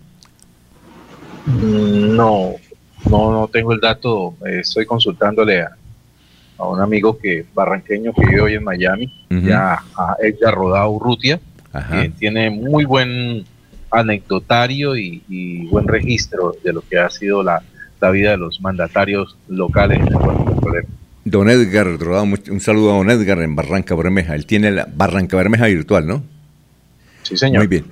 [1.46, 2.54] No,
[3.08, 4.34] no, no tengo el dato.
[4.46, 5.70] eh, estoy consultándole a,
[6.58, 11.38] a un amigo que barranqueño que vive hoy en Miami, ya a Edgar Rodao Urrutia,
[11.72, 12.02] Ajá.
[12.02, 13.44] que tiene muy buen
[13.90, 17.62] anecdotario y, y buen registro de lo que ha sido la,
[18.00, 20.84] la vida de los mandatarios locales en el.
[21.24, 24.34] Don Edgar un saludo a Don Edgar en Barranca Bermeja.
[24.36, 26.22] Él tiene la Barranca Bermeja virtual, ¿no?
[27.22, 27.58] Sí, señor.
[27.58, 27.84] Muy bien.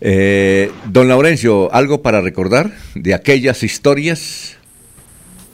[0.00, 4.56] Eh, don Laurencio, ¿algo para recordar de aquellas historias?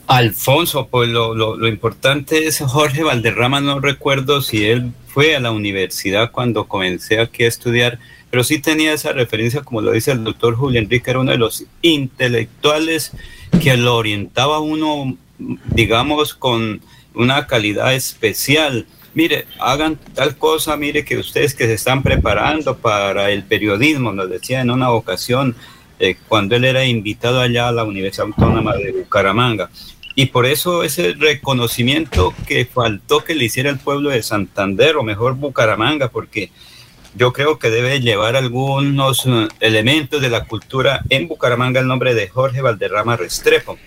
[0.06, 5.40] Alfonso, pues lo, lo- lo importante es Jorge Valderrama, no recuerdo si él fue a
[5.40, 7.98] la universidad cuando comencé aquí a estudiar,
[8.30, 11.38] pero sí tenía esa referencia, como lo dice el doctor Julio Enrique, era uno de
[11.38, 13.10] los intelectuales
[13.58, 15.16] que lo orientaba uno,
[15.72, 16.80] digamos, con
[17.14, 18.86] una calidad especial.
[19.14, 24.28] Mire, hagan tal cosa, mire que ustedes que se están preparando para el periodismo, nos
[24.28, 25.56] decía en una ocasión,
[25.98, 29.70] eh, cuando él era invitado allá a la Universidad Autónoma de Bucaramanga.
[30.14, 35.02] Y por eso ese reconocimiento que faltó que le hiciera el pueblo de Santander, o
[35.02, 36.50] mejor Bucaramanga, porque
[37.16, 42.14] yo creo que debe llevar algunos eh, elementos de la cultura en Bucaramanga el nombre
[42.14, 43.78] de Jorge Valderrama Restrepo.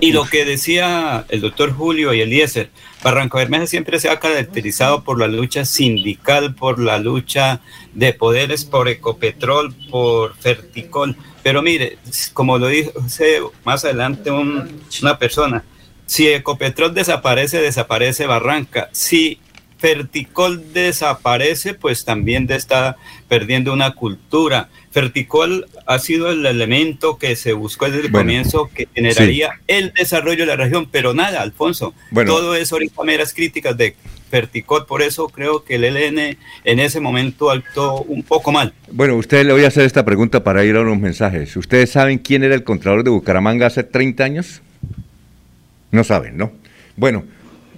[0.00, 2.70] Y lo que decía el doctor Julio y Eliezer,
[3.02, 7.60] Barranca Bermeja siempre se ha caracterizado por la lucha sindical, por la lucha
[7.94, 11.16] de poderes, por Ecopetrol, por Ferticol.
[11.42, 11.98] Pero mire,
[12.32, 15.64] como lo dice más adelante un- una persona,
[16.06, 18.88] si Ecopetrol desaparece, desaparece Barranca.
[18.92, 19.40] Si
[19.78, 22.96] Ferticol desaparece, pues también está
[23.28, 24.68] perdiendo una cultura.
[24.90, 29.92] Ferticol ha sido el elemento que se buscó desde el Bueno, comienzo que generaría el
[29.92, 31.94] desarrollo de la región, pero nada, Alfonso.
[32.10, 32.32] Bueno.
[32.32, 33.94] Todo es ahorita meras críticas de
[34.30, 38.74] Ferticol, por eso creo que el ELN en ese momento actuó un poco mal.
[38.90, 41.56] Bueno, usted le voy a hacer esta pregunta para ir a unos mensajes.
[41.56, 44.62] ¿Ustedes saben quién era el Contralor de Bucaramanga hace 30 años?
[45.92, 46.52] No saben, ¿no?
[46.96, 47.24] Bueno,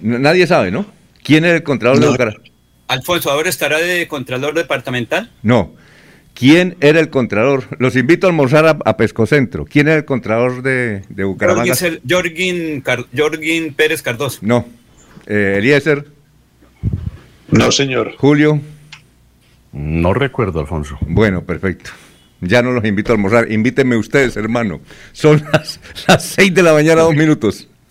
[0.01, 0.85] nadie sabe, ¿no?
[1.23, 2.11] ¿Quién era el Contralor de No.
[2.11, 2.43] Bucaramanga?
[2.87, 5.31] Alfonso, ¿ahora estará de Contralor Departamental?
[5.43, 5.73] No.
[6.33, 7.65] ¿Quién era el Contralor?
[7.79, 9.65] Los invito a almorzar a, a Pescocentro.
[9.65, 11.73] ¿Quién era el Contralor de, de Bucaramanga?
[11.75, 14.39] Jorgin, Jorgin, Car- Jorgin Pérez Cardoso.
[14.41, 14.65] No.
[15.27, 16.05] Eh, Eliezer.
[17.49, 18.13] No, señor.
[18.17, 18.59] Julio.
[19.73, 20.97] No recuerdo, Alfonso.
[21.01, 21.91] Bueno, perfecto.
[22.41, 23.51] Ya no los invito a almorzar.
[23.51, 24.81] Invítenme ustedes, hermano.
[25.11, 27.67] Son las, las seis de la mañana, dos minutos.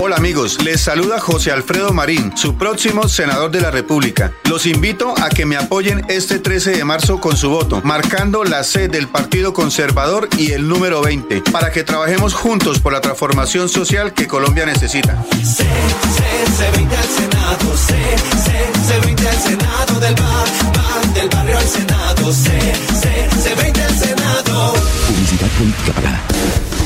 [0.00, 4.32] Hola amigos, les saluda José Alfredo Marín, su próximo senador de la República.
[4.44, 8.64] Los invito a que me apoyen este 13 de marzo con su voto, marcando la
[8.64, 13.68] C del Partido Conservador y el número 20, para que trabajemos juntos por la transformación
[13.68, 15.22] social que Colombia necesita.
[15.32, 21.14] Se, se, se 20 al Senado, se, se, se 20 al Senado del bar, bar,
[21.14, 22.60] del barrio al Senado, se,
[23.00, 24.74] se, se 20 al Senado.
[25.58, 26.77] Publicidad.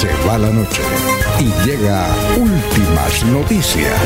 [0.00, 0.80] Se va la noche
[1.38, 2.06] y llega
[2.38, 4.00] últimas noticias.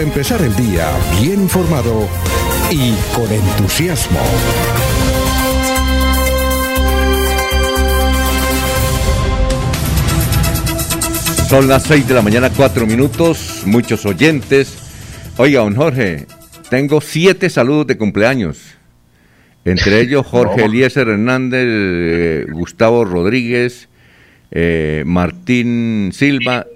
[0.00, 0.90] Empezar el día
[1.20, 2.08] bien informado
[2.72, 4.18] y con entusiasmo.
[11.48, 14.76] Son las 6 de la mañana, 4 minutos, muchos oyentes.
[15.36, 16.26] Oiga, don Jorge,
[16.68, 18.79] tengo siete saludos de cumpleaños.
[19.64, 20.64] Entre ellos Jorge No.
[20.66, 23.88] Eliezer Hernández, eh, Gustavo Rodríguez,
[24.50, 26.66] eh, Martín Silva,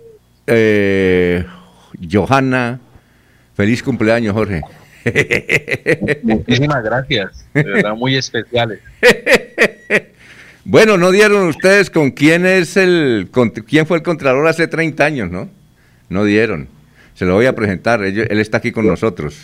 [0.46, 1.44] eh,
[2.10, 2.80] Johanna.
[3.56, 4.60] Feliz cumpleaños, Jorge.
[6.22, 8.80] Muchísimas gracias, de verdad muy especiales.
[10.66, 15.04] Bueno, no dieron ustedes con quién es el con quién fue el contralor hace 30
[15.04, 15.50] años, ¿no?
[16.08, 16.68] No dieron.
[17.12, 18.02] Se lo voy a presentar.
[18.02, 19.42] Ellos- él está aquí con nosotros.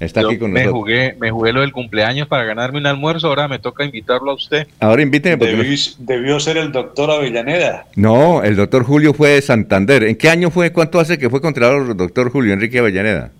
[0.00, 0.80] Está Yo aquí con me nosotros.
[0.80, 4.34] jugué, me jugué lo del cumpleaños para ganarme un almuerzo, ahora me toca invitarlo a
[4.34, 4.68] usted.
[4.78, 7.86] Ahora invíteme porque debió ser el doctor Avellaneda.
[7.96, 10.04] No, el doctor Julio fue de Santander.
[10.04, 10.72] ¿En qué año fue?
[10.72, 13.32] ¿Cuánto hace que fue contralor el doctor Julio Enrique Avellaneda?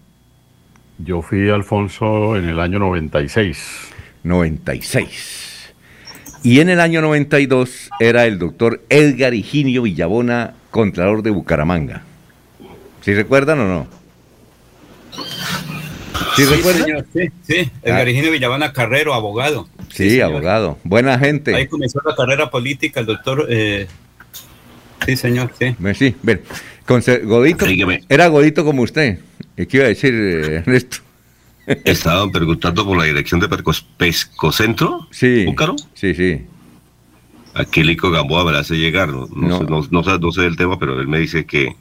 [0.98, 3.92] Yo fui Alfonso en el año 96.
[4.24, 5.74] 96.
[6.42, 12.02] Y en el año 92 era el doctor Edgar Higinio Villabona, contralor de Bucaramanga.
[13.02, 13.86] ¿Sí recuerdan o no?
[16.36, 16.84] ¿Sí, recuerdan?
[16.84, 17.70] señor, sí, sí.
[17.82, 18.30] Edgar Ah.
[18.30, 19.68] Villabona Carrero, abogado.
[19.92, 20.78] Sí, abogado.
[20.84, 21.54] Buena gente.
[21.54, 23.46] Ahí comenzó la carrera política el doctor.
[23.48, 23.86] eh,
[25.06, 25.74] sí, señor, sí.
[25.94, 26.40] Sí, ven.
[26.86, 27.66] Conce- Godito.
[28.08, 29.18] Era Godito como usted.
[29.56, 30.98] ¿Y ¿Qué iba a decir, eh, Ernesto?
[31.84, 33.48] Estaban preguntando por la dirección de
[33.98, 35.06] Pescocentro.
[35.10, 35.44] Sí.
[35.44, 35.76] ¿Búcaro?
[35.94, 36.42] Sí, sí.
[37.54, 39.08] Aquí Lico Gamboa me la hace llegar.
[39.08, 39.58] No, no, No.
[39.58, 41.74] Sé, no, no sé- no sé del tema, pero él me dice que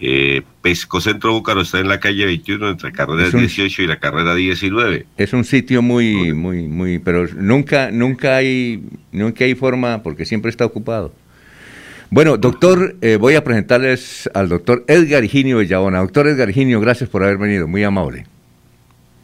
[0.00, 3.98] eh, Pescocentro Búcaro está en la calle 21 entre carrera Es un- 18 y la
[3.98, 5.06] carrera 19.
[5.16, 8.82] Es un sitio muy, muy, muy, pero nunca, nunca hay,
[9.12, 11.12] nunca hay forma porque siempre está ocupado.
[12.10, 15.98] Bueno, doctor, eh, voy a presentarles al doctor Edgar Higinio Villabona.
[16.00, 18.26] Doctor Edgar Higinio, gracias por haber venido, muy amable.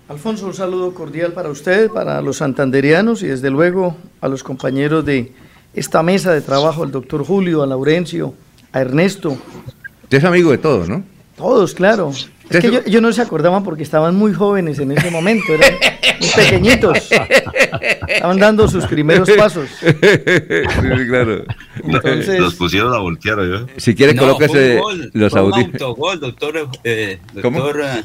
[0.08, 5.04] Alfonso, un saludo cordial para usted, para los santanderianos y desde luego a los compañeros
[5.04, 5.30] de
[5.72, 8.34] esta mesa de trabajo, al doctor Julio, a Laurencio,
[8.72, 9.38] a Ernesto,
[10.10, 11.04] Usted es amigo de todos, ¿no?
[11.36, 12.10] todos, claro.
[12.50, 15.72] Es que ellos, ellos no se acordaban porque estaban muy jóvenes en ese momento, eran
[16.20, 16.98] muy pequeñitos.
[18.08, 19.68] Estaban dando sus primeros pasos.
[19.80, 21.44] sí, claro.
[21.84, 23.68] Entonces- Los pusieron a voltear, ¿no?
[23.76, 24.80] Si quiere, No, colóquese
[25.12, 28.02] los fue un autogol, doctor, eh, doctor eh,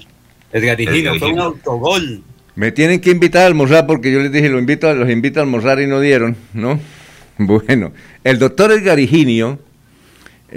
[0.53, 2.21] Edgar Higinio, Edgar fue un autogol.
[2.53, 5.39] Me tienen que invitar a almorzar porque yo les dije, lo invito a, los invito
[5.39, 6.79] a almorzar y no dieron, ¿no?
[7.39, 7.93] Bueno,
[8.23, 9.57] el doctor Edgar Higinio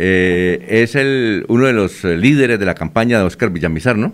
[0.01, 4.13] eh, es el, uno de los eh, líderes de la campaña de Oscar Villamizar, ¿no?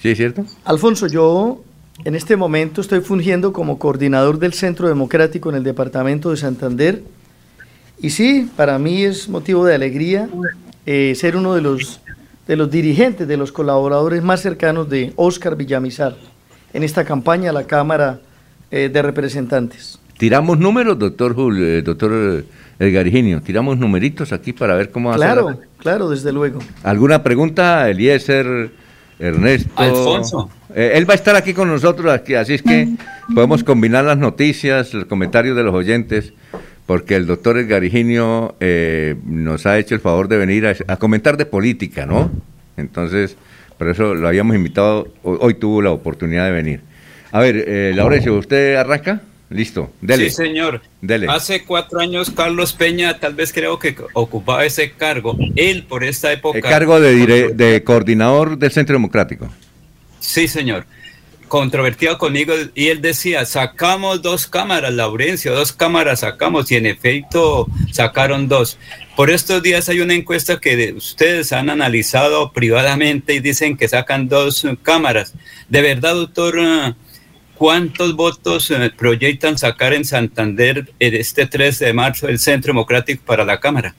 [0.00, 0.46] ¿Sí es cierto?
[0.64, 1.62] Alfonso, yo
[2.02, 7.02] en este momento estoy fungiendo como coordinador del Centro Democrático en el departamento de Santander.
[8.00, 10.30] Y sí, para mí es motivo de alegría
[10.86, 12.00] eh, ser uno de los,
[12.48, 16.16] de los dirigentes, de los colaboradores más cercanos de Oscar Villamizar
[16.72, 18.20] en esta campaña a la Cámara
[18.70, 19.99] eh, de Representantes.
[20.20, 22.44] Tiramos números, doctor Julio, eh, doctor eh,
[22.78, 26.30] Edgar Higinio, tiramos numeritos aquí para ver cómo va a ser la- Claro, claro, desde
[26.30, 26.58] luego.
[26.82, 28.70] ¿Alguna pregunta, Eliezer,
[29.18, 29.70] Ernesto?
[29.76, 32.86] Alfonso, eh, él va a estar aquí con nosotros, aquí, así es que
[33.34, 36.34] podemos combinar las noticias, los comentarios de los oyentes,
[36.84, 40.96] porque el doctor Edgar Higinio eh, nos ha hecho el favor de venir a, a
[40.98, 42.30] comentar de política, ¿no?
[42.76, 43.38] Entonces,
[43.78, 46.80] por eso lo habíamos invitado, hoy, hoy tuvo la oportunidad de venir.
[47.32, 49.22] A ver, eh, Laurencio, ¿usted arranca?
[49.50, 50.30] Listo, dele.
[50.30, 50.80] Sí, señor.
[51.00, 51.26] Dele.
[51.28, 55.36] Hace cuatro años Carlos Peña tal vez creo que ocupaba ese cargo.
[55.56, 56.58] Él por esta época...
[56.58, 59.48] El cargo de, dire- de coordinador del Centro Democrático.
[60.20, 60.86] Sí, señor.
[61.48, 67.66] Controvertido conmigo y él decía, sacamos dos cámaras, Laurencio, dos cámaras sacamos y en efecto
[67.90, 68.78] sacaron dos.
[69.16, 73.88] Por estos días hay una encuesta que de- ustedes han analizado privadamente y dicen que
[73.88, 75.34] sacan dos cámaras.
[75.68, 76.56] De verdad, doctor,
[77.60, 83.22] ¿cuántos votos eh, proyectan sacar en Santander en este 3 de marzo el Centro Democrático
[83.26, 83.94] para la Cámara?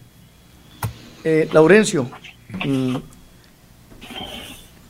[1.24, 2.10] Eh, Laurencio,
[2.66, 2.96] mm,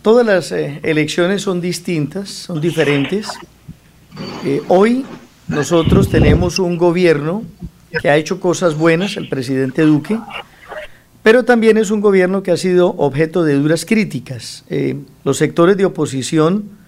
[0.02, 3.28] todas las eh, elecciones son distintas, son diferentes.
[4.46, 5.04] Eh, hoy
[5.50, 7.44] nosotros tenemos un gobierno
[8.02, 10.18] que ha hecho cosas buenas, el presidente Duque,
[11.22, 14.64] pero también es un gobierno que ha sido objeto de duras críticas.
[14.70, 14.96] Eh,
[15.26, 16.80] los sectores de oposición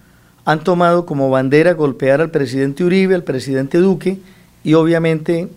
[0.44, 4.18] han tomado como bandera golpear al presidente Uribe, al presidente Duque
[4.62, 5.48] y obviamente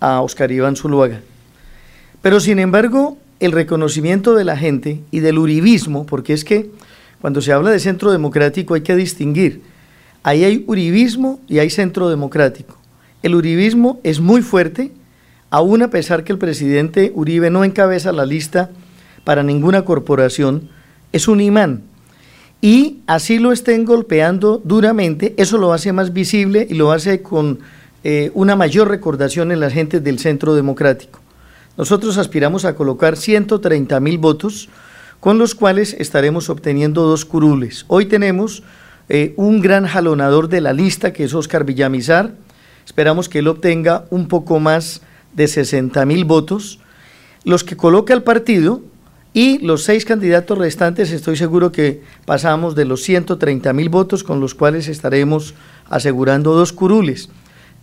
[0.00, 1.20] a Oscar Iván Zuluaga.
[2.20, 6.70] Pero sin embargo, el reconocimiento de la gente y del uribismo, porque es que
[7.20, 9.62] cuando se habla de centro democrático hay que distinguir.
[10.22, 12.76] Ahí hay uribismo y hay centro democrático.
[13.22, 14.92] El uribismo es muy fuerte,
[15.50, 18.70] aún a pesar que el presidente Uribe no encabeza la lista
[19.24, 20.68] para ninguna corporación,
[21.12, 21.82] es un imán.
[22.64, 27.58] Y así lo estén golpeando duramente, eso lo hace más visible y lo hace con
[28.04, 31.20] eh, una mayor recordación en las gentes del centro democrático.
[31.76, 34.70] Nosotros aspiramos a colocar 130 mil votos,
[35.20, 37.84] con los cuales estaremos obteniendo dos curules.
[37.88, 38.62] Hoy tenemos
[39.10, 42.32] eh, un gran jalonador de la lista, que es Oscar Villamizar.
[42.86, 45.02] Esperamos que él obtenga un poco más
[45.34, 46.80] de 60 mil votos.
[47.44, 48.80] Los que coloca el partido
[49.34, 54.38] y los seis candidatos restantes, estoy seguro que pasamos de los 130 mil votos, con
[54.38, 55.54] los cuales estaremos
[55.90, 57.28] asegurando dos curules.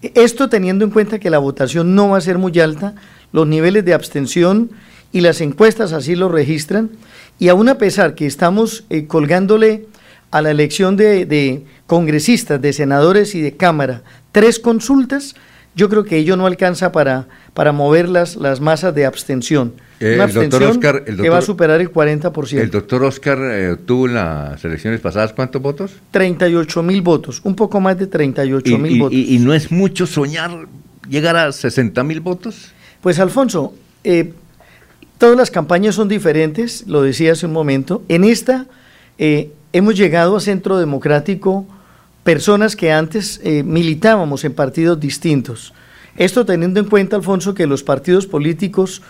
[0.02, 2.96] Esto teniendo en cuenta que la votación no va a ser muy alta,
[3.34, 4.72] los niveles de abstención
[5.12, 6.90] y las encuestas así lo registran,
[7.38, 9.88] y aún a pesar que estamos eh, colgándole
[10.32, 15.36] a la elección de, de congresistas, de senadores y de Cámara tres consultas,
[15.76, 19.74] yo creo que ello no alcanza para, para mover las, las masas de abstención.
[20.00, 22.58] Eh, Una el doctor abstención Oscar- el que doctor- va a superar el 40%.
[22.60, 25.92] El doctor Oscar eh, obtuvo en las elecciones pasadas cuántos votos?
[26.12, 29.14] 38 mil votos, un poco más de 38 Y, mil votos.
[29.18, 30.68] y- y no es mucho soñar
[31.08, 32.72] llegar a 60 mil votos.
[33.02, 34.34] Pues Alfonso, eh,
[35.18, 38.04] todas las campañas son diferentes, lo decía hace un momento.
[38.10, 38.66] En esta
[39.18, 41.66] eh, hemos llegado a Centro Democrático
[42.24, 45.74] personas que antes eh, militábamos en partidos distintos.
[46.18, 49.02] Esto teniendo en cuenta, Alfonso, que los partidos políticos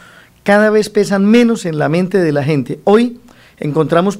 [0.43, 2.79] cada vez pesan menos en la mente de la gente.
[2.83, 3.19] Hoy
[3.59, 4.19] encontramos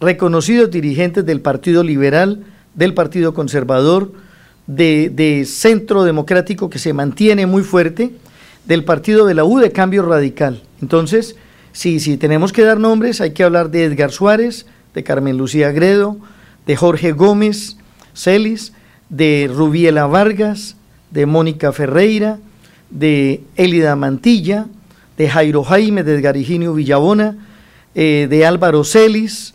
[0.00, 4.12] reconocidos dirigentes del Partido Liberal, del Partido Conservador,
[4.66, 8.12] de, Centro Democrático que se mantiene muy fuerte,
[8.66, 10.62] del partido de la U de Cambio Radical.
[10.82, 11.36] Entonces,
[11.72, 16.18] si tenemos que dar nombres, hay que hablar de Edgar Suárez, de Carmen Lucía Gredo,
[16.66, 17.77] de Jorge Gómez
[18.18, 18.72] Celis,
[19.08, 20.76] de Rubiela Vargas,
[21.10, 22.38] de Mónica Ferreira,
[22.90, 24.66] de Elida Mantilla,
[25.16, 27.36] de Jairo Jaime, de Edgar Higinio Villabona,
[27.94, 29.54] eh, de Álvaro Celis,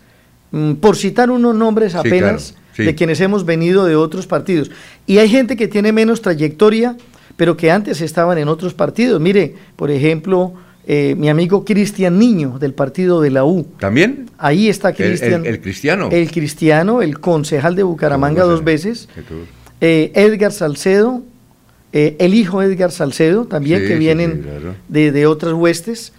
[0.52, 2.84] mm, por citar unos nombres Sí, apenas claro, sí.
[2.84, 4.72] de quienes hemos venido de otros partidos.
[5.06, 6.98] Y hay gente que tiene menos trayectoria,
[7.36, 9.20] pero que antes estaban en otros partidos.
[9.22, 10.54] Mire, por ejemplo,
[10.86, 13.66] eh, mi amigo Cristian Niño, del partido de la U.
[13.80, 14.30] ¿También?
[14.38, 15.46] Ahí está Cristian.
[15.46, 16.10] el- el cristiano.
[16.12, 19.08] El cristiano, el concejal de Bucaramanga dos veces.
[19.82, 21.22] Eh, Edgar Salcedo,
[21.94, 24.76] eh, el hijo Edgar Salcedo, también, Sí, que vienen sí, claro.
[24.90, 26.14] de, de otras huestes.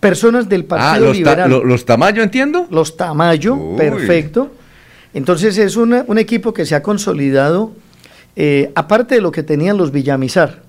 [0.00, 1.50] personas del Ah, Partido los, ta- Liberal.
[1.50, 2.66] lo- los Tamayo, entiendo.
[2.70, 3.76] Los Tamayo, Uy.
[3.78, 4.50] perfecto.
[5.14, 7.70] Entonces es una- un equipo que se ha consolidado,
[8.74, 10.62] aparte de lo que tenían los Villamizar,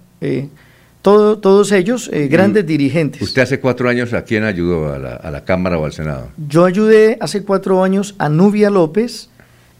[1.03, 3.21] todo- todos ellos eh, grandes dirigentes.
[3.21, 4.91] Usted hace cuatro años, ¿a quién ayudó?
[4.91, 6.29] ¿A la, a la Cámara o al Senado?
[6.47, 9.29] Yo ayudé hace cuatro años a Nubia López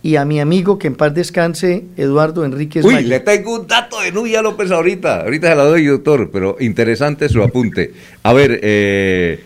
[0.04, 4.02] y a mi amigo, que en paz descanse, Eduardo Enríquez Uy, le tengo un dato
[4.02, 5.22] de Nubia López ahorita.
[5.22, 7.94] Ahorita se la doy, doctor, pero interesante su apunte.
[8.22, 9.40] A ver, eh,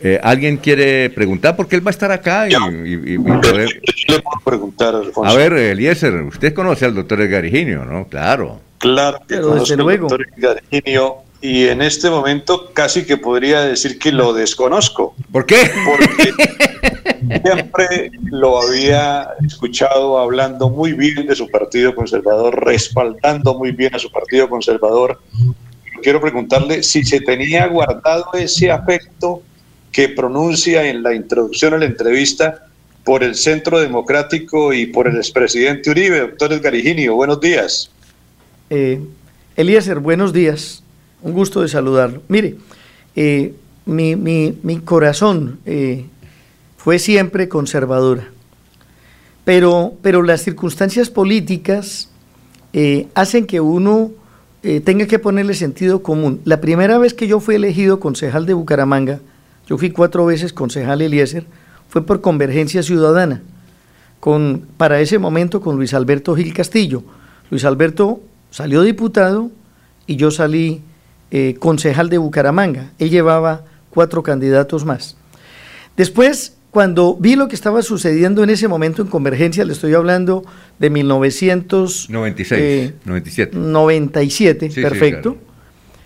[0.00, 1.56] eh, ¿alguien quiere preguntar?
[1.56, 5.24] Porque él va a estar acá y, y- y poder- Le puedo preguntar, Alfonso.
[5.24, 8.06] A ver, Eliezer, usted conoce al doctor Edgar Higinio, ¿no?
[8.06, 8.60] Claro.
[8.78, 10.08] Claro que Pero desde luego.
[10.08, 11.16] doctor Edgar Higinio.
[11.40, 15.14] y en este momento casi que podría decir que lo desconozco.
[15.30, 15.70] ¿Por qué?
[15.84, 16.32] Porque
[17.44, 23.98] siempre lo había escuchado hablando muy bien de su partido conservador, respaldando muy bien a
[23.98, 25.20] su partido conservador.
[26.02, 29.42] Quiero preguntarle si se tenía guardado ese afecto
[29.90, 32.66] que pronuncia en la introducción a la entrevista
[33.04, 37.14] por el Centro Democrático y por el expresidente Uribe, doctor Edgar Higinio.
[37.14, 37.90] Buenos días.
[38.70, 39.00] Eh,
[39.56, 40.82] Eliezer, buenos días.
[41.22, 42.22] Un gusto de saludarlo.
[42.28, 42.56] Mire,
[43.16, 43.54] eh,
[43.86, 46.04] mi, mi- mi corazón eh,
[46.76, 48.28] fue siempre conservadora,
[49.44, 52.08] pero, pero las circunstancias políticas
[52.72, 54.10] eh, hacen que uno
[54.84, 56.40] tenga que ponerle sentido común.
[56.44, 59.20] La primera vez que yo fui elegido concejal de Bucaramanga,
[59.66, 61.46] yo fui cuatro veces concejal Eliezer,
[61.88, 63.40] fue por Convergencia Ciudadana,
[64.20, 67.02] con, para ese momento con Luis Alberto Gil Castillo.
[67.50, 69.50] Luis Alberto salió diputado
[70.06, 70.82] y yo salí
[71.30, 72.92] eh, concejal de Bucaramanga.
[72.98, 75.16] Él llevaba cuatro candidatos más.
[75.96, 80.44] Después, cuando vi lo que estaba sucediendo en ese momento en Convergencia, le estoy hablando
[80.78, 82.10] de 1996.
[82.10, 83.56] 96, 97.
[83.56, 85.36] 97, sí, perfecto.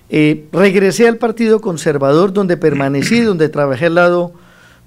[0.09, 4.33] Eh, regresé al Partido Conservador, donde permanecí, donde trabajé al lado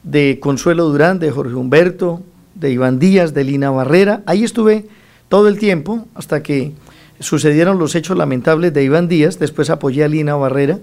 [0.03, 2.23] de Consuelo Durán, de Jorge Humberto,
[2.53, 4.21] de Iván Díaz, de Lina Barrera.
[4.25, 4.85] Ahí estuve
[5.29, 6.73] todo el tiempo hasta que
[7.19, 9.39] sucedieron los hechos lamentables de Iván Díaz.
[9.39, 10.79] Después apoyé a Lina Barrera.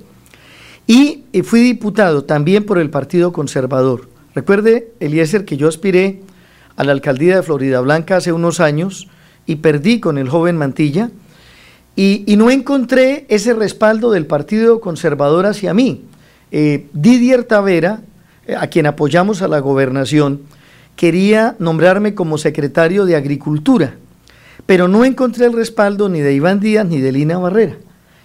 [0.86, 4.08] Y fui diputado también por el Partido Conservador.
[4.34, 6.20] Recuerde, Eliezer, que yo aspiré
[6.76, 9.08] a la alcaldía de Florida Blanca hace unos años
[9.46, 11.10] y perdí con el joven Mantilla.
[11.94, 16.04] Y, y no encontré ese respaldo del Partido Conservador hacia mí.
[16.50, 18.02] Eh, Didier Tavera,
[18.46, 20.42] eh, a quien apoyamos a la gobernación,
[20.96, 23.96] quería nombrarme como secretario de Agricultura,
[24.66, 27.76] pero no encontré el respaldo ni de Iván Díaz ni de Lina Barrera.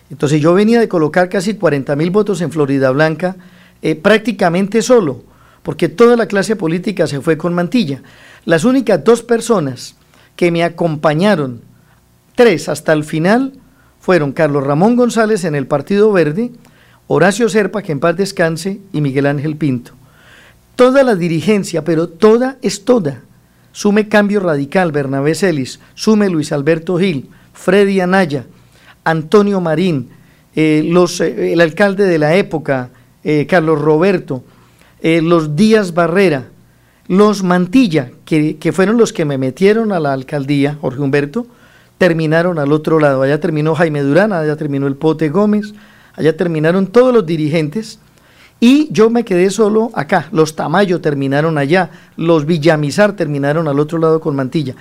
[0.10, 3.36] Entonces yo venía de colocar casi 40 mil votos en Florida Blanca
[3.82, 5.24] eh, prácticamente solo,
[5.64, 8.02] porque toda la clase política se fue con mantilla.
[8.46, 9.96] Las únicas dos personas
[10.36, 11.62] que me acompañaron,
[12.36, 13.54] tres hasta el final,
[14.00, 16.52] fueron Carlos Ramón González en el Partido Verde,
[17.08, 19.94] Horacio Serpa, que en paz descanse, y Miguel Ángel Pinto.
[20.76, 23.24] Toda la dirigencia, pero toda es toda.
[23.78, 28.48] Sume Cambio Radical, Bernabé Celis, sume Luis Alberto Gil, Freddy Anaya,
[29.04, 30.10] Antonio Marín,
[30.56, 32.90] eh, los, eh, el alcalde de la época,
[33.24, 34.44] eh, Carlos Roberto,
[35.04, 36.48] los Díaz Barrera,
[37.08, 41.46] los Mantilla, que, que fueron los que me metieron a la alcaldía, Jorge Humberto,
[42.00, 43.22] terminaron al otro lado.
[43.22, 45.76] Allá terminó Jaime Durán, allá terminó el Pote Gómez,
[46.16, 48.00] allá terminaron todos los dirigentes.
[48.60, 50.30] Y yo me quedé solo acá.
[50.32, 54.76] Los Tamayo terminaron allá, los Villamizar terminaron al otro lado con Mantilla.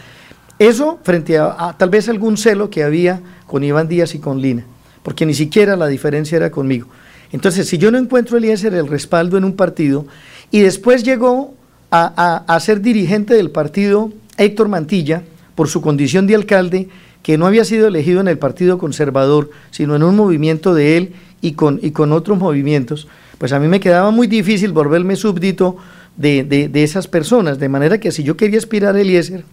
[0.58, 4.40] Eso frente a, a tal vez algún celo que había con Iván Díaz y con
[4.40, 4.64] Lina,
[5.02, 6.88] porque ni siquiera la diferencia era conmigo.
[7.32, 10.06] Entonces, si yo no encuentro Eliezer el respaldo en un partido,
[10.50, 11.54] y después llegó
[11.90, 15.22] a, a- a ser dirigente del partido Héctor Mantilla,
[15.54, 16.88] por su condición de alcalde,
[17.22, 21.12] que no había sido elegido en el Partido Conservador, sino en un movimiento de él
[21.42, 23.08] y con, y con otros movimientos,
[23.38, 25.76] pues a mí me quedaba muy difícil volverme súbdito
[26.16, 29.44] de, de- de esas personas, de manera que si yo quería aspirar a Eliezer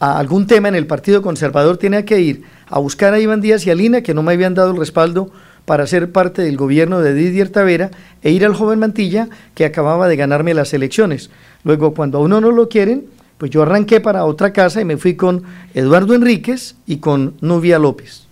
[0.00, 3.66] a algún tema en el Partido Conservador, tenía que ir a buscar a Iván Díaz
[3.66, 5.30] y a Lina, que no me habían dado el respaldo
[5.64, 7.90] para ser parte del gobierno de Didier Tavera,
[8.22, 11.30] e ir al joven Mantilla, que acababa de ganarme las elecciones.
[11.64, 13.04] Luego, cuando a uno no lo quieren,
[13.36, 15.42] pues yo arranqué para otra casa y me fui con
[15.74, 18.22] Eduardo Enríquez y con Nubia López.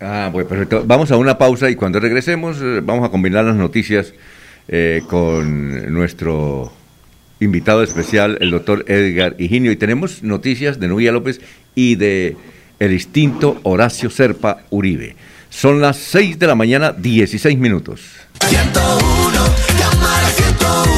[0.00, 0.84] Ah, bueno, perfecto.
[0.86, 4.12] Vamos a una pausa y cuando regresemos eh, vamos a combinar las noticias
[4.68, 6.72] eh, con nuestro
[7.40, 9.72] invitado especial, el doctor Edgar Higinio.
[9.72, 11.40] Y tenemos noticias de Nubia López
[11.74, 12.36] y de
[12.78, 15.16] el instinto Horacio Serpa Uribe.
[15.50, 18.00] Son las 6 de la mañana, 16 minutos.
[18.40, 18.94] 101,
[19.78, 20.93] cámara 101.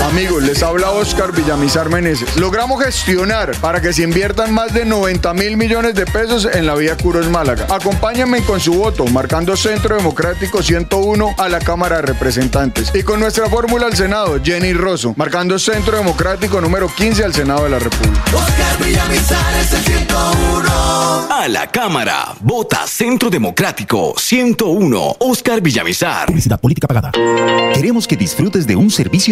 [0.00, 2.36] Amigos, les habla Oscar Villamizar Meneses.
[2.36, 6.74] Logramos gestionar para que se inviertan más de 90 mil millones de pesos en la
[6.74, 7.66] vía Curos Málaga.
[7.70, 12.90] Acompáñenme con su voto, marcando Centro Democrático 101 a la Cámara de Representantes.
[12.94, 17.64] Y con nuestra fórmula al Senado, Jenny Rosso, marcando Centro Democrático número 15 al Senado
[17.64, 18.22] de la República.
[18.34, 20.72] Oscar Villamizar es el 101.
[21.30, 26.26] A la Cámara, vota Centro Democrático 101, Oscar Villamizar.
[26.26, 27.12] Publicidad política pagada.
[27.74, 29.31] Queremos que disfrutes de un servicio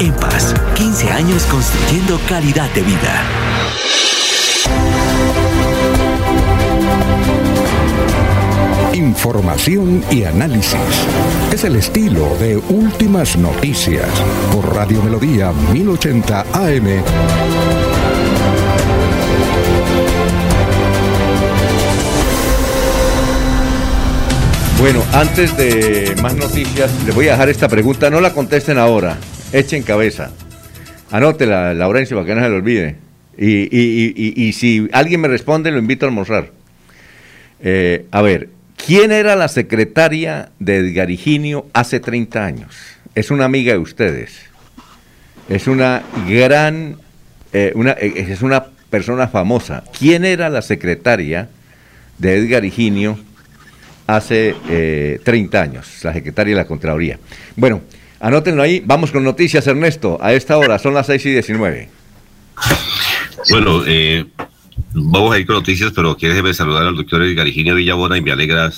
[0.00, 3.22] EMPAS, 15 años construyendo calidad de vida.
[8.94, 10.80] Información y análisis.
[11.52, 14.08] Es el estilo de Últimas Noticias
[14.54, 17.02] por Radio Melodía 1080 AM.
[24.80, 28.08] Bueno, antes de más noticias, les voy a dejar esta pregunta.
[28.08, 29.18] No la contesten ahora.
[29.52, 30.30] Echen cabeza.
[31.10, 32.96] Anótela, Laurencio, para que no se le olvide.
[33.36, 36.52] Y si alguien me responde, lo invito a almorzar.
[37.60, 38.48] Eh, a ver,
[38.86, 42.74] ¿quién era la secretaria de Edgar Higinio hace 30 años?
[43.14, 44.40] Es una amiga de ustedes.
[45.50, 46.96] Es una gran,
[47.52, 49.84] eh, una, eh, es una persona famosa.
[49.98, 51.50] ¿Quién era la secretaria
[52.16, 53.18] de Edgar Higinio
[54.16, 55.86] hace eh, 30 años?
[56.02, 57.18] La secretaria de la Contraloría.
[57.56, 57.82] Bueno,
[58.20, 58.82] anótenlo ahí.
[58.84, 60.18] Vamos con noticias, Ernesto.
[60.20, 61.88] A esta hora son las 6 y 19.
[63.50, 64.26] Bueno, eh,
[64.92, 68.70] vamos a ir con noticias, pero quiero saludar al doctor Edgar Villabona y me alegra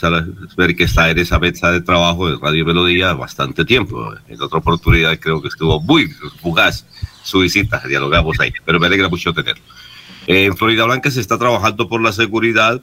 [0.56, 4.14] ver que está en esa mesa de trabajo de Radio Melodía bastante tiempo.
[4.28, 6.08] En otra oportunidad creo que estuvo muy
[6.40, 6.86] fugaz
[7.22, 9.62] su visita, dialogamos ahí, pero me alegra mucho tenerlo.
[10.26, 12.80] En Florida Blanca se está trabajando por la seguridad.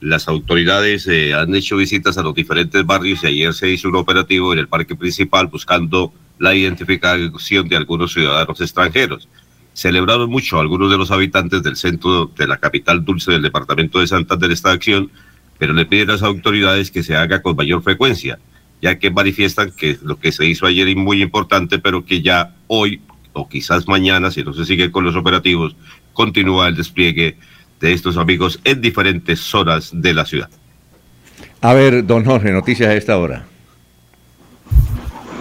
[0.00, 3.96] Las autoridades eh, han hecho visitas a los diferentes barrios y ayer se hizo un
[3.96, 9.28] operativo en el parque principal buscando la identificación de algunos ciudadanos extranjeros.
[9.74, 14.08] Celebraron mucho algunos de los habitantes del centro de la capital dulce del departamento de
[14.08, 15.10] Santander esta acción,
[15.58, 18.38] pero le piden a las autoridades que se haga con mayor frecuencia,
[18.82, 22.56] ya que manifiestan que lo que se hizo ayer es muy importante, pero que ya
[22.66, 23.00] hoy
[23.32, 25.76] o quizás mañana, si no se sigue con los operativos,
[26.12, 27.36] continúa el despliegue
[27.82, 30.48] de estos amigos en diferentes zonas de la ciudad.
[31.60, 33.44] A ver, don Jorge, noticias a esta hora.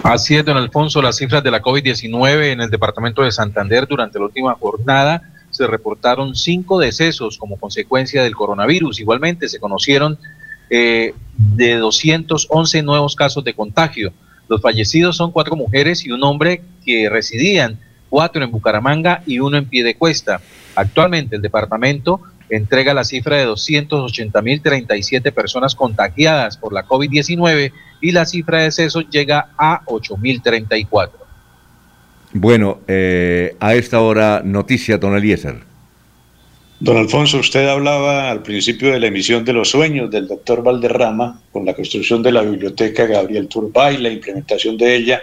[0.04, 4.18] Así es, don Alfonso, las cifras de la COVID-19 en el departamento de Santander durante
[4.18, 9.00] la última jornada se reportaron cinco decesos como consecuencia del coronavirus.
[9.00, 10.18] Igualmente se conocieron
[10.70, 14.12] eh, de 211 nuevos casos de contagio.
[14.48, 17.78] Los fallecidos son cuatro mujeres y un hombre que residían,
[18.10, 20.42] cuatro en Bucaramanga y uno en Piedecuesta.
[20.76, 22.22] Actualmente el departamento
[22.52, 27.72] entrega la cifra de 280.037 personas contagiadas por la COVID-19
[28.02, 31.12] y la cifra de decesos llega a 8.034.
[32.34, 35.72] Bueno, eh, a esta hora, noticia, don Eliezer.
[36.80, 41.40] Don Alfonso, usted hablaba al principio de la emisión de los sueños del doctor Valderrama
[41.52, 45.22] con la construcción de la biblioteca Gabriel Turbay, la implementación de ella,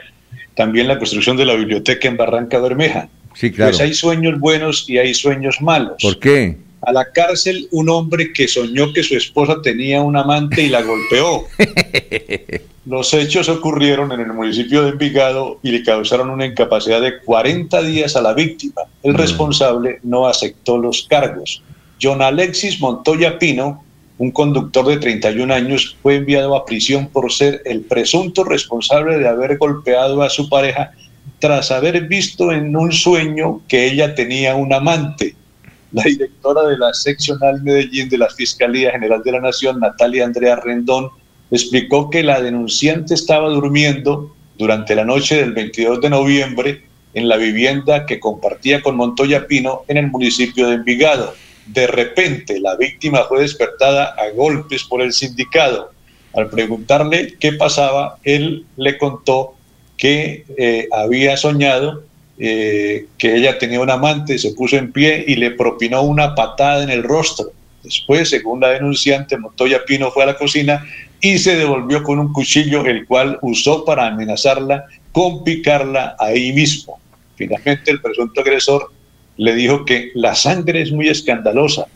[0.54, 3.08] también la construcción de la biblioteca en Barranca Bermeja.
[3.34, 3.72] Sí, claro.
[3.72, 5.96] Pues hay sueños buenos y hay sueños malos.
[6.00, 6.58] ¿Por qué?
[6.82, 10.82] A la cárcel un hombre que soñó que su esposa tenía un amante y la
[10.82, 11.44] golpeó.
[12.88, 17.82] Los hechos ocurrieron en el municipio de Envigado y le causaron una incapacidad de 40
[17.82, 18.80] días a la víctima.
[19.02, 21.62] El responsable no aceptó los cargos.
[22.00, 23.84] John Alexis Montoya Pino,
[24.16, 29.28] un conductor de 31 años, fue enviado a prisión por ser el presunto responsable de
[29.28, 30.92] haber golpeado a su pareja
[31.40, 35.34] tras haber visto en un sueño que ella tenía un amante.
[35.92, 40.56] La directora de la seccional Medellín de la Fiscalía General de la Nación, Natalia Andrea
[40.56, 41.08] Rendón,
[41.50, 46.84] explicó que la denunciante estaba durmiendo durante la noche del 22 de noviembre
[47.14, 51.34] en la vivienda que compartía con Montoya Pino en el municipio de Envigado.
[51.66, 55.92] De repente, la víctima fue despertada a golpes por el sindicado.
[56.34, 59.54] Al preguntarle qué pasaba, él le contó
[59.96, 62.04] que eh, había soñado
[62.38, 66.82] eh, que ella tenía un amante, se puso en pie y le propinó una patada
[66.82, 67.50] en el rostro.
[67.82, 70.84] Después, según la denunciante, Montoya Pino fue a la cocina
[71.20, 77.00] y se devolvió con un cuchillo, el cual usó para amenazarla con picarla ahí mismo.
[77.36, 78.92] Finalmente, el presunto agresor
[79.36, 81.86] le dijo que la sangre es muy escandalosa,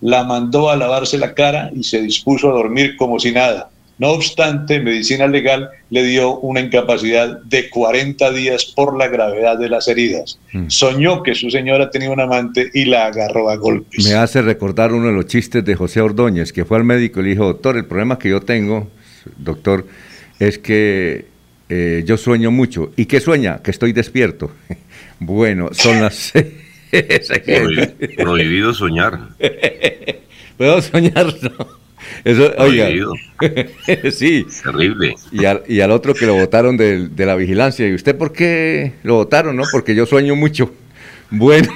[0.00, 3.70] la mandó a lavarse la cara y se dispuso a dormir como si nada.
[3.98, 9.68] No obstante, medicina legal le dio una incapacidad de 40 días por la gravedad de
[9.68, 10.38] las heridas.
[10.68, 14.04] Soñó que su señora tenía un amante y la agarró a golpes.
[14.04, 17.24] Me hace recordar uno de los chistes de José Ordóñez, que fue al médico y
[17.24, 18.88] le dijo, doctor, el problema que yo tengo,
[19.36, 19.86] doctor,
[20.40, 21.26] es que
[21.68, 22.92] eh, yo sueño mucho.
[22.96, 23.60] ¿Y qué sueña?
[23.62, 24.50] Que estoy despierto.
[25.24, 26.32] Bueno, son las
[28.16, 29.28] Prohibido soñar.
[30.58, 31.26] ¿Puedo soñar?
[31.42, 31.81] No.
[32.24, 32.88] Eso, oiga.
[34.12, 34.46] Sí.
[34.62, 35.16] Terrible.
[35.32, 37.88] Y al, y al otro que lo votaron de, de la vigilancia.
[37.88, 39.56] ¿Y usted por qué lo votaron?
[39.56, 40.72] No, porque yo sueño mucho.
[41.30, 41.68] Bueno.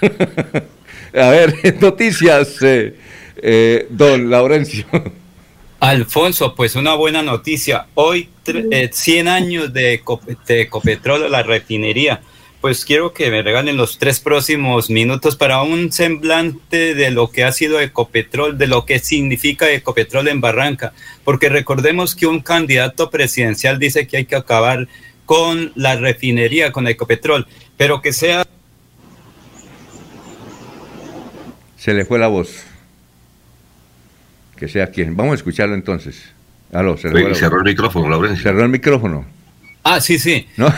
[1.14, 2.96] A ver, noticias, eh,
[3.36, 4.84] eh, don Laurencio.
[5.78, 7.86] Alfonso, pues una buena noticia.
[7.94, 10.02] Hoy, eh, 100 años de
[10.48, 12.20] Ecopetrol, la refinería.
[12.64, 17.44] Pues quiero que me regalen los tres próximos minutos para un semblante de lo que
[17.44, 20.94] ha sido Ecopetrol, de lo que significa Ecopetrol en Barranca.
[21.24, 24.88] Porque recordemos que un candidato presidencial dice que hay que acabar
[25.26, 27.46] con la refinería, con Ecopetrol,
[27.76, 28.46] pero que sea
[31.76, 32.64] Se le fue la voz.
[34.56, 35.14] Que sea quien.
[35.14, 36.32] Vamos a escucharlo entonces.
[36.72, 37.38] Aló, se le fue la voz.
[37.40, 38.42] cerró el micrófono, Laurencio.
[38.42, 39.26] Cerró el micrófono.
[39.86, 40.46] Ah, sí, sí.
[40.56, 40.68] ¿No?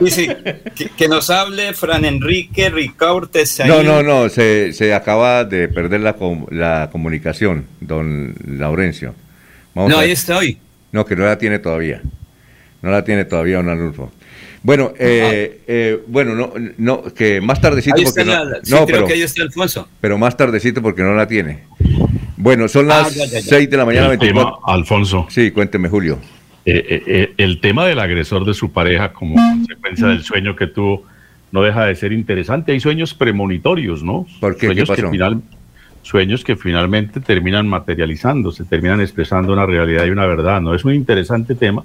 [0.00, 0.28] Sí, sí.
[0.74, 6.00] Que, que nos hable Fran Enrique Ricaurte No, no, no, se, se acaba de perder
[6.00, 9.14] la, com- la comunicación, don Laurencio.
[9.74, 10.56] Vamos No, ahí está hoy.
[10.92, 12.00] No, que no la tiene todavía.
[12.82, 14.10] No la tiene todavía don Arnulfo.
[14.62, 18.70] Bueno, eh, eh, bueno, no, no, que más tardecito Ahí porque está no, la- sí,
[18.72, 19.88] no, creo pero, que ahí está Alfonso.
[20.00, 21.64] pero más tardecito porque no la tiene.
[22.36, 23.46] Bueno, son las Ah, ya, ya, ya.
[23.56, 24.54] 6 de la mañana, El 24.
[24.56, 25.26] tema, Alfonso.
[25.30, 26.18] Sí, cuénteme, Julio.
[26.66, 30.66] Eh, eh, eh, el tema del agresor de su pareja como consecuencia del sueño que
[30.66, 31.04] tuvo
[31.52, 32.72] no deja de ser interesante.
[32.72, 34.26] Hay sueños premonitorios, ¿no?
[34.40, 34.66] ¿Por qué?
[34.66, 35.10] Sueños, ¿Qué que, pasó?
[35.12, 35.42] final-
[36.02, 40.60] sueños que finalmente terminan materializándose, terminan expresando una realidad y una verdad.
[40.60, 40.74] ¿no?
[40.74, 41.82] Es un interesante tema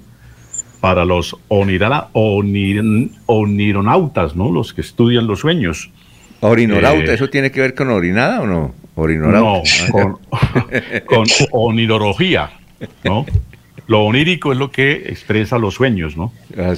[0.80, 4.50] para los onirana- onir- onironautas, ¿no?
[4.52, 5.90] Los que estudian los sueños.
[6.40, 8.74] Orinorauta, Eh, ¿eso tiene que ver con orinada o no?
[8.94, 9.70] Orinorauta.
[9.88, 10.18] No, con,
[11.06, 12.50] con onirología,
[13.04, 13.26] ¿no?
[13.88, 16.32] Lo onírico es lo que expresa los sueños, ¿no?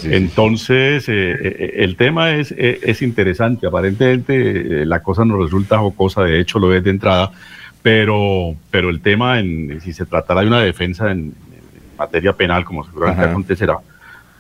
[0.05, 3.67] Entonces, eh, eh, el tema es, eh, es interesante.
[3.67, 7.33] Aparentemente eh, la cosa nos resulta jocosa, de hecho lo es de entrada,
[7.81, 11.33] pero, pero el tema, en, si se tratara de una defensa en, en
[11.97, 13.31] materia penal, como seguramente Ajá.
[13.31, 13.79] acontecerá,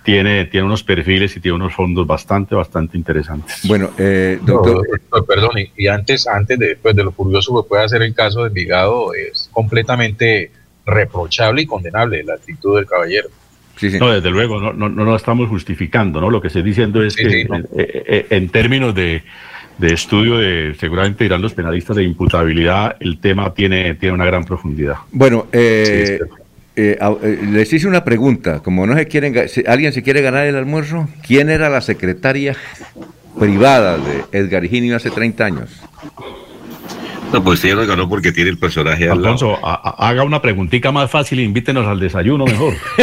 [0.03, 3.61] tiene, tiene unos perfiles y tiene unos fondos bastante, bastante interesantes.
[3.65, 7.69] Bueno, eh, No, doctor, perdón, y, y antes, antes de, pues, de lo curioso que
[7.69, 10.51] puede hacer el caso de Envigado, es completamente
[10.89, 13.29] reprochable y condenable la actitud del caballero.
[14.01, 16.31] No, desde luego, no, no, no lo estamos justificando, ¿no?
[16.31, 17.59] Lo que estoy diciendo es Sí, que sí, no.
[17.59, 19.23] eh, eh, en términos de,
[19.79, 24.45] de estudio, de seguramente dirán los penalistas de imputabilidad, el tema tiene, tiene una gran
[24.45, 24.97] profundidad.
[25.13, 26.19] Bueno, eh,
[26.75, 28.61] eh, eh, les hice una pregunta.
[28.65, 32.57] Como no se quieren, si alguien se quiere ganar el almuerzo, ¿quién era la secretaria
[33.39, 35.71] privada de Edgar Higinio hace 30 años?
[37.33, 39.35] No, pues ella lo ganó porque tiene el personaje al lado.
[39.35, 42.75] Alfonso, a- a- haga una preguntica más fácil e invítenos al desayuno mejor.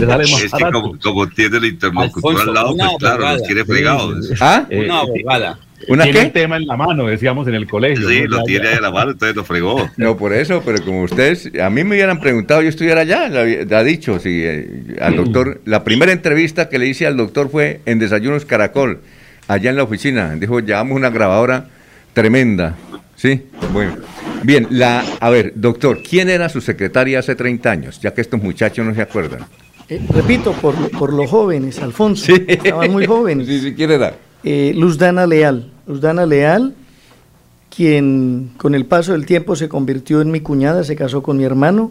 [0.00, 3.42] No, no, es, que como, como tiene el interlocutor Alfonso, al lado, pues claro, los
[3.42, 4.32] quiere fregados.
[4.40, 4.64] ¿Ah?
[4.70, 5.58] Una abogada.
[5.88, 6.26] ¿Una tiene qué?
[6.26, 8.08] el tema en la mano, decíamos en el colegio.
[8.08, 8.38] Sí, ¿no?
[8.38, 9.90] lo tiene a la mano, entonces lo fregó.
[9.98, 13.66] No, por eso, pero como ustedes, a mí me hubieran preguntado, yo estuviera allá, le
[13.76, 17.80] ha dicho, sí, eh, al doctor, la primera entrevista que le hice al doctor fue
[17.84, 19.00] en Desayunos Caracol,
[19.48, 21.66] allá en la oficina, dijo, llevamos una grabadora
[22.12, 22.76] tremenda,
[23.16, 23.42] ¿sí?
[23.72, 23.92] Bueno,
[24.42, 28.00] bien, la, a ver, doctor, ¿quién era su secretaria hace 30 años?
[28.00, 29.46] Ya que estos muchachos no se acuerdan.
[29.88, 32.32] Eh, repito, por, por los jóvenes, Alfonso.
[32.46, 33.46] Estaban muy jóvenes.
[33.46, 34.14] Sí, sí, ¿quién era?
[34.44, 35.70] Eh, Luz Dana Leal.
[35.86, 36.74] Luz Dana Leal,
[37.74, 41.44] quien con el paso del tiempo se convirtió en mi cuñada, se casó con mi
[41.44, 41.90] hermano.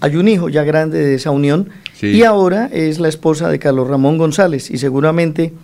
[0.00, 1.70] Hay un hijo ya grande de esa unión.
[1.94, 2.08] Sí.
[2.08, 5.54] Y ahora es la esposa de Carlos Ramón González y seguramente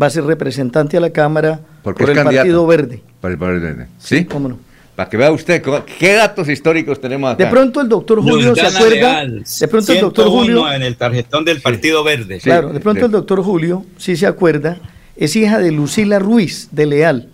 [0.00, 2.44] va a ser representante a la Cámara Porque por es el candidato.
[2.44, 3.02] Partido Verde.
[3.20, 3.86] Para el Partido Verde.
[3.98, 4.24] ¿Sí?
[4.24, 4.58] ¿Cómo no?
[4.96, 5.62] Para que vea usted
[5.98, 7.42] qué datos históricos tenemos acá.
[7.44, 9.24] De pronto el doctor Julio se acuerda.
[9.24, 10.72] Leal, De pronto el doctor 101 Julio.
[10.72, 12.38] en el tarjetón del Partido Verde.
[12.40, 14.78] Claro, de pronto de- el doctor Julio, si se acuerda,
[15.16, 17.28] es hija de Lucila Ruiz de Leal.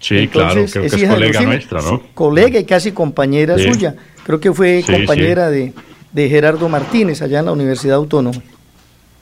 [0.00, 1.88] Sí, claro, creo que es hija de colega Lucila, nuestra, ¿no?
[1.98, 3.72] sí, Colega y casi compañera Sí.
[3.72, 3.94] suya.
[4.24, 5.72] Creo que fue Sí, compañera De,
[6.12, 8.40] de Gerardo Martínez allá en la Universidad Autónoma.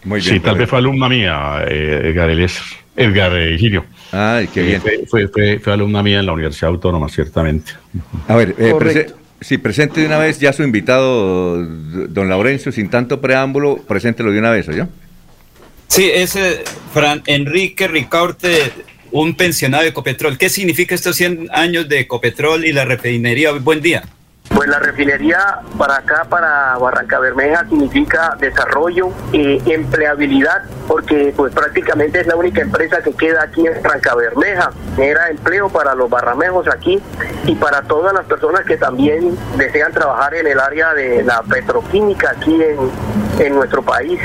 [0.04, 2.60] Muy Sí, tal vez fue alumna mía, eh, Edgar Elias-
[2.96, 3.84] Edgar eh, Girio.
[4.12, 4.80] Ay, qué Eh, bien.
[4.80, 7.72] Fue, fue, fue- fue alumna mía en la Universidad Autónoma, ciertamente.
[8.28, 9.14] A ver, eh, Correcto.
[9.14, 14.30] prese- sí, presente de una vez ya su invitado, don Laurencio, sin tanto preámbulo, preséntelo
[14.30, 14.88] de una vez, ¿oyó?
[15.88, 16.62] Sí, ese
[16.94, 18.56] Fran Enrique Ricaurte,
[19.12, 20.36] un pensionado de Ecopetrol.
[20.38, 23.52] ¿Qué significa estos 100 años de Ecopetrol y la refinería?
[23.52, 24.02] Buen día.
[24.54, 32.20] Pues la refinería para acá, para Barranca Bermeja, significa desarrollo, eh, empleabilidad, porque pues prácticamente
[32.20, 34.70] es la única empresa que queda aquí en Barranca Bermeja.
[34.96, 37.02] Era empleo para los barramejos aquí
[37.44, 42.30] y para todas las personas que también desean trabajar en el área de la petroquímica
[42.30, 42.90] aquí en,
[43.44, 44.20] en nuestro país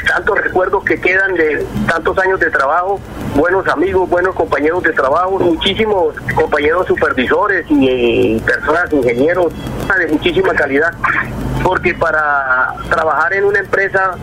[0.00, 3.00] tantos recuerdos que quedan de tantos años de trabajo,
[3.34, 9.52] buenos amigos, buenos compañeros de trabajo, muchísimos compañeros supervisores y, eh, personas, ingenieros
[9.98, 10.92] de muchísima calidad.
[11.62, 14.16] Porque para trabajar en una empresa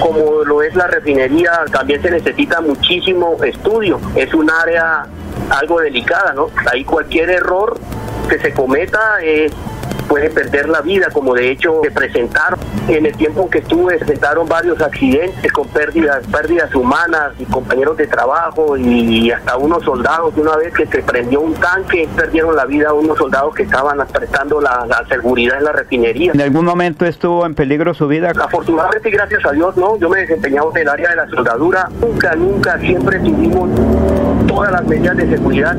[0.00, 4.00] como lo es la refinería también se necesita muchísimo estudio.
[4.14, 5.06] Es un área
[5.50, 6.48] algo delicada, ¿no?
[6.70, 7.78] Ahí cualquier error
[8.26, 9.52] que se cometa es
[10.06, 12.58] puede perder la vida, como de hecho se presentaron
[12.88, 17.44] en el tiempo en que estuve, se presentaron varios accidentes con pérdidas, pérdidas humanas y
[17.44, 22.54] compañeros de trabajo y hasta unos soldados, una vez que se prendió un tanque, perdieron
[22.56, 26.32] la vida unos soldados que estaban prestando la, la seguridad en la refinería.
[26.32, 28.32] ¿En algún momento estuvo en peligro su vida?
[28.38, 32.34] Afortunadamente, gracias a Dios, no, yo me desempeñaba en el área de la soldadura, nunca,
[32.34, 33.68] nunca, siempre tuvimos
[34.56, 35.76] todas las medidas de seguridad.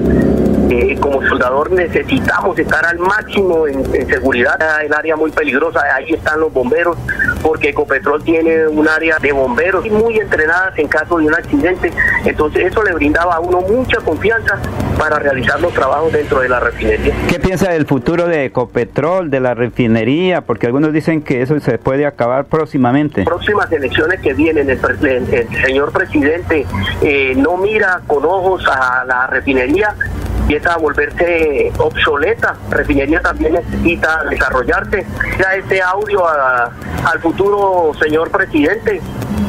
[0.69, 6.13] Eh, como soldador necesitamos estar al máximo en, en seguridad, el área muy peligrosa, ahí
[6.13, 6.97] están los bomberos,
[7.41, 11.91] porque Ecopetrol tiene un área de bomberos muy entrenadas en caso de un accidente,
[12.25, 14.59] entonces eso le brindaba a uno mucha confianza
[14.99, 17.13] para realizar los trabajos dentro de la refinería.
[17.29, 20.41] ¿Qué piensa del futuro de Ecopetrol, de la refinería?
[20.41, 23.23] Porque algunos dicen que eso se puede acabar próximamente.
[23.23, 26.65] próximas elecciones que vienen, el, el- el señor presidente
[27.01, 29.95] eh, no mira con ojos a la refinería,
[30.41, 32.55] empieza a volverse obsoleta.
[32.69, 35.05] Refinería también necesita desarrollarse.
[35.39, 39.01] Ya este audio al futuro señor presidente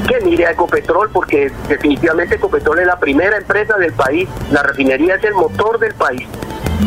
[0.09, 4.29] que mire a Ecopetrol porque definitivamente Ecopetrol es la primera empresa del país.
[4.51, 6.27] La refinería es el motor del país.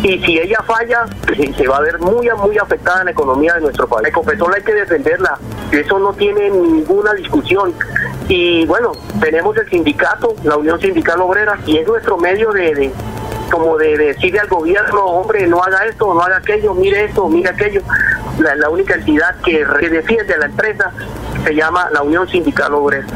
[0.03, 1.05] Y si ella falla,
[1.55, 4.07] se- va a ver muy, muy afectada la economía de nuestro país.
[4.07, 5.37] Ecopetrol hay que defenderla.
[5.71, 7.73] Eso no tiene ninguna discusión.
[8.27, 12.91] Y bueno, tenemos el sindicato, la Unión Sindical Obrera, y es nuestro medio de,
[13.51, 17.49] como de, decirle al gobierno, hombre, no haga esto, no haga aquello, mire esto, mire
[17.49, 17.81] aquello.
[18.39, 20.91] La, la única entidad que, que defiende a la empresa
[21.43, 23.07] se llama la Unión Sindical Obrera.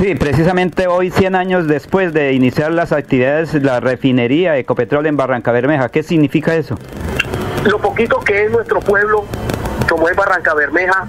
[0.00, 5.16] Sí, precisamente hoy, 100 años después de iniciar las actividades de la refinería Ecopetrol en
[5.16, 6.78] Barranca Bermeja, ¿qué significa eso?
[7.64, 9.24] Lo poquito que es nuestro pueblo,
[9.88, 11.04] como es Barranca Bermeja,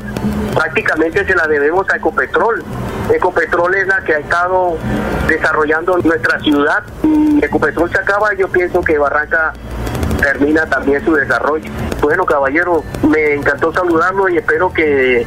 [0.56, 2.64] prácticamente se la debemos a Ecopetrol.
[3.14, 4.78] Ecopetrol es la que ha estado
[5.28, 9.54] desarrollando nuestra ciudad y Ecopetrol se acaba, yo pienso que Barranca
[10.20, 11.70] termina también su desarrollo.
[12.02, 15.26] Bueno, caballero, me encantó saludarlo y espero que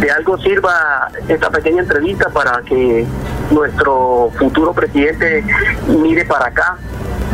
[0.00, 3.06] de algo sirva esta pequeña entrevista para que
[3.50, 5.44] nuestro futuro presidente
[5.88, 6.76] mire para acá,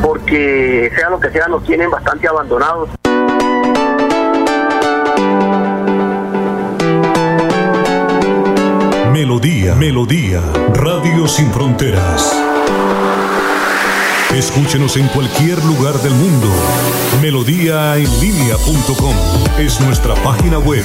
[0.03, 2.89] porque sea lo que sea, nos tienen bastante abandonados.
[9.13, 10.41] Melodía, Melodía,
[10.73, 12.35] Radio Sin Fronteras.
[14.35, 16.49] Escúchenos en cualquier lugar del mundo.
[17.23, 19.15] Melodíaenlínea.com
[19.59, 20.85] es nuestra página web.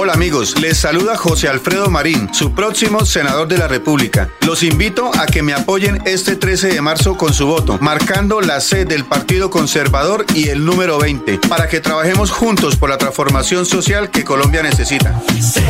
[0.00, 4.30] Hola amigos, les saluda José Alfredo Marín, su próximo senador de la República.
[4.42, 8.60] Los invito a que me apoyen este 13 de marzo con su voto, marcando la
[8.60, 13.66] C del Partido Conservador y el número 20, para que trabajemos juntos por la transformación
[13.66, 15.20] social que Colombia necesita.
[15.40, 15.62] Se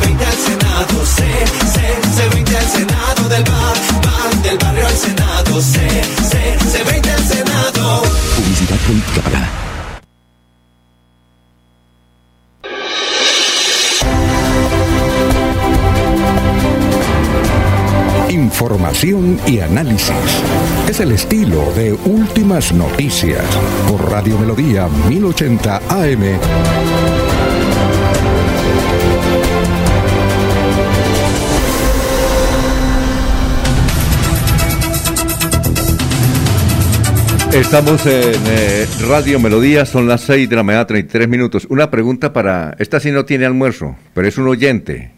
[0.00, 4.96] 20 al Senado, se, se, se 20 al Senado del bar, van del barrio al
[4.96, 5.88] Senado, se,
[6.28, 8.02] se, se 20 al Senado.
[8.34, 9.69] Publicidad política pagada.
[18.50, 20.10] Información y análisis.
[20.88, 23.44] Es el estilo de Últimas Noticias
[23.88, 26.22] por Radio Melodía 1080 AM.
[37.52, 41.66] Estamos en eh, Radio Melodía, son las 6 de la mañana, 33 minutos.
[41.70, 45.12] Una pregunta para, esta sí no tiene almuerzo, pero es un oyente.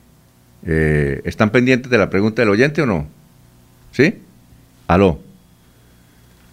[0.66, 3.21] Eh, ¿Están pendientes de la pregunta del oyente o no?
[3.92, 4.14] ¿Sí?
[4.88, 5.20] Aló.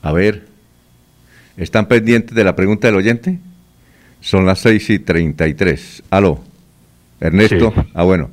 [0.02, 0.44] A ver.
[1.58, 3.40] ¿Están pendientes de la pregunta del oyente?
[4.22, 6.04] Son las 6 y 33.
[6.10, 6.42] Aló.
[7.20, 7.74] Ernesto.
[7.76, 7.82] Sí.
[7.94, 8.30] Ah, bueno.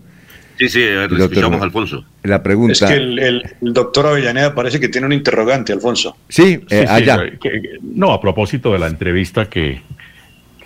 [0.59, 2.05] Sí, sí, Doctor, escuchamos, Alfonso.
[2.23, 2.73] La pregunta.
[2.73, 6.17] Es que el, el- el doctor Avellaneda parece que tiene un interrogante, Alfonso.
[6.29, 9.83] Sí, Sí, sí, que- que- no, a propósito de la entrevista que,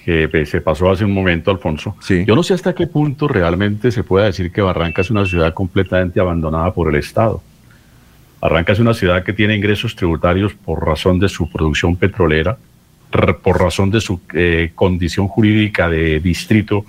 [0.05, 4.05] que se pasó hace un momento, Alfonso, yo no sé hasta qué punto realmente se
[4.05, 7.43] puede decir que Barranca es una ciudad completamente abandonada por el Estado.
[8.41, 12.57] Barranca es una ciudad que tiene ingresos tributarios por razón de su producción petrolera,
[13.43, 16.85] por razón de su eh, condición jurídica de distrito,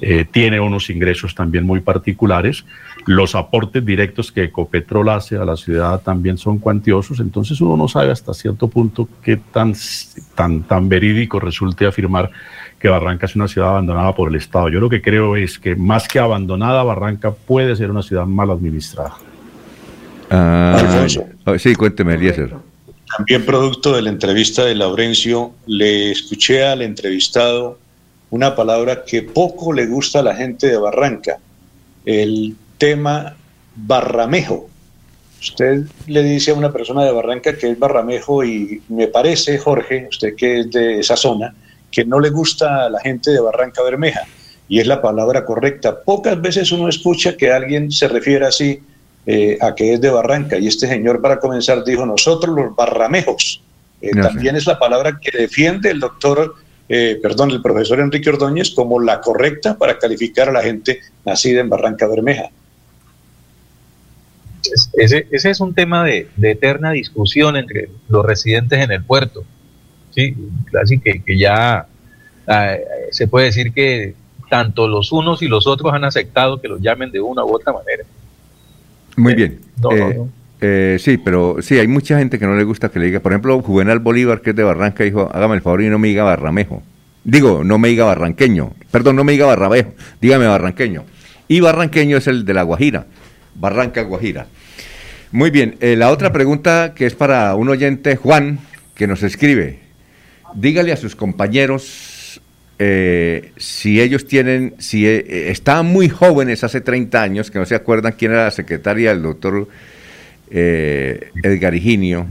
[0.00, 2.64] eh, tiene unos ingresos también muy particulares.
[3.06, 7.88] Los aportes directos que Ecopetrol hace a la ciudad también son cuantiosos, entonces uno no
[7.88, 9.74] sabe hasta cierto punto qué tan,
[10.34, 12.30] tan, tan verídico resulte afirmar
[12.78, 14.68] que Barranca es una ciudad abandonada por el Estado.
[14.68, 18.50] Yo lo que creo es que más que abandonada, Barranca puede ser una ciudad mal
[18.50, 19.14] administrada.
[20.30, 21.26] Ah, Alfonso.
[21.44, 22.54] oh, sí, cuénteme, Eliezer.
[23.16, 27.78] También producto de la entrevista de Laurencio, le escuché al entrevistado
[28.30, 31.38] una palabra que poco le gusta a la gente de Barranca,
[32.04, 33.36] el tema
[33.76, 34.68] barramejo.
[35.40, 40.08] Usted le dice a una persona de Barranca que es barramejo y me parece, Jorge,
[40.10, 41.54] usted que es de esa zona,
[41.90, 44.22] que no le gusta a la gente de Barranca Bermeja.
[44.68, 46.00] Y es la palabra correcta.
[46.02, 48.80] Pocas veces uno escucha que alguien se refiere así
[49.26, 50.56] eh, a que es de Barranca.
[50.58, 53.62] Y este señor, para comenzar, dijo, nosotros los barramejos.
[54.00, 56.54] Eh, también es la palabra que defiende el doctor,
[56.88, 61.60] eh, perdón, el profesor Enrique Ordóñez como la correcta para calificar a la gente nacida
[61.60, 62.50] en Barranca Bermeja.
[64.62, 69.02] Es- Ese, ese es un tema de, de eterna discusión entre los residentes en el
[69.04, 69.44] puerto.
[70.14, 70.34] Sí,
[70.72, 71.86] casi que, que ya
[72.46, 72.74] ah,
[73.10, 74.14] se puede decir que
[74.48, 77.72] tanto los unos y los otros han aceptado que los llamen de una u otra
[77.72, 78.04] manera.
[79.16, 79.52] Muy bien.
[79.52, 80.28] Eh, no, no.
[80.60, 83.20] eh, sí, pero sí, hay mucha gente que no le gusta que le diga.
[83.20, 86.08] Por ejemplo, Juvenal Bolívar, que es de Barranca, dijo, hágame el favor y no me
[86.08, 86.82] diga barramejo.
[87.24, 88.72] Digo, no me diga barranqueño.
[88.90, 91.04] Perdón, no me diga barramejo, dígame barranqueño.
[91.48, 93.06] Y barranqueño es el de la Guajira,
[93.54, 94.46] Barranca Guajira.
[95.32, 98.60] Muy bien, eh, la otra pregunta que es para un oyente, Juan,
[98.94, 99.80] que nos escribe.
[100.54, 102.15] Dígale a sus compañeros
[102.78, 107.66] eh, si ellos tienen, si eh, eh, estaban muy jóvenes hace 30 años, que no
[107.66, 109.68] se acuerdan quién era la secretaria del doctor
[110.50, 112.26] eh, Edgar Higinio,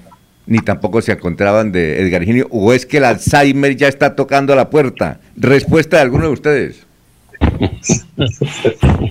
[0.45, 4.55] ni tampoco se encontraban de Edgar Higinio, o es que el Alzheimer ya está tocando
[4.55, 5.19] la puerta.
[5.35, 6.85] Respuesta de alguno de ustedes.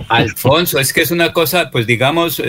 [0.07, 2.41] Alfonso, es que es una cosa, pues digamos,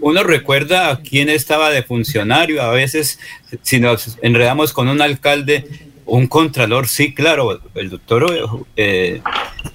[0.00, 3.18] uno recuerda a quién estaba de funcionario, a veces
[3.62, 5.64] si nos enredamos con un alcalde,
[6.06, 9.20] un contralor, sí, claro, el doctor eh,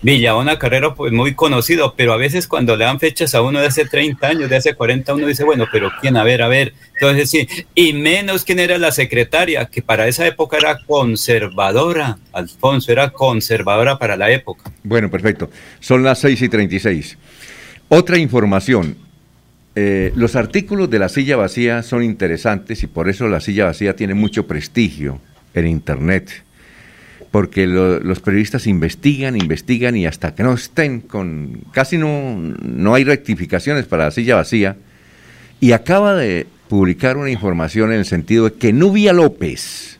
[0.01, 3.67] Villabona Carrero, pues muy conocido, pero a veces cuando le dan fechas a uno de
[3.67, 6.73] hace 30 años, de hace 40, uno dice, bueno, pero quién, a ver, a ver,
[6.93, 12.91] entonces sí, y menos quién era la secretaria, que para esa época era conservadora, Alfonso,
[12.91, 14.71] era conservadora para la época.
[14.83, 15.49] Bueno, perfecto.
[15.81, 17.17] Son las 6 y 36.
[17.89, 18.95] Otra información.
[19.75, 23.95] Eh, los artículos de la silla vacía son interesantes y por eso la silla vacía
[23.95, 25.21] tiene mucho prestigio
[25.53, 26.43] en Internet.
[27.31, 31.61] Porque lo- los periodistas investigan, investigan y hasta que no estén con...
[31.71, 34.75] Casi no, no hay rectificaciones para la silla vacía.
[35.61, 39.99] Y acaba de publicar una información en el sentido de que Nubia López,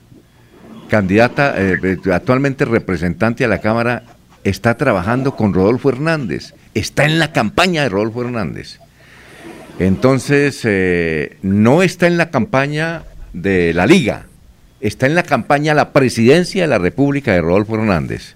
[0.89, 4.03] candidata, eh, eh, actualmente representante a la Cámara,
[4.43, 8.79] está trabajando con Rodolfo Hernández, está en la campaña de Rodolfo Hernández.
[9.79, 13.03] Entonces, eh, no está en la campaña
[13.33, 14.25] de la Liga,
[14.81, 18.35] está en la campaña la presidencia de la República de Rodolfo Hernández,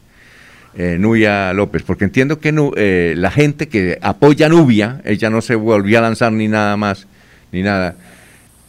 [0.78, 5.42] eh, Nubia López, porque entiendo que eh, la gente que apoya a Nubia, ella no
[5.42, 7.08] se volvió a lanzar ni nada más,
[7.52, 7.96] ni nada,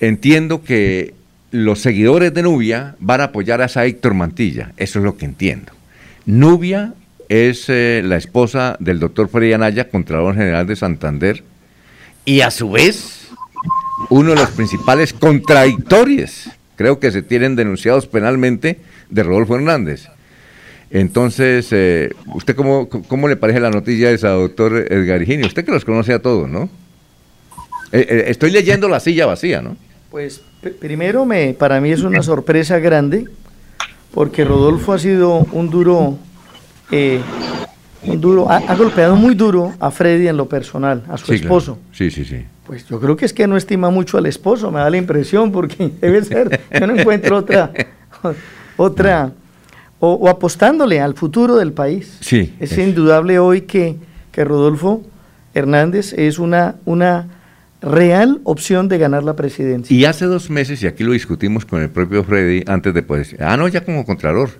[0.00, 1.14] entiendo que
[1.50, 5.24] los seguidores de Nubia van a apoyar a esa Héctor Mantilla, eso es lo que
[5.24, 5.72] entiendo.
[6.26, 6.94] Nubia
[7.28, 11.44] es eh, la esposa del doctor Freddy Anaya, Contralor General de Santander,
[12.24, 13.28] y a su vez
[14.10, 18.78] uno de los principales contradictores, creo que se tienen denunciados penalmente,
[19.10, 20.08] de Rodolfo Hernández.
[20.90, 25.46] Entonces, eh, ¿usted cómo, cómo le parece la noticia esa, doctor Edgar Higinio?
[25.46, 26.68] Usted que los conoce a todos, ¿no?
[27.92, 29.76] Eh, eh, estoy leyendo la silla vacía, ¿no?
[30.10, 30.42] Pues
[30.80, 33.24] primero me, para mí es una sorpresa grande
[34.12, 36.18] porque Rodolfo ha sido un duro,
[36.90, 37.20] eh,
[38.04, 41.32] un duro, ha, ha golpeado muy duro a Freddy en lo personal, a su Sí,
[41.32, 41.44] claro.
[41.44, 41.78] esposo.
[41.92, 42.44] Sí, sí, sí.
[42.66, 45.52] Pues yo creo que es que no estima mucho al esposo, me da la impresión,
[45.52, 47.70] porque debe ser, yo no encuentro otra,
[48.76, 49.32] otra,
[50.00, 52.18] o, o apostándole al futuro del país.
[52.20, 52.54] Sí.
[52.60, 53.96] Es es- indudable hoy que,
[54.32, 55.02] que Rodolfo
[55.54, 57.28] Hernández es una, una
[57.80, 59.96] real opción de ganar la presidencia.
[59.96, 63.36] Y hace dos meses, y aquí lo discutimos con el propio Freddy, antes de pues,
[63.38, 64.50] ah, no, ya como Contralor,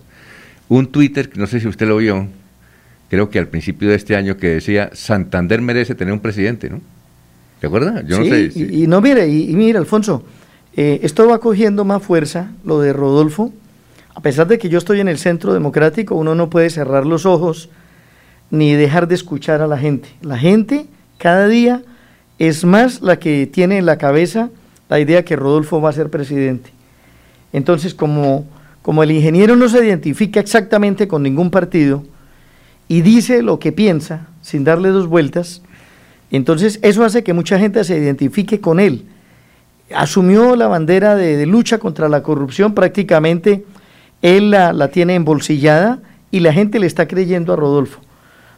[0.68, 2.28] un Twitter, no sé si usted lo vio,
[3.10, 6.80] creo que al principio de este año, que decía, Santander merece tener un presidente, ¿no?
[7.60, 8.04] ¿Te acuerdas?
[8.06, 8.50] Yo no Sí, sé.
[8.50, 10.22] si- Y, y no, mire, y, y mire, Alfonso,
[10.76, 13.52] eh, esto va cogiendo más fuerza, lo de Rodolfo.
[14.14, 17.26] A pesar de que yo estoy en el centro democrático, uno no puede cerrar los
[17.26, 17.68] ojos
[18.50, 20.08] ni dejar de escuchar a la gente.
[20.22, 20.86] La gente
[21.18, 21.82] cada día
[22.38, 24.50] es más la que tiene en la cabeza
[24.88, 26.70] la idea que Rodolfo va a ser presidente.
[27.52, 28.44] Entonces, como,
[28.82, 32.04] como el ingeniero no se identifica exactamente con ningún partido
[32.88, 35.62] y dice lo que piensa sin darle dos vueltas,
[36.30, 39.04] entonces eso hace que mucha gente se identifique con él.
[39.94, 43.64] Asumió la bandera de, de lucha contra la corrupción, prácticamente
[44.22, 46.00] él la, la tiene embolsillada
[46.30, 48.00] y la gente le está creyendo a Rodolfo.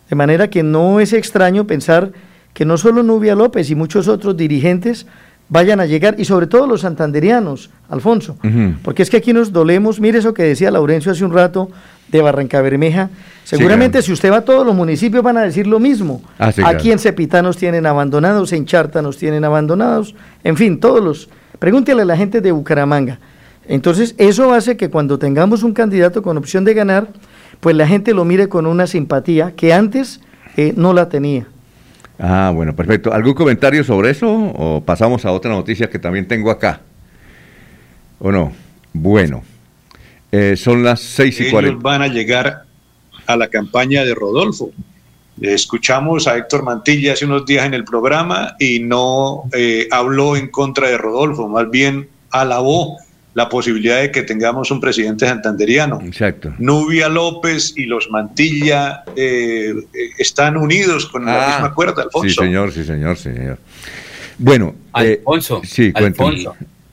[0.08, 2.12] De manera que no es extraño pensar
[2.54, 5.06] que no solo Nubia López y muchos otros dirigentes
[5.50, 8.36] vayan a llegar, y sobre todo los santanderianos, Alfonso,
[8.82, 11.70] porque es que aquí nos dolemos, mire eso que decía Laurencio hace un rato
[12.10, 13.10] de Barranca Bermeja,
[13.44, 14.06] seguramente claro.
[14.06, 16.74] si usted va a todos los municipios van a decir lo mismo, Ah, sí, aquí
[16.82, 16.93] claro.
[16.93, 20.14] en Cepita nos tienen abandonados, en Charta nos tienen abandonados,
[20.44, 21.28] en fin, todos los,
[21.59, 23.18] pregúntele a la gente de Bucaramanga.
[23.66, 27.09] Entonces, eso hace que cuando tengamos un candidato con opción de ganar,
[27.60, 30.20] pues la gente lo mire con una simpatía que antes
[30.56, 31.47] eh, no la tenía.
[32.18, 33.12] Ah, bueno, perfecto.
[33.12, 36.80] ¿Algún comentario sobre eso o pasamos a otra noticia que también tengo acá?
[38.18, 38.52] ¿O no?
[38.94, 39.43] Bueno,
[40.32, 41.82] eh, son las seis y Ellos cuarenta.
[41.82, 42.64] van a llegar
[43.26, 44.70] a la campaña de Rodolfo.
[45.40, 50.48] Escuchamos a Héctor Mantilla hace unos días en el programa y no eh, habló en
[50.48, 52.96] contra de Rodolfo, más bien alabó
[53.34, 56.00] la posibilidad de que tengamos un presidente santanderiano.
[56.02, 56.52] Exacto.
[56.59, 62.28] Nubia López y los Mantilla eh, eh, están unidos con la Ah, misma cuerda, Alfonso.
[62.28, 63.59] Sí, señor, sí, señor, sí, señor.
[64.38, 66.46] Bueno, eh, Alfonso, sí, cuéntame.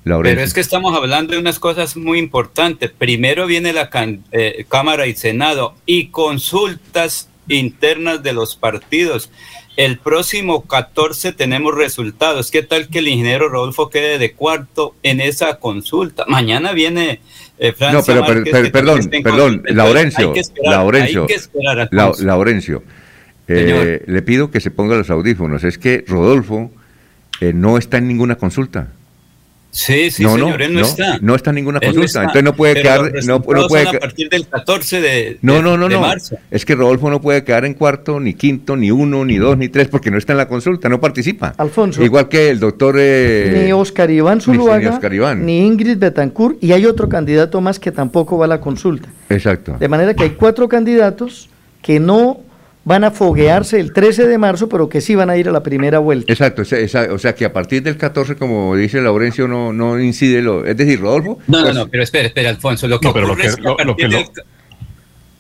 [0.06, 0.38] Laurencio.
[0.38, 2.92] Pero es que estamos hablando de unas cosas muy importantes.
[2.92, 3.90] Primero viene la
[4.32, 9.30] eh, Cámara y Senado y consultas internas de los partidos.
[9.78, 12.50] El próximo 14 tenemos resultados.
[12.50, 16.24] ¿Qué tal que el ingeniero Rodolfo quede de cuarto en esa consulta?
[16.28, 17.20] Mañana viene
[17.58, 20.34] eh, Francia No, pero, Márquez, perdón, perdón, Laurencio,
[20.64, 21.28] Laurencio,
[21.92, 22.14] La-.
[22.20, 22.84] Laurencio,
[23.48, 25.64] eh, le pido que se ponga los audífonos.
[25.66, 26.72] Es que Rodolfo
[27.42, 28.94] eh, no está en ninguna consulta.
[29.78, 31.18] Sí, sí, No, no, señor, él no, no, está.
[31.20, 32.22] no está en ninguna Él consulta, está.
[32.22, 35.62] entonces no puede Pero quedar- no- no puede a partir del 14 de, No, de-
[35.64, 36.00] no, no, de no.
[36.02, 36.38] marzo.
[36.50, 39.68] Es que Rodolfo no puede quedar en cuarto, ni quinto, ni uno, ni dos, ni
[39.68, 41.54] tres, porque no está en la consulta, no participa.
[41.58, 42.02] Alfonso.
[42.02, 42.96] Igual que el doctor...
[42.98, 45.46] eh, ni Oscar Iván ni Zuluaga, Oscar Iván.
[45.46, 49.10] ni Ingrid Betancourt, y hay otro candidato más que tampoco va a la consulta.
[49.30, 49.76] Exacto.
[49.78, 51.50] De manera que hay cuatro candidatos
[51.82, 52.40] que no
[52.86, 55.64] van a foguearse el 13 de marzo, pero que sí van a ir a la
[55.64, 56.32] primera vuelta.
[56.32, 59.74] Exacto, o sea, esa- o sea que a partir del 14, como dice Laurencio, no,
[59.74, 60.66] no incide lo...
[60.66, 61.40] Es decir, Rodolfo...
[61.48, 62.88] No, pues, no, no, pero espera, espera, Alfonso.
[62.88, 64.26] Lo que No, pero lo que- es que lo- que lo- del,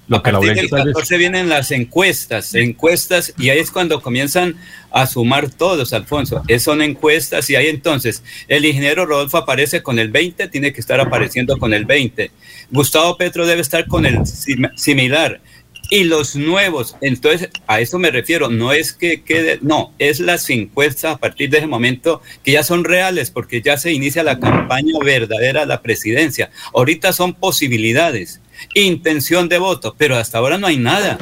[0.07, 3.59] Lo a que partir del Laurencio tal vez- 14 vienen las encuestas, encuestas, y ahí
[3.59, 4.55] es cuando comienzan
[4.91, 6.41] a sumar todos, Alfonso.
[6.47, 10.79] Es, son encuestas, y ahí entonces el ingeniero Rodolfo aparece con el 20, tiene que
[10.79, 12.31] estar apareciendo con el 20.
[12.71, 15.41] Gustavo Petro debe estar con el sim- similar.
[15.89, 20.49] Y los nuevos, entonces a eso me refiero, no es que quede, no, es las
[20.49, 24.39] encuestas a partir de ese momento que ya son reales, porque ya se inicia la
[24.39, 26.49] campaña verdadera a la presidencia.
[26.73, 28.41] Ahorita son posibilidades,
[28.73, 31.19] intención de voto, pero hasta ahora no hay nada.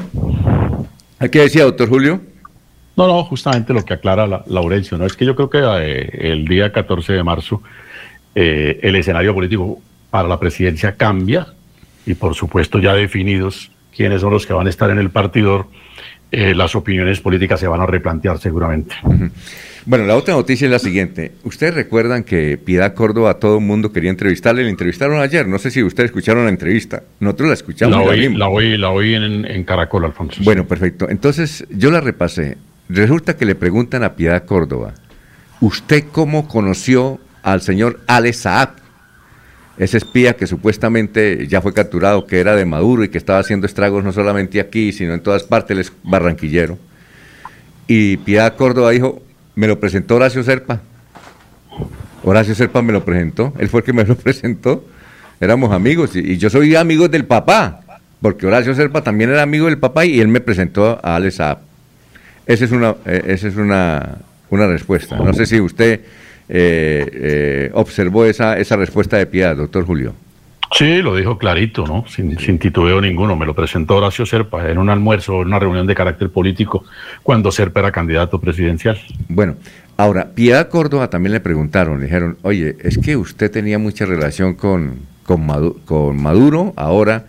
[1.31, 2.21] ¿Qué decía, doctor Julio?
[2.95, 5.05] No, no, justamente lo que aclara la- Laurencio, ¿no?
[5.05, 7.61] Es que yo creo que eh, el día 14 de marzo
[8.35, 11.47] eh, el escenario político para la presidencia cambia
[12.05, 15.67] y por supuesto ya definidos quiénes son los que van a estar en el partidor,
[16.31, 18.95] eh, las opiniones políticas se van a replantear seguramente.
[19.85, 21.33] Bueno, la otra noticia es la siguiente.
[21.43, 25.47] Ustedes recuerdan que Piedad Córdoba todo el mundo quería entrevistarle, le entrevistaron ayer.
[25.47, 27.03] No sé si ustedes escucharon la entrevista.
[27.19, 27.97] Nosotros la escuchamos.
[27.97, 30.41] La la oí, la oí, la oí en, en Caracol, Alfonso.
[30.43, 31.09] Bueno, perfecto.
[31.09, 32.57] Entonces, yo la repasé.
[32.89, 34.93] Resulta que le preguntan a Piedad Córdoba,
[35.59, 38.82] ¿usted cómo conoció al señor Ale Saab?
[39.77, 43.65] Ese espía que supuestamente ya fue capturado, que era de Maduro y que estaba haciendo
[43.65, 46.77] estragos no solamente aquí, sino en todas partes, es barranquillero.
[47.87, 49.21] Y Piedad Córdoba dijo,
[49.55, 50.81] me lo presentó Horacio Serpa.
[52.23, 54.85] Horacio Serpa me lo presentó, él fue el que me lo presentó.
[55.41, 57.81] Éramos amigos y, y yo soy amigo del papá,
[58.21, 61.57] porque Horacio Serpa también era amigo del papá y él me presentó a Alex Saab.
[62.45, 64.17] Esa es una, eh, esa es una,
[64.49, 65.17] una respuesta.
[65.17, 66.01] No sé si usted
[66.55, 70.13] eh, eh, observó esa, esa respuesta de piedad, doctor Julio.
[70.71, 72.05] Sí, lo dijo clarito, ¿no?
[72.07, 73.35] Sin, sin titubeo ninguno.
[73.35, 76.85] Me lo presentó Horacio Serpa en un almuerzo, en una reunión de carácter político,
[77.23, 78.99] cuando Serpa era candidato presidencial.
[79.29, 79.55] Bueno,
[79.97, 84.53] ahora, Piedad Córdoba también le preguntaron, le dijeron, oye, es que usted tenía mucha relación
[84.53, 87.25] con, con Maduro ahora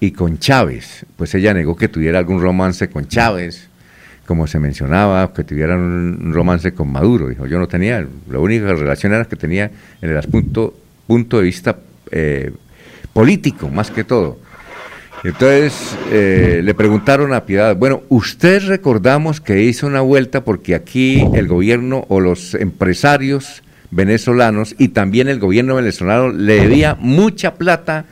[0.00, 1.06] y con Chávez.
[1.16, 3.69] Pues ella negó que tuviera algún romance con Chávez,
[4.30, 7.26] como se mencionaba, que tuviera un romance con Maduro.
[7.26, 10.22] Dijo, yo no tenía, la única relación era que tenía en el
[11.08, 11.76] punto de vista
[12.12, 12.52] eh,
[13.12, 14.38] político, más que todo.
[15.24, 21.26] Entonces eh, le preguntaron a Piedad, bueno, usted recordamos que hizo una vuelta porque aquí
[21.34, 28.04] el gobierno o los empresarios venezolanos y también el gobierno venezolano le debía mucha plata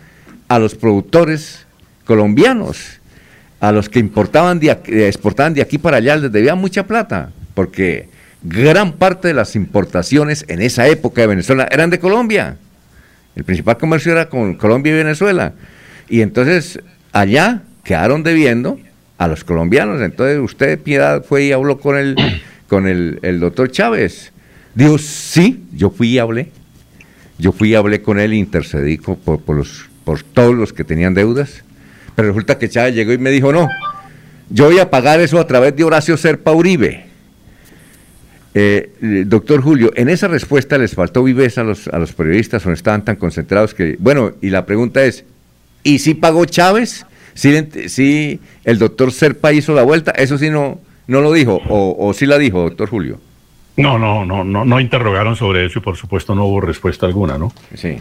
[0.48, 1.64] a los productores
[2.04, 2.97] colombianos,
[3.60, 6.86] a los que importaban de aquí- eh, exportaban de aquí para allá, les debía mucha
[6.86, 8.08] plata, porque
[8.42, 12.56] gran parte de las importaciones en esa época de Venezuela eran de Colombia.
[13.34, 15.52] El principal comercio era con Colombia y Venezuela.
[16.08, 16.80] Y entonces
[17.12, 18.78] allá quedaron debiendo
[19.16, 20.00] a los colombianos.
[20.02, 22.16] Entonces usted, Piedad, fue y habló con el,
[22.68, 24.32] con el, el doctor Chávez.
[24.74, 26.50] Dijo, sí, yo fui y hablé.
[27.38, 30.82] Yo fui y hablé con él, intercedí co- por, por, los, por todos los que
[30.84, 31.62] tenían deudas.
[32.18, 33.68] Pero resulta que Chávez llegó y me dijo, no,
[34.50, 37.04] yo voy a pagar eso a través de Horacio Serpa Uribe.
[38.54, 42.66] Eh, eh, doctor Julio, en esa respuesta les faltó viveza a los, a los periodistas
[42.66, 43.94] o no estaban tan concentrados que...
[44.00, 45.24] Bueno, y la pregunta es,
[45.84, 47.06] ¿y si pagó Chávez?
[47.34, 50.10] ¿Sí, le ent- sí el doctor Serpa hizo la vuelta?
[50.10, 53.20] Eso sí no, no lo dijo, o, o sí la dijo, doctor Julio.
[53.76, 57.38] No, no, no, no, no interrogaron sobre eso y por supuesto no hubo respuesta alguna,
[57.38, 57.52] ¿no?
[57.76, 57.96] Sí,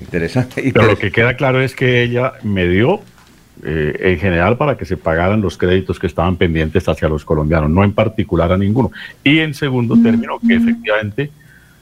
[0.00, 0.60] interesante.
[0.74, 3.00] Pero lo que queda claro es que ella me dio
[3.64, 7.70] eh, en general para que se pagaran los créditos que estaban pendientes hacia los colombianos,
[7.70, 8.90] no en particular a ninguno.
[9.22, 11.30] Y en segundo término, que efectivamente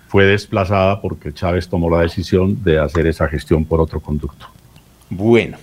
[0.09, 4.46] fue desplazada porque Chávez tomó la decisión de hacer esa gestión por otro conducto.
[5.10, 5.59] Bueno.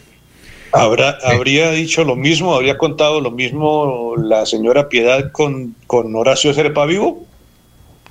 [0.71, 6.53] ¿Habrá, ¿Habría dicho lo mismo, habría contado lo mismo la señora Piedad con, con Horacio
[6.53, 7.25] Serpa vivo?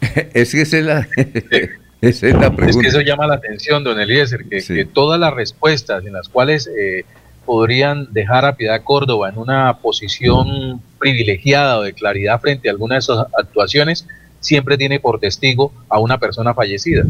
[0.35, 1.09] es que esa es la,
[2.01, 2.71] esa es la pregunta.
[2.71, 6.29] Es que eso llama la atención, don Eliezer, que, que todas las respuestas en las
[6.29, 7.05] cuales eh,
[7.45, 12.97] podrían dejar a Piedad Córdoba en una posición privilegiada o de claridad frente a alguna
[12.97, 14.07] de esas actuaciones,
[14.41, 17.05] siempre tiene por testigo a una persona fallecida.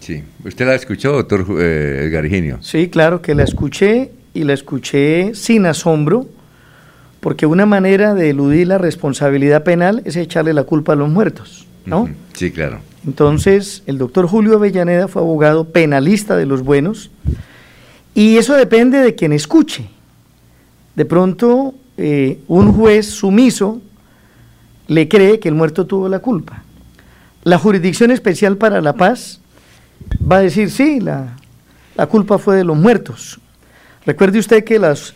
[0.00, 2.58] Sí, ¿usted la escuchó, doctor eh, Edgar Higinio?
[2.62, 6.26] Sí, claro que la escuché y la escuché sin asombro,
[7.20, 11.66] porque una manera de eludir la responsabilidad penal es echarle la culpa a los muertos,
[11.84, 12.08] ¿no?
[12.32, 12.80] Sí, claro.
[13.06, 17.10] Entonces, el doctor Julio Avellaneda fue abogado penalista de los buenos,
[18.14, 19.88] y eso depende de quien escuche.
[20.96, 23.80] De pronto, eh, un juez sumiso
[24.88, 26.62] le cree que el muerto tuvo la culpa.
[27.44, 29.40] La Jurisdicción Especial para la Paz
[30.30, 31.36] va a decir, sí, la,
[31.96, 33.40] la culpa fue de los muertos.
[34.04, 35.14] Recuerde usted que los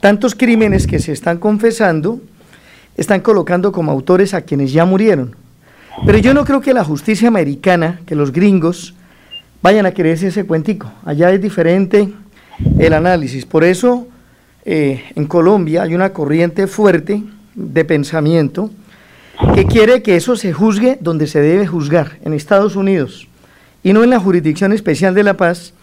[0.00, 2.20] tantos crímenes que se están confesando
[2.96, 5.36] están colocando como autores a quienes ya murieron.
[6.04, 8.94] Pero yo no creo que la justicia americana, que los gringos,
[9.62, 10.92] vayan a quererse ese cuentico.
[11.04, 12.12] Allá es diferente
[12.78, 13.46] el análisis.
[13.46, 14.06] Por eso
[14.64, 17.22] eh, en Colombia hay una corriente fuerte
[17.54, 18.70] de pensamiento
[19.54, 23.28] que quiere que eso se juzgue donde se debe juzgar, en Estados Unidos,
[23.82, 25.74] y no en la Jurisdicción Especial de la Paz,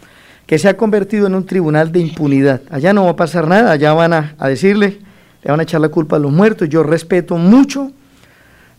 [0.48, 2.62] que se ha convertido en un tribunal de impunidad.
[2.70, 5.00] Allá no va a pasar nada, allá van a, decirle,
[5.44, 6.70] le van a echar la culpa a los muertos.
[6.70, 7.92] Yo respeto mucho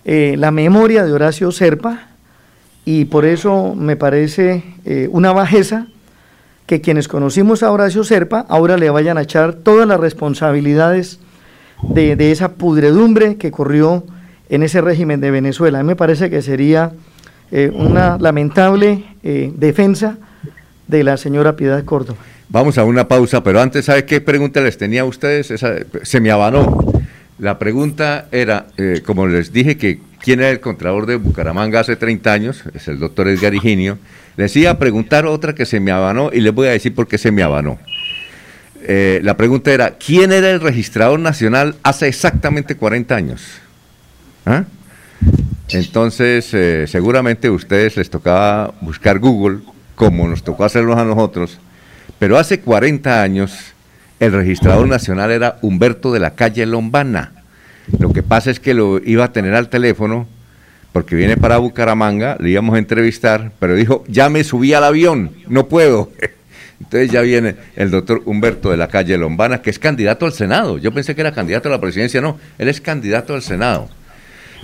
[0.05, 2.09] eh, la memoria de Horacio Serpa
[2.85, 5.86] y por eso me parece eh, una bajeza
[6.73, 11.19] que quienes conocimos a Horacio Serpa ahora le vayan a echar todas las responsabilidades
[11.82, 14.07] de, esa pudredumbre que corrió
[14.49, 15.81] en ese régimen de Venezuela.
[15.81, 16.93] A mí me parece que sería
[17.51, 20.16] eh, una lamentable eh, defensa
[20.89, 22.20] de la señora Piedad Córdoba.
[22.49, 25.51] Vamos a una pausa, pero antes, ¿sabe qué pregunta les tenía a ustedes?
[25.51, 25.74] Esa-
[26.05, 26.90] se me abanó.
[27.39, 31.97] La pregunta era, eh, como les dije, que quién era el contralor de Bucaramanga hace
[31.97, 33.99] 30 años, es el doctor Edgar Higinio.
[34.37, 37.19] Les iba preguntar otra que se me abanó y les voy a decir por qué
[37.19, 37.79] se me abanó.
[38.85, 43.43] Eh, la pregunta era, ¿quién era el registrador nacional hace exactamente 40 años?
[44.45, 44.65] ¿Ah?
[45.69, 49.61] Entonces, eh, seguramente a ustedes les tocaba buscar Google,
[49.95, 51.59] como nos tocó hacerlo a nosotros,
[52.19, 53.73] pero hace 40 años
[54.19, 57.33] el registrador nacional era Humberto de la calle Lombana.
[57.99, 60.27] Lo que pasa es que lo iba a tener al teléfono
[60.93, 65.31] porque viene para Bucaramanga, le íbamos a entrevistar, pero dijo, ya me subí al avión,
[65.48, 66.10] no puedo.
[66.81, 70.78] Entonces ya viene el doctor Humberto de la calle Lombana, que es candidato al Senado.
[70.78, 73.89] Yo pensé que era candidato a la presidencia, no, él es candidato al Senado.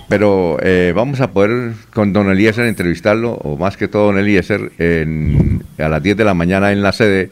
[0.09, 4.71] Pero eh, vamos a poder con don Eliezer entrevistarlo, o más que todo don Eliezer,
[4.77, 7.31] en, a las 10 de la mañana en la sede,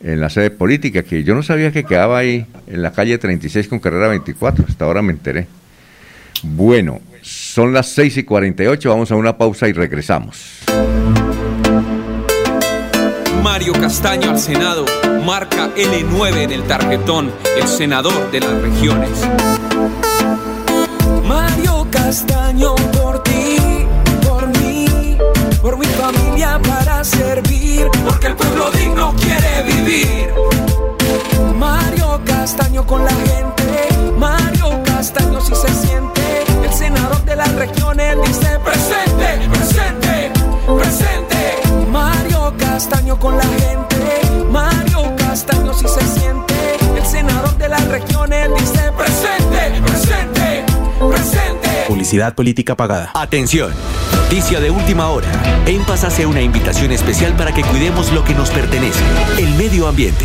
[0.00, 3.68] en la sede política, que yo no sabía que quedaba ahí en la calle 36
[3.68, 5.46] con carrera 24, hasta ahora me enteré.
[6.42, 10.60] Bueno, son las 6 y 48, vamos a una pausa y regresamos.
[13.42, 14.84] Mario Castaño al Senado,
[15.24, 19.10] marca L9 en el tarjetón, el senador de las regiones.
[21.24, 23.56] Mario Castaño por ti,
[24.22, 25.16] por mí,
[25.60, 30.28] por mi familia para servir, porque el pueblo digno quiere vivir.
[31.58, 36.15] Mario Castaño con la gente, Mario Castaño si se siente,
[36.86, 40.32] senador de las regiones dice presente, presente,
[40.66, 41.88] presente.
[41.90, 46.54] Mario Castaño con la gente, Mario Castaño si se siente,
[46.96, 50.64] el senador de las regiones dice presente, presente,
[51.10, 51.68] presente.
[51.88, 53.10] Publicidad política pagada.
[53.14, 53.72] Atención.
[54.12, 55.28] Noticia de última hora.
[55.66, 59.02] En Paz hace una invitación especial para que cuidemos lo que nos pertenece,
[59.38, 60.24] el medio ambiente.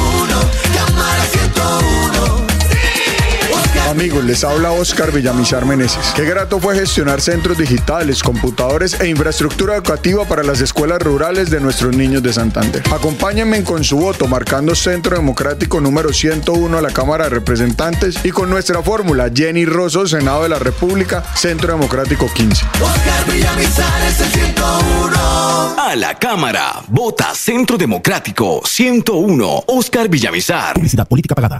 [3.91, 6.13] Amigos, les habla Oscar Villamizar Meneses.
[6.15, 11.59] Qué grato fue gestionar centros digitales, computadores e infraestructura educativa para las escuelas rurales de
[11.59, 12.81] nuestros niños de Santander.
[12.89, 18.31] Acompáñenme con su voto marcando Centro Democrático número 101 a la Cámara de Representantes y
[18.31, 22.65] con nuestra fórmula Jenny Rosso, Senado de la República, Centro Democrático 15.
[22.81, 25.75] Oscar Villamizar es el 101.
[25.77, 26.81] A la Cámara.
[26.87, 29.65] Vota Centro Democrático 101.
[29.67, 30.75] Oscar Villamizar.
[30.75, 31.57] Publicidad política pagada.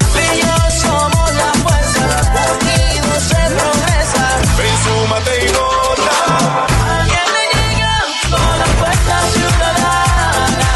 [5.11, 6.67] Ven, súmate y vota.
[6.99, 7.43] Alguien le
[7.75, 7.97] llega
[8.29, 10.71] con la fuerza ciudadana.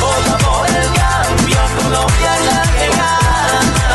[0.00, 3.88] Vota por el cambio, Colombia es la que gana.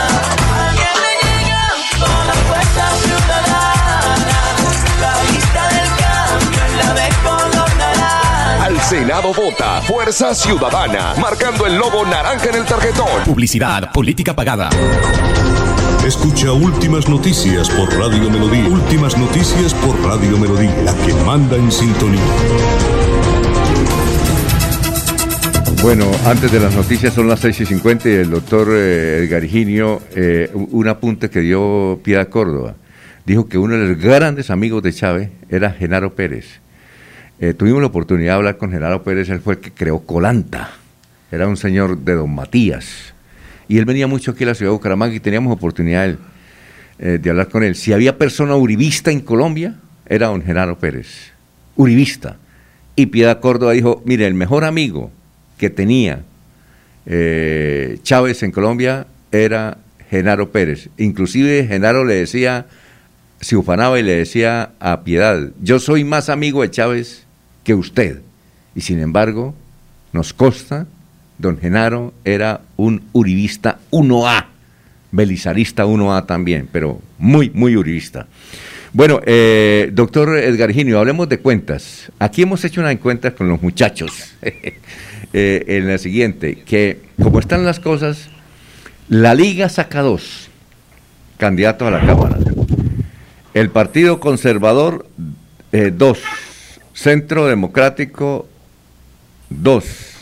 [0.67, 1.65] Alguien le llega
[1.99, 4.39] con la fuerza ciudadana.
[5.01, 8.65] La lista del cambio es la de color naranja.
[8.65, 13.23] Al Senado vota Fuerza Ciudadana, marcando el logo naranja en el tarjetón.
[13.25, 14.69] Publicidad política pagada.
[16.05, 18.67] Escucha Últimas Noticias por Radio Melodía.
[18.67, 22.19] Últimas Noticias por Radio Melodía, la que manda en sintonía.
[25.81, 29.43] Bueno, antes de las noticias son las 6 y 50 y el doctor eh, Edgar
[29.45, 32.75] eh, un apunte que dio Piedad Córdoba.
[33.25, 36.59] Dijo que uno de los grandes amigos de Chávez era Genaro Pérez.
[37.39, 40.71] Eh, tuvimos la oportunidad de hablar con Genaro Pérez, él fue el que creó Colanta.
[41.31, 43.12] Era un señor de Don Matías.
[43.67, 46.17] Y él venía mucho aquí a la ciudad de Bucaramanga y teníamos oportunidad
[46.99, 47.75] eh, de hablar con él.
[47.75, 49.75] Si había persona uribista en Colombia,
[50.07, 51.31] era don Genaro Pérez.
[51.75, 52.37] Uribista.
[52.95, 55.11] Y Piedad Córdoba dijo, mire, el mejor amigo
[55.57, 56.23] que tenía
[57.05, 59.77] eh, Chávez en Colombia era
[60.09, 60.89] Genaro Pérez.
[60.97, 62.67] Inclusive Genaro le decía,
[63.41, 67.25] se ufanaba y le decía a Piedad, yo soy más amigo de Chávez
[67.63, 68.21] que usted.
[68.75, 69.55] Y sin embargo,
[70.11, 70.85] nos consta,
[71.37, 74.45] don Genaro era un uribista 1A,
[75.11, 78.27] belizarista 1A también, pero muy, muy uribista.
[78.93, 82.11] Bueno, eh, doctor Edgar Ginio, hablemos de cuentas.
[82.19, 87.65] Aquí hemos hecho una cuenta con los muchachos eh, en la siguiente, que como están
[87.65, 88.29] las cosas,
[89.09, 90.49] la Liga saca dos
[91.37, 92.37] candidatos a la Cámara.
[93.53, 95.07] El Partido Conservador,
[95.71, 96.19] eh, dos.
[96.93, 98.47] Centro Democrático,
[99.49, 100.12] dos.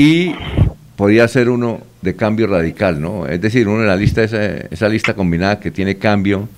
[0.00, 0.34] Y
[0.96, 3.26] podría ser uno de cambio radical, ¿no?
[3.26, 6.48] Es decir, uno de la lista, esa, lista combinada que tiene cambio.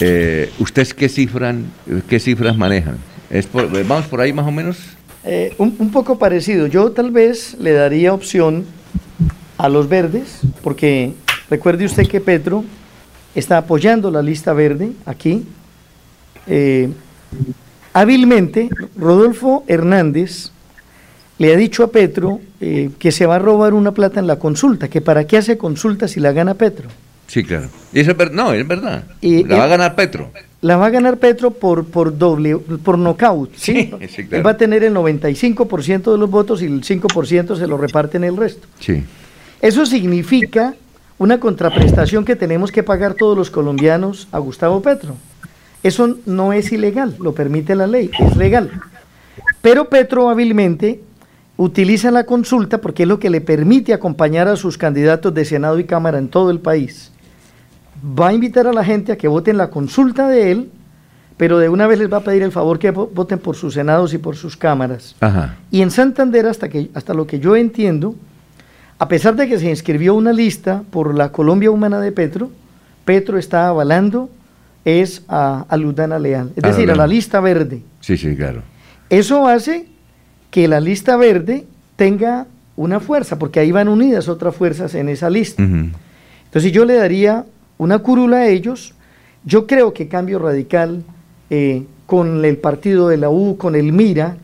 [0.00, 1.64] Eh, ¿Ustedes qué, cifran,
[2.08, 2.98] qué cifras manejan?
[3.30, 4.78] ¿Es por- ¿Vamos por ahí más o menos?
[5.24, 6.68] Eh, un, un poco parecido.
[6.68, 8.64] Yo tal vez le daría opción
[9.58, 11.14] a los verdes, porque
[11.50, 12.64] recuerde usted que Petro
[13.34, 15.44] está apoyando la lista verde aquí.
[16.46, 16.90] Eh,
[17.92, 20.52] hábilmente, Rodolfo Hernández
[21.38, 24.38] le ha dicho a Petro eh, que se va a robar una plata en la
[24.38, 26.88] consulta, que para qué hace consulta si la gana Petro.
[27.26, 27.68] Sí, claro.
[27.92, 29.04] Y eso es ver- no, es verdad.
[29.20, 30.30] Y la va a ganar Petro.
[30.60, 33.50] La va a ganar Petro por, por doble, por nocaut.
[33.56, 33.90] ¿sí?
[34.08, 34.44] sí, Él claro.
[34.44, 38.36] va a tener el 95% de los votos y el 5% se lo reparten el
[38.36, 38.66] resto.
[38.78, 39.02] Sí.
[39.60, 40.74] Eso significa
[41.18, 45.16] una contraprestación que tenemos que pagar todos los colombianos a Gustavo Petro.
[45.82, 48.70] Eso no es ilegal, lo permite la ley, es legal.
[49.60, 51.00] Pero Petro hábilmente
[51.56, 55.78] utiliza la consulta porque es lo que le permite acompañar a sus candidatos de Senado
[55.78, 57.12] y Cámara en todo el país.
[58.18, 60.70] Va a invitar a la gente a que voten la consulta de él,
[61.36, 63.74] pero de una vez les va a pedir el favor que vo- voten por sus
[63.74, 65.14] senados y por sus cámaras.
[65.20, 65.56] Ajá.
[65.70, 68.14] Y en Santander, hasta, que, hasta lo que yo entiendo,
[68.98, 72.50] a pesar de que se inscribió una lista por la Colombia Humana de Petro,
[73.04, 74.30] Petro está avalando
[74.84, 77.82] es a, a Lutana Leal, es A decir, a la lista verde.
[78.00, 78.62] Sí, sí, claro.
[79.08, 79.86] Eso hace
[80.54, 81.64] que la lista verde
[81.96, 85.60] tenga una fuerza, porque ahí van unidas otras fuerzas en esa lista.
[85.60, 85.88] Ujú.
[86.44, 87.44] Entonces yo le daría
[87.76, 88.94] una curula a ellos.
[89.44, 91.02] Yo creo que Cambio Radical,
[91.50, 94.36] eh, con el partido de la U, con el Mira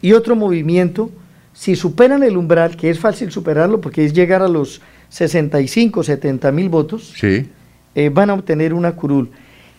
[0.00, 1.10] y otro movimiento,
[1.52, 4.80] si superan el umbral, que es fácil superarlo porque es llegar a los
[5.10, 7.46] 65, 70 mil votos, Sí.
[7.94, 9.28] eh, van a obtener una curul.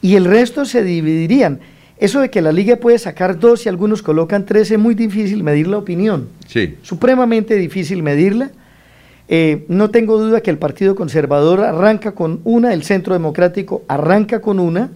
[0.04, 1.62] Y el resto se dividirían.
[2.00, 5.44] Eso de que la liga puede sacar dos y algunos colocan tres es muy difícil
[5.44, 6.76] medir la opinión Sí.
[6.82, 8.52] supremamente difícil medirla.
[9.28, 14.40] Eh, no tengo duda que el Partido Conservador arranca con una, el Centro Democrático arranca
[14.42, 14.90] con una.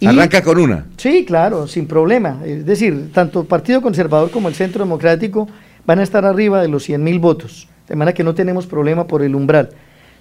[0.00, 0.86] y- Arranca con una.
[0.96, 2.40] Sí, claro, sin problema.
[2.44, 5.48] Es decir, tanto el Partido Conservador como el Centro Democrático
[5.86, 9.06] van a estar arriba de los 100 mil votos, de manera que no tenemos problema
[9.06, 9.68] por el umbral.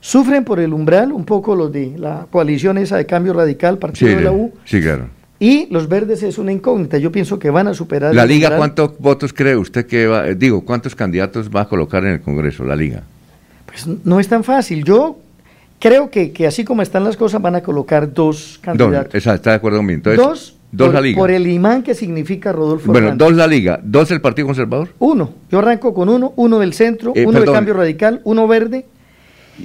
[0.01, 4.09] Sufren por el umbral un poco los de la coalición esa de cambio radical, Partido
[4.11, 5.09] Sí, de la U, sí, claro.
[5.39, 6.97] Y los verdes es una incógnita.
[6.97, 8.55] Yo pienso que van a superar La Liga.
[8.57, 10.27] ¿cuántos votos cree usted que va?
[10.29, 13.03] eh, Digo, ¿cuántos candidatos va a colocar en el Congreso, la Liga?
[13.65, 14.83] Pues no es tan fácil.
[14.83, 15.17] Yo
[15.79, 19.13] creo que, que así como están las cosas van a colocar dos Dos, candidatos.
[19.15, 19.97] esa- ¿está de acuerdo conmigo?
[19.97, 21.17] Entonces, dos dos por, la Liga.
[21.17, 23.27] por el imán que significa Rodolfo bueno, Hernández.
[23.27, 25.31] dos la Liga, dos el Partido Conservador Uno.
[25.51, 28.85] Yo arranco con uno, uno del centro, Eh, uno de cambio radical, uno verde.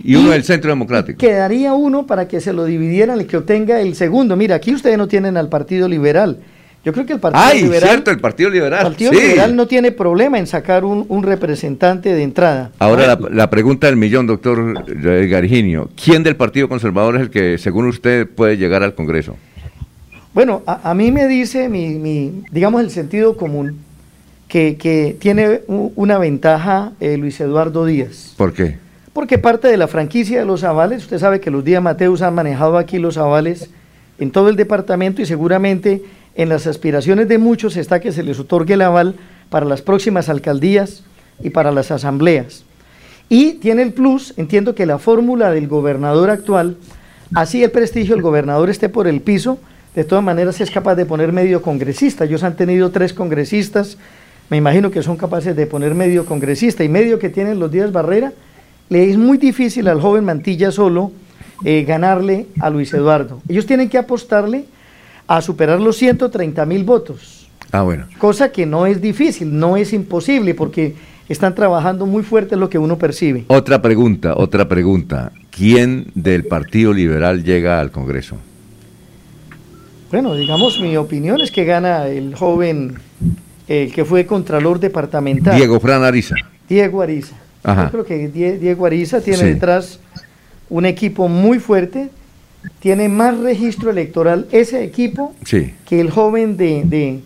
[0.05, 1.19] Y uno del Centro Democrático.
[1.19, 4.37] Quedaría uno para que se lo dividieran, el que obtenga el segundo.
[4.37, 6.39] Mira, aquí ustedes no tienen al Partido Liberal.
[6.83, 8.11] Yo creo que el Partido ¡Ay, Liberal, cierto!
[8.11, 8.83] El Partido Liberal.
[8.85, 9.21] Partido sí.
[9.21, 12.71] Liberal no tiene problema en sacar un, un representante de entrada.
[12.79, 14.83] Ahora la, la pregunta del millón, doctor
[15.29, 15.91] Garginio.
[16.03, 19.37] ¿Quién del Partido Conservador es el que, según usted, puede llegar al Congreso?
[20.33, 23.77] Bueno, a, a mí me dice mi, mi, digamos, el sentido común
[24.49, 28.33] que, que tiene una ventaja eh, Luis Eduardo Díaz.
[28.39, 28.79] ¿Por qué?
[29.12, 32.35] Porque parte de la franquicia de los avales, usted sabe que los días Mateus han
[32.35, 33.70] manejado aquí los avales
[34.19, 36.03] en todo el departamento y seguramente
[36.37, 39.16] en las aspiraciones de muchos está que se les otorgue el aval
[39.49, 41.03] para las próximas alcaldías
[41.43, 42.65] y para las asambleas.
[43.28, 46.77] Y tiene el plus, entiendo que la fórmula del gobernador actual,
[47.35, 49.59] así el prestigio del gobernador esté por el piso,
[49.95, 52.24] de todas maneras es capaz de poner medio congresista.
[52.24, 53.99] Ellos han tenido tres congresistas,
[54.51, 57.93] me imagino que son capaces de poner medio congresista y medio que tienen los días
[57.93, 58.32] Barrera,
[58.91, 61.12] le es muy difícil al joven Mantilla solo
[61.65, 63.41] eh, ganarle a Luis Eduardo.
[63.49, 64.67] Ellos tienen que apostarle
[65.27, 68.07] a superar los 130 mil votos, Ah, bueno.
[68.19, 70.95] cosa que no es difícil, no es imposible, porque
[71.29, 73.45] están trabajando muy fuerte lo que uno percibe.
[73.47, 75.31] Otra pregunta, otra pregunta.
[75.51, 78.37] ¿Quién del Partido Liberal llega al Congreso?
[80.11, 82.95] Bueno, digamos, mi opinión es que gana el joven,
[83.69, 85.55] el que fue contralor departamental.
[85.55, 86.35] Diego Fran Ariza.
[86.69, 87.37] Diego Ariza.
[87.62, 87.85] Ajá.
[87.87, 89.45] Yo creo que Die- Diego Ariza tiene Sí.
[89.47, 89.99] detrás
[90.69, 92.11] un equipo muy fuerte,
[92.78, 95.74] tiene más registro electoral ese equipo Sí.
[95.87, 97.20] que el joven de, de,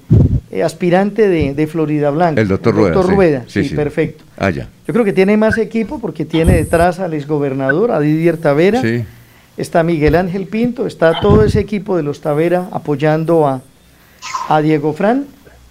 [0.51, 2.41] eh, aspirante de, de Florida Blanca.
[2.41, 2.95] El doctor Rueda.
[2.95, 3.15] Doctor.
[3.15, 3.75] Rueda, Sí, sí, sí.
[3.75, 4.25] perfecto.
[4.39, 4.69] Ah, ya.
[4.87, 8.83] Yo creo que tiene más equipo porque tiene detrás al exgobernador, a Didier Tavera,
[9.57, 13.63] está Miguel Ángel Pinto, está todo ese equipo de los Tavera apoyando a,
[14.49, 15.27] a Diego Fran.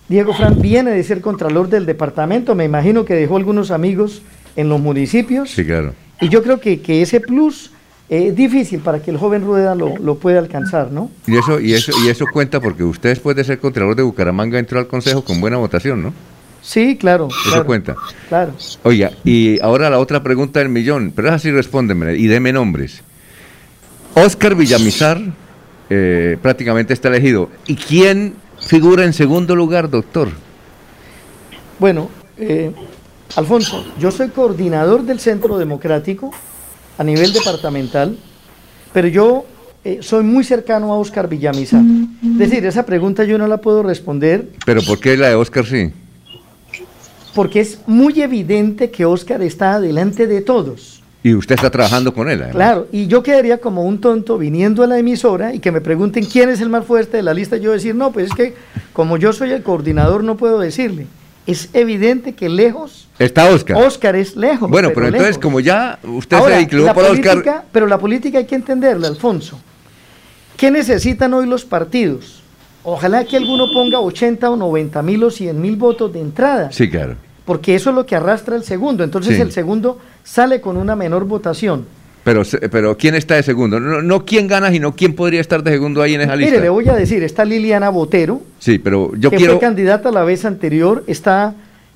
[0.10, 4.22] Diego Fran viene de ser contralor del departamento, me imagino que dejó algunos amigos
[4.56, 5.94] en los municipios Sí, claro.
[6.22, 7.72] y yo creo que, que ese plus
[8.10, 11.10] es difícil para que el joven Rueda lo, lo pueda alcanzar, ¿no?
[11.26, 14.60] Y eso, y eso, y eso cuenta porque usted después de ser Contralor de Bucaramanga
[14.60, 16.14] entró al Consejo con buena votación, ¿no?
[16.62, 17.28] Sí, claro.
[17.30, 17.96] Eso claro, cuenta.
[18.30, 18.54] Claro.
[18.84, 23.02] Oiga, y ahora la otra pregunta del millón, pero así respóndeme y deme nombres.
[24.14, 25.20] Oscar Villamizar
[25.90, 27.50] eh, prácticamente está elegido.
[27.68, 30.30] ¿Y quién figura en segundo lugar, doctor?
[31.80, 32.72] Bueno, eh,
[33.36, 36.32] Alfonso, yo soy coordinador del Centro Democrático
[36.98, 38.18] a nivel departamental,
[38.94, 39.46] pero yo
[39.84, 41.82] eh, soy muy cercano a Oscar Villamizar.
[42.24, 45.66] Es decir, esa pregunta yo no la puedo responder Pero ¿por qué la de Oscar
[45.66, 45.92] sí?
[47.34, 51.02] porque es muy evidente que Oscar está delante de todos.
[51.24, 52.40] Y usted está trabajando con él.
[52.40, 52.56] además.
[52.56, 56.26] Claro, y yo quedaría como un tonto viniendo a la emisora y que me pregunten
[56.26, 58.54] quién es el más fuerte de la lista, yo decir, no, pues es que
[58.92, 61.08] como yo soy el coordinador no puedo decirle.
[61.48, 63.78] es evidente que lejos, Está Oscar.
[63.78, 64.70] Oscar es lejos.
[64.70, 65.42] bueno, pero, entonces, lejos.
[65.44, 67.22] como ya usted Ahora, se inclinó por Oscar.
[67.34, 69.60] política- Pero la política hay que entenderla, Alfonso.
[70.58, 72.42] ¿Qué necesitan hoy los partidos?
[72.84, 76.90] Ojalá que alguno ponga 80 o 90 mil o 100 mil votos de entrada, Sí,
[76.90, 77.16] claro.
[77.46, 79.04] porque eso es lo que arrastra el segundo.
[79.04, 79.42] Entonces Sí.
[79.42, 81.86] el segundo sale con una menor votación.
[82.24, 83.80] Pero, pero ¿quién está de segundo?
[83.80, 86.52] No, no quién gana, sino quién podría estar de segundo ahí en esa lista.
[86.52, 90.10] Mire, le voy a decir, está Liliana Botero, Sí, pero yo que quiero fue candidata
[90.12, 91.54] la vez anterior, está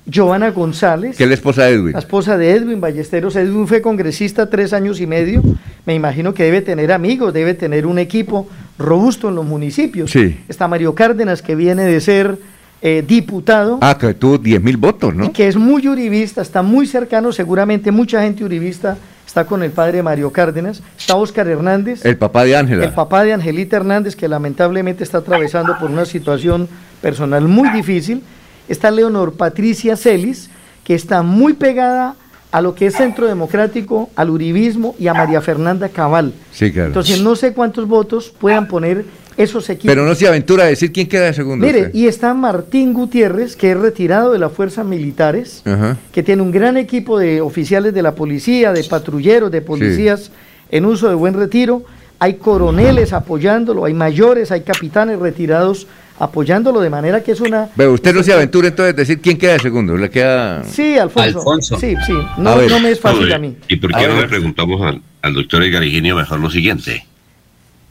[0.08, 1.92] Giovanna González, que es la esposa de Edwin.
[1.92, 3.36] la esposa de Edwin Ballesteros.
[3.36, 5.42] Edwin fue congresista tres años y medio.
[5.84, 8.48] Me imagino que debe tener amigos, debe tener un equipo
[8.78, 10.10] robusto en los municipios.
[10.10, 10.40] Sí.
[10.48, 12.38] Está Mario Cárdenas, que viene de ser
[12.80, 15.24] eh, diputado Ah, que tuvo 10 mil votos, ¿no?
[15.26, 19.72] y que es muy uribista, está muy cercano, seguramente mucha gente uribista está con el
[19.72, 20.82] padre Mario Cárdenas.
[20.98, 22.02] Está Óscar Hernández.
[22.04, 22.84] El papá de Ángela.
[22.84, 26.66] El papá de Angelita Hernández, que lamentablemente está atravesando por una situación
[27.02, 28.22] personal muy difícil.
[28.68, 30.50] Está Leonor Patricia Celis,
[30.84, 32.14] que está muy pegada
[32.50, 36.32] a lo que es Centro Democrático, al Uribismo y a María Fernanda Cabal.
[36.52, 36.88] Sí, claro.
[36.88, 39.04] Entonces no sé cuántos votos puedan poner
[39.36, 39.94] esos equipos.
[39.94, 41.64] pero no se aventura a decir quién queda de segundo.
[41.64, 41.94] Mire, usted.
[41.94, 45.96] y está Martín Gutiérrez, que es retirado de las fuerzas militares, Ajá.
[46.10, 50.32] que tiene un gran equipo de oficiales de la policía, de patrulleros, de policías
[50.70, 51.84] en uso de buen retiro.
[52.18, 55.86] Hay coroneles apoyándolo, hay mayores, hay capitanes retirados
[56.18, 57.68] apoyándolo, de manera que es una...
[57.76, 59.96] Pero usted no se aventura entonces a decir quién queda de segundo.
[59.96, 60.64] Le queda.
[60.64, 61.38] Sí, Alfonso.
[61.38, 61.78] Alfonso.
[61.78, 62.12] Sí, sí.
[62.38, 62.70] No, ver.
[62.70, 63.56] no me es fácil a mí.
[63.68, 64.22] ¿Y por A qué no ver.
[64.24, 67.06] le preguntamos al, al doctor Edgar Higinio mejor lo siguiente?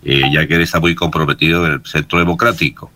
[0.03, 2.91] Eh, ya que él está muy comprometido en el Centro Democrático.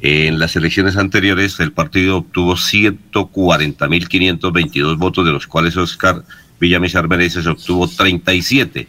[0.00, 6.24] En las elecciones anteriores, el partido obtuvo 140.522 votos, de los cuales Oscar
[6.58, 8.88] Villamizar Meneses obtuvo 37.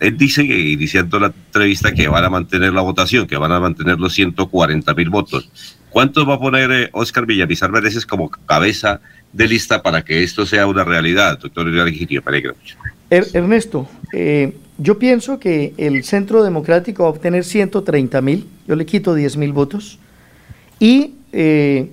[0.00, 3.60] Él dice, eh, iniciando la entrevista, que van a mantener la votación, que van a
[3.60, 5.50] mantener los 140.000 votos.
[5.90, 9.00] ¿Cuántos va a poner eh, Oscar Villamizar Meneses como cabeza
[9.32, 12.22] de lista para que esto sea una realidad, doctor Higinio?
[12.26, 12.42] Me.
[13.10, 18.74] Er- Ernesto, eh, yo pienso que el Centro Democrático va a obtener 130 mil, yo
[18.74, 19.98] le quito 10 mil votos,
[20.80, 21.90] y eh,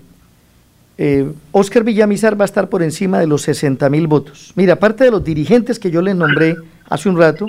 [0.98, 4.54] eh, Oscar Villamizar va a estar por encima de los 60 mil votos.
[4.56, 6.56] Mira, aparte de los dirigentes que yo les nombré
[6.92, 7.48] hace un rato,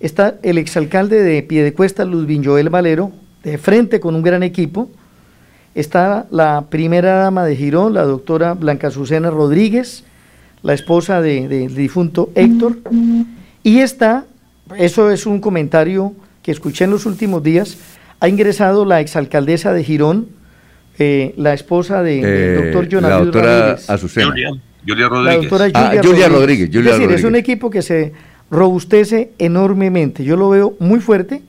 [0.00, 3.12] está el exalcalde de Piedecuesta, Ludwin Joel Valero,
[3.44, 4.90] de frente con un gran equipo.
[5.74, 10.04] Está la primera dama de Girón, la doctora Blanca Azucena Rodríguez,
[10.62, 12.78] la esposa de- de- del difunto Héctor.
[13.62, 14.24] Y está,
[14.76, 16.12] eso es un comentario
[16.42, 17.78] que escuché en los últimos días,
[18.20, 20.28] ha ingresado la exalcaldesa de Girón,
[20.98, 23.90] eh, la esposa de- del Eh, doctor la Jonathan doctora Ramírez.
[23.90, 24.26] Azucena.
[24.28, 24.50] Julia,
[24.86, 25.40] Julia La Rodríguez.
[25.50, 26.30] doctora Ah, Julia, Julia Rodríguez.
[26.30, 27.40] Rodríguez, Julia es decir, es un Rodríguez.
[27.48, 28.12] equipo que se
[28.52, 30.22] robustece enormemente.
[30.22, 31.42] Yo lo veo muy fuerte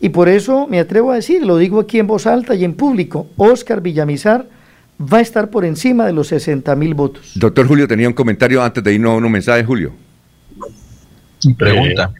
[0.00, 2.72] y por eso me atrevo a decir, lo digo aquí en voz alta y en
[2.72, 4.46] público, Oscar Villamizar
[5.00, 7.32] va a estar por encima de los 60 mil votos.
[7.34, 9.92] Doctor Julio tenía un comentario antes de irnos a un mensaje, Julio.
[11.56, 12.12] Pregunta.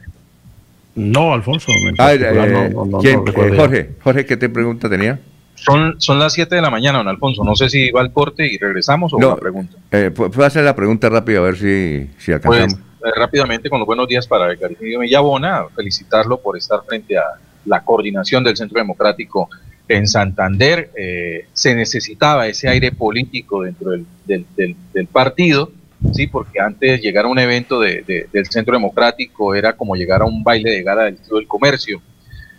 [0.95, 1.71] No, Alfonso.
[1.97, 2.45] Ah, eh, no,
[2.85, 3.15] no, no, ¿quién?
[3.19, 3.57] no recuerdo Eh.
[3.57, 5.19] Jorge, Jorge, ¿qué te pregunta tenía?
[5.55, 7.43] Son, son las 7 de la mañana, don Alfonso.
[7.43, 9.77] No sé si va al corte y regresamos o No, la pregunta.
[9.91, 12.73] eh, pu- puedo hacer la pregunta rápida a ver si, si Pues alcanzamos.
[12.73, 12.77] eh,
[13.15, 17.23] rápidamente, con los buenos días para García Mellabona, felicitarlo por estar frente a
[17.65, 19.49] la coordinación del Centro Democrático
[19.87, 20.89] en Santander.
[20.95, 25.71] Eh, se necesitaba ese aire político dentro del, del- partido,
[26.13, 30.21] sí, porque antes llegar a un evento de- de- del Centro Democrático era como llegar
[30.21, 32.01] a un baile de gala del Club del Comercio.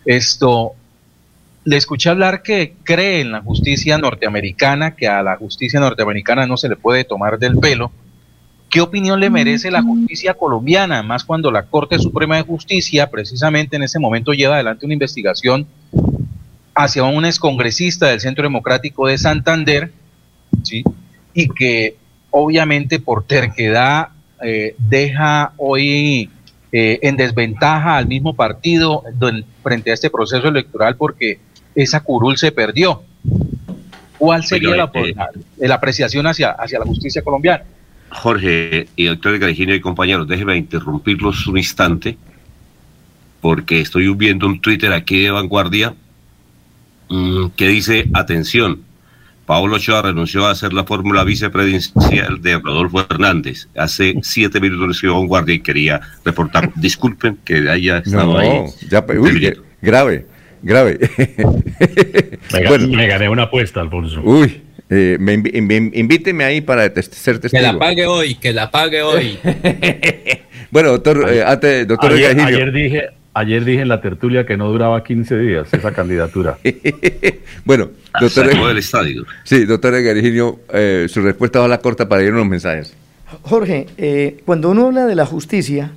[0.05, 0.73] Esto,
[1.65, 6.57] le escuché hablar que cree en la justicia norteamericana, que a la justicia norteamericana no
[6.57, 7.91] se le puede tomar del pelo.
[8.73, 11.03] ¿Qué opinión le merece la justicia colombiana?
[11.03, 15.67] Más cuando la Corte Suprema de Justicia, precisamente en ese momento, lleva adelante una investigación
[16.73, 19.91] hacia un excongresista del Centro Democrático de Santander,
[20.63, 20.83] ¿sí?
[21.35, 21.97] y que
[22.31, 24.07] obviamente por terquedad
[24.43, 26.31] eh, deja hoy
[26.71, 29.03] eh, en desventaja al mismo partido
[29.61, 31.37] frente a este proceso electoral porque
[31.75, 33.03] esa curul se perdió.
[34.17, 37.65] ¿Cuál sería Oiga, la, eh, la- la apreciación hacia, hacia la justicia colombiana?
[38.13, 42.17] Jorge y doctor Edgar Higinio y compañeros, déjenme interrumpirlos un instante,
[43.41, 45.93] porque estoy viendo un Twitter aquí de vanguardia
[47.09, 48.81] mm, que dice, atención,
[49.45, 53.67] Pablo Ochoa renunció a ser la fórmula vicepresidencial de Rodolfo Hernández.
[53.75, 58.37] Hace siete minutos le escribió a vanguardia y quería reportar, disculpen que haya estado No,
[58.39, 58.61] ahí.
[58.89, 60.25] ya, uy, grave,
[60.61, 60.97] grave.
[62.53, 62.87] Me, Bueno.
[62.87, 64.21] me gané una apuesta, Alfonso.
[64.23, 67.63] Uy, eh, me invíteme ahí para ser Que testigo.
[67.63, 69.37] la pague hoy, que la pague hoy.
[70.71, 74.69] Bueno, doctor, eh, antes, doctor ayer, ayer dije, Ayer dije en la tertulia que no
[74.71, 76.59] duraba 15 días esa candidatura.
[77.65, 77.89] bueno,
[78.21, 78.67] doctor.
[78.67, 79.25] Del estadio.
[79.43, 82.93] Sí, doctor Virginio, eh, su respuesta va a la corta para ir unos mensajes.
[83.41, 85.91] Jorge, eh, cuando uno habla de la justicia,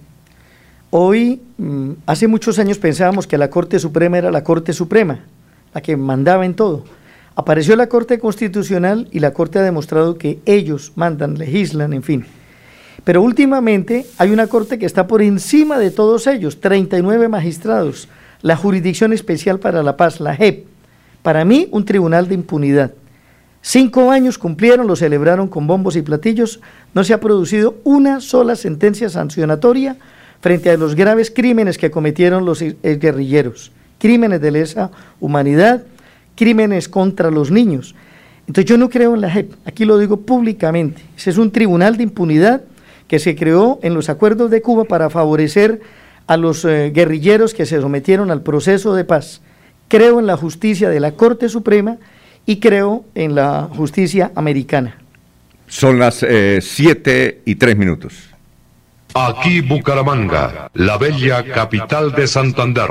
[0.89, 5.21] hoy, mm, hace muchos años pensábamos que la Corte Suprema era la Corte Suprema,
[5.75, 6.87] la que mandaba en todo.
[7.39, 12.25] Apareció la Corte Constitucional y la Corte ha demostrado que ellos mandan, legislan, en fin.
[13.05, 18.09] Pero últimamente hay una Corte que está por encima de todos ellos, 39 magistrados,
[18.41, 20.65] la Jurisdicción Especial para la Paz, la JEP.
[21.23, 22.93] Para mí, un tribunal de impunidad.
[23.61, 26.61] Cinco años cumplieron, lo celebraron con bombos y platillos,
[26.95, 29.97] no se ha producido una sola sentencia sancionatoria
[30.41, 34.91] frente a los graves crímenes que cometieron los guerrilleros, crímenes de lesa
[35.21, 35.83] humanidad,
[36.37, 37.95] crímenes contra los niños.
[38.47, 41.97] Entonces yo no creo en la JEP, aquí lo digo públicamente, ese es un tribunal
[41.97, 42.63] de impunidad
[43.09, 45.81] que se creó en los acuerdos de Cuba para favorecer
[46.29, 49.41] a los eh, guerrilleros que se sometieron al proceso de paz.
[49.89, 51.99] Creo en la justicia de la Corte Suprema
[52.47, 54.99] y creo en la justicia americana.
[55.69, 58.15] Son las 7 y 3 minutos.
[59.15, 62.91] Aquí Bucaramanga, la bella capital de Santander.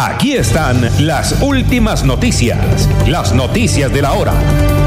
[0.00, 4.77] Aquí están las últimas noticias, las noticias de la hora.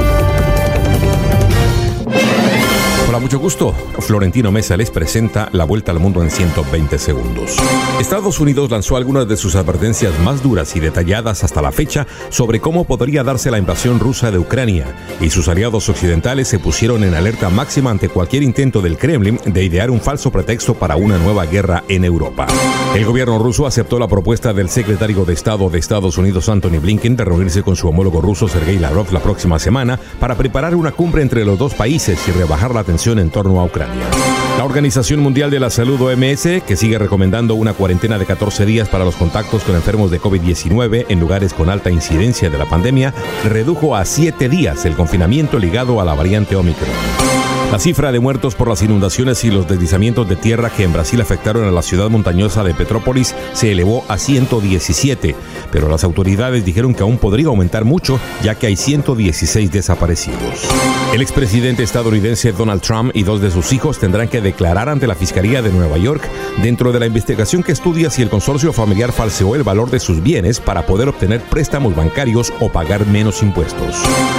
[3.12, 3.74] Hola, mucho gusto.
[4.00, 7.58] Florentino Mesa les presenta la vuelta al mundo en 120 segundos.
[8.00, 12.62] Estados Unidos lanzó algunas de sus advertencias más duras y detalladas hasta la fecha sobre
[12.62, 14.86] cómo podría darse la invasión rusa de Ucrania,
[15.20, 19.62] y sus aliados occidentales se pusieron en alerta máxima ante cualquier intento del Kremlin de
[19.62, 22.48] idear un falso pretexto para una nueva guerra en Europa.
[22.96, 27.18] El gobierno ruso aceptó la propuesta del secretario de Estado de Estados Unidos, Anthony Blinken,
[27.18, 31.22] de reunirse con su homólogo ruso, Sergei Lavrov, la próxima semana para preparar una cumbre
[31.22, 34.06] entre los dos países y rebajar la tensión en torno a Ucrania.
[34.58, 38.90] La Organización Mundial de la Salud OMS, que sigue recomendando una cuarentena de 14 días
[38.90, 43.12] para los contactos con enfermos de COVID-19 en lugares con alta incidencia de la pandemia,
[43.44, 47.31] redujo a 7 días el confinamiento ligado a la variante Omicron.
[47.72, 51.22] La cifra de muertos por las inundaciones y los deslizamientos de tierra que en Brasil
[51.22, 55.38] afectaron a la ciudad montañosa de Petrópolis se elevó a 117,
[55.72, 60.68] pero las autoridades dijeron que aún podría aumentar mucho ya que hay 116 desaparecidos.
[61.14, 65.16] El expresidente estadounidense Donald Trump y dos de sus hijos tendrán que declarar ante la
[65.16, 66.24] Fiscalía de Nueva York
[66.62, 70.22] dentro de la investigación que estudia si el consorcio familiar falseó el valor de sus
[70.22, 73.96] bienes para poder obtener préstamos bancarios o pagar menos impuestos.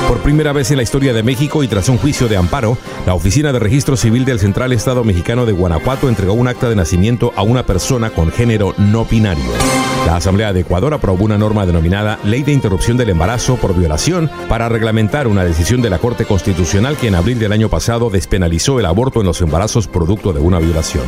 [0.07, 2.77] Por primera vez en la historia de México y tras un juicio de amparo,
[3.07, 6.75] la Oficina de Registro Civil del Central Estado Mexicano de Guanajuato entregó un acta de
[6.75, 9.45] nacimiento a una persona con género no binario.
[10.07, 14.29] La Asamblea de Ecuador aprobó una norma denominada Ley de Interrupción del Embarazo por Violación
[14.49, 18.81] para reglamentar una decisión de la Corte Constitucional que en abril del año pasado despenalizó
[18.81, 21.05] el aborto en los embarazos producto de una violación.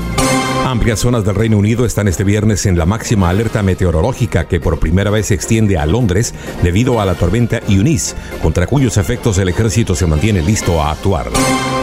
[0.75, 4.81] Amplias zonas del Reino Unido están este viernes en la máxima alerta meteorológica que por
[4.81, 6.35] primera vez se extiende a Londres
[6.65, 11.31] debido a la tormenta Eunice, contra cuyos efectos el ejército se mantiene listo a actuar.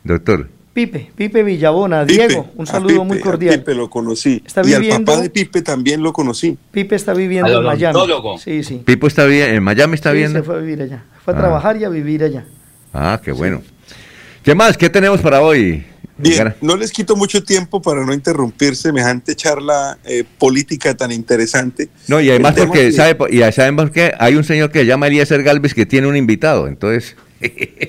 [0.03, 0.49] doctor?
[0.75, 3.59] Pipe, Pipe Villabona, Pipe, Diego, un saludo Pipe, muy a cordial.
[3.59, 4.43] Pipe lo conocí.
[4.45, 6.57] Está y al viviendo- papá de Pipe también lo conocí.
[6.71, 7.95] Pipe está viviendo Al en Miami.
[7.95, 8.37] odontólogo.
[8.39, 8.81] Sí, sí.
[8.83, 10.39] Pipo está bien, en Miami está Sí, viendo.
[10.39, 11.05] se fue a vivir allá.
[11.23, 11.39] Fue a Ah.
[11.39, 12.43] trabajar y a vivir allá.
[12.93, 13.61] Ah, qué bueno.
[14.43, 14.75] ¿Qué más?
[14.75, 15.85] ¿Qué tenemos para hoy?
[16.17, 21.87] Bien, no les quito mucho tiempo para no interrumpir semejante charla eh, política tan interesante.
[22.09, 24.13] No, y además porque, que- ¿sabe, y saben por qué?
[24.19, 27.15] Hay un señor que se llama Eliezer Galvez que tiene un invitado, entonces...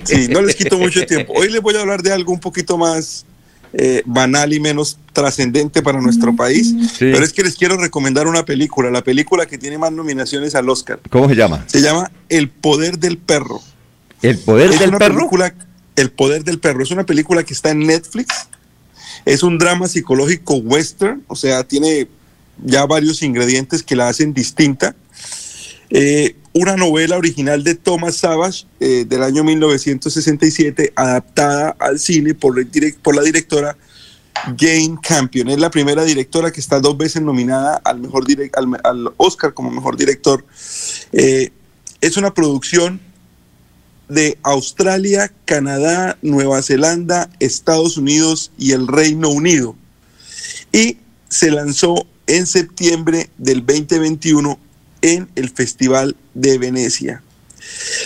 [0.03, 1.33] Sí, no les quito mucho tiempo.
[1.35, 3.25] Hoy les voy a hablar de algo un poquito más
[3.73, 6.73] eh, banal y menos trascendente para nuestro país.
[6.99, 10.69] Pero es que les quiero recomendar una película, la película que tiene más nominaciones al
[10.69, 10.99] Oscar.
[11.09, 11.63] ¿Cómo se llama?
[11.67, 13.61] Se llama El Poder del Perro.
[14.21, 15.15] ¿El Poder Es del una Perro?
[15.17, 15.53] película-
[15.95, 16.83] El Poder del Perro.
[16.83, 18.47] Es una película que está en Netflix.
[19.25, 22.07] Es un drama psicológico western, o sea, tiene
[22.63, 24.95] ya varios ingredientes que la hacen distinta.
[25.89, 32.55] Eh, una novela original de Thomas Savage eh, del año 1967, adaptada al cine por,
[33.15, 33.77] la directora
[34.57, 35.49] Jane Campion.
[35.49, 38.25] Es la primera directora que está dos veces nominada al, mejor
[38.83, 40.43] al Oscar como mejor director.
[41.11, 41.51] Eh,
[42.01, 42.99] es una producción
[44.09, 49.75] de Australia, Canadá, Nueva Zelanda, Estados Unidos y el Reino Unido.
[50.71, 50.97] Y
[51.29, 54.59] se lanzó en septiembre del 2021
[55.01, 57.21] en el Festival de Venecia.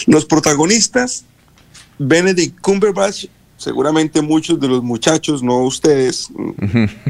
[0.08, 1.26] Los protagonistas,
[2.00, 3.26] Benedict Cumberbatch,
[3.58, 6.30] seguramente muchos de los muchachos, no ustedes,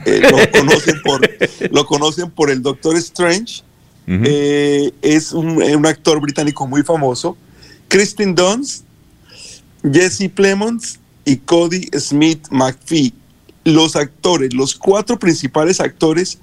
[0.05, 1.29] eh, lo, conocen por,
[1.71, 3.63] lo conocen por el Doctor Strange.
[4.07, 7.37] Eh, es un, un actor británico muy famoso.
[7.87, 8.83] Kristen Dunst,
[9.89, 13.13] Jesse Plemons y Cody Smith McPhee.
[13.63, 16.39] Los actores, los cuatro principales actores,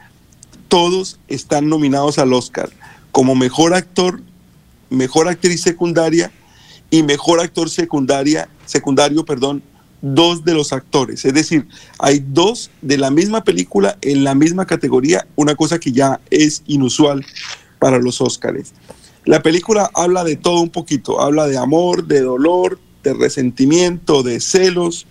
[0.69, 2.71] todos están nominados al Oscar
[3.19, 4.23] como mejor actor,
[4.91, 6.31] mejor actriz secundaria
[6.89, 9.61] y mejor actor secundaria, secundario, perdón,
[10.01, 11.25] dos de los actores.
[11.25, 11.67] Es decir,
[11.99, 16.63] hay dos de la misma película en la misma categoría, una cosa que ya es
[16.69, 17.27] inusual
[17.81, 18.73] para los Óscares.
[19.25, 24.39] La película habla de todo un poquito, habla de amor, de dolor, de resentimiento, de
[24.39, 25.09] celos,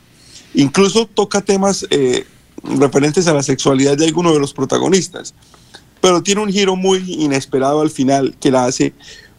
[0.54, 2.26] incluso toca temas eh,
[2.64, 5.34] referentes a la sexualidad de alguno de los protagonistas,
[6.02, 8.94] pero tiene un giro muy inesperado al final que la hace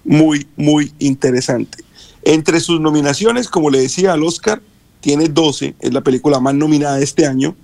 [0.05, 1.85] muy, muy interesante.
[2.23, 4.61] Entre sus nominaciones, como le decía, al Oscar
[5.01, 7.55] tiene 12, es la película más nominada este año,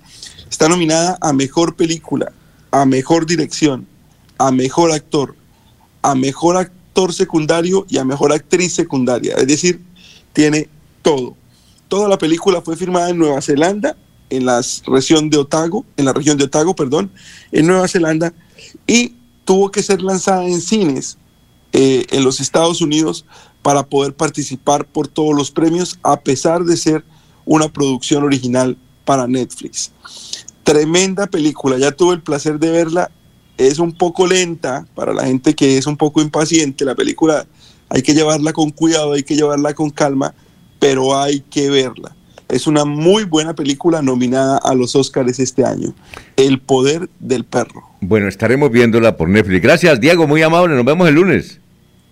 [0.49, 2.31] está nominada a Mejor Película,
[2.71, 3.87] a Mejor Dirección,
[4.37, 5.35] a Mejor Actor,
[6.01, 9.81] a Mejor Actor Secundario y a Mejor Actriz Secundaria, es decir,
[10.33, 10.69] tiene
[11.01, 11.35] todo.
[11.87, 13.95] Toda la película fue filmada en Nueva Zelanda,
[14.29, 17.11] en la región de Otago, en la región de Otago, perdón,
[17.51, 18.33] en Nueva Zelanda,
[18.87, 21.17] y tuvo que ser lanzada en cines
[21.73, 23.25] eh, en los Estados Unidos
[23.61, 27.03] para poder participar por todos los premios, a pesar de ser
[27.45, 29.91] una producción original para Netflix.
[30.63, 33.11] Tremenda película, ya tuve el placer de verla,
[33.57, 37.45] es un poco lenta para la gente que es un poco impaciente, la película
[37.89, 40.33] hay que llevarla con cuidado, hay que llevarla con calma,
[40.79, 42.15] pero hay que verla.
[42.49, 45.93] Es una muy buena película nominada a los Oscars este año.
[46.35, 47.83] El poder del perro.
[48.01, 49.61] Bueno, estaremos viéndola por Netflix.
[49.61, 50.75] Gracias, Diego, muy amable.
[50.75, 51.59] Nos vemos el lunes.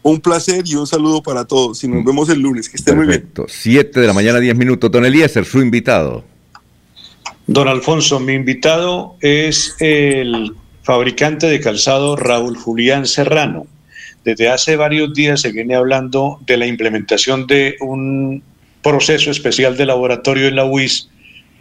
[0.01, 1.83] Un placer y un saludo para todos.
[1.83, 2.67] Y nos vemos el lunes.
[2.67, 3.21] Que estén muy bien.
[3.21, 3.45] Perfecto.
[3.47, 4.91] 7 de la mañana, 10 minutos.
[4.91, 6.23] Don Eliezer, su invitado.
[7.45, 13.67] Don Alfonso, mi invitado es el fabricante de calzado Raúl Julián Serrano.
[14.23, 18.41] Desde hace varios días se viene hablando de la implementación de un
[18.83, 21.09] proceso especial de laboratorio en la UIS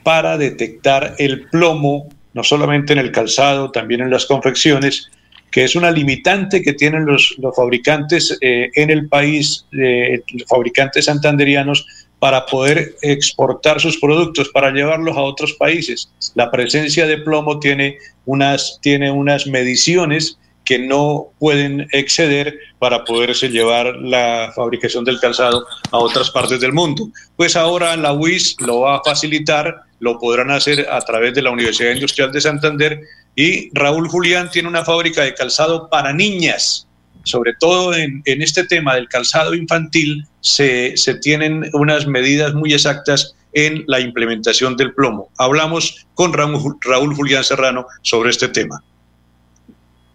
[0.02, 5.10] para detectar el plomo, no solamente en el calzado, también en las confecciones,
[5.50, 11.04] que es una limitante que tienen los, los fabricantes eh, en el país, eh, fabricantes
[11.04, 11.86] santanderianos,
[12.18, 16.08] para poder exportar sus productos, para llevarlos a otros países.
[16.36, 23.48] La presencia de plomo tiene unas, tiene unas mediciones que no pueden exceder para poderse
[23.48, 27.08] llevar la fabricación del calzado a otras partes del mundo.
[27.36, 31.50] Pues ahora la UIS lo va a facilitar, lo podrán hacer a través de la
[31.50, 33.00] Universidad Industrial de Santander
[33.34, 36.86] y Raúl Julián tiene una fábrica de calzado para niñas.
[37.24, 43.84] Sobre todo en, este tema del calzado infantil se, tienen unas medidas muy exactas en
[43.86, 45.28] la implementación del plomo.
[45.38, 48.82] Hablamos con Raúl Julián Serrano sobre este tema.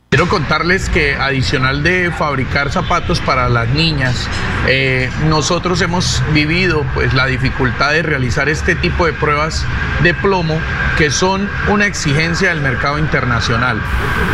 [0.09, 4.29] Quiero contarles que adicional de fabricar zapatos para las niñas,
[4.65, 9.65] eh, nosotros hemos vivido pues la dificultad de realizar este tipo de pruebas
[10.03, 10.57] de plomo
[10.97, 13.81] que son una exigencia del mercado internacional.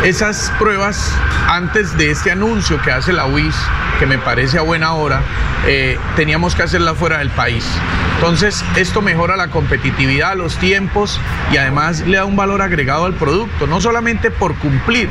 [0.04, 1.12] Esas pruebas
[1.48, 3.56] antes de este anuncio que hace la UIS,
[3.98, 5.22] que me parece a buena hora,
[5.66, 7.66] eh, teníamos que hacerla fuera del país.
[8.14, 11.20] Entonces, esto mejora la competitividad, los tiempos
[11.52, 15.10] y además le da un valor agregado al producto, no solamente por cumplir,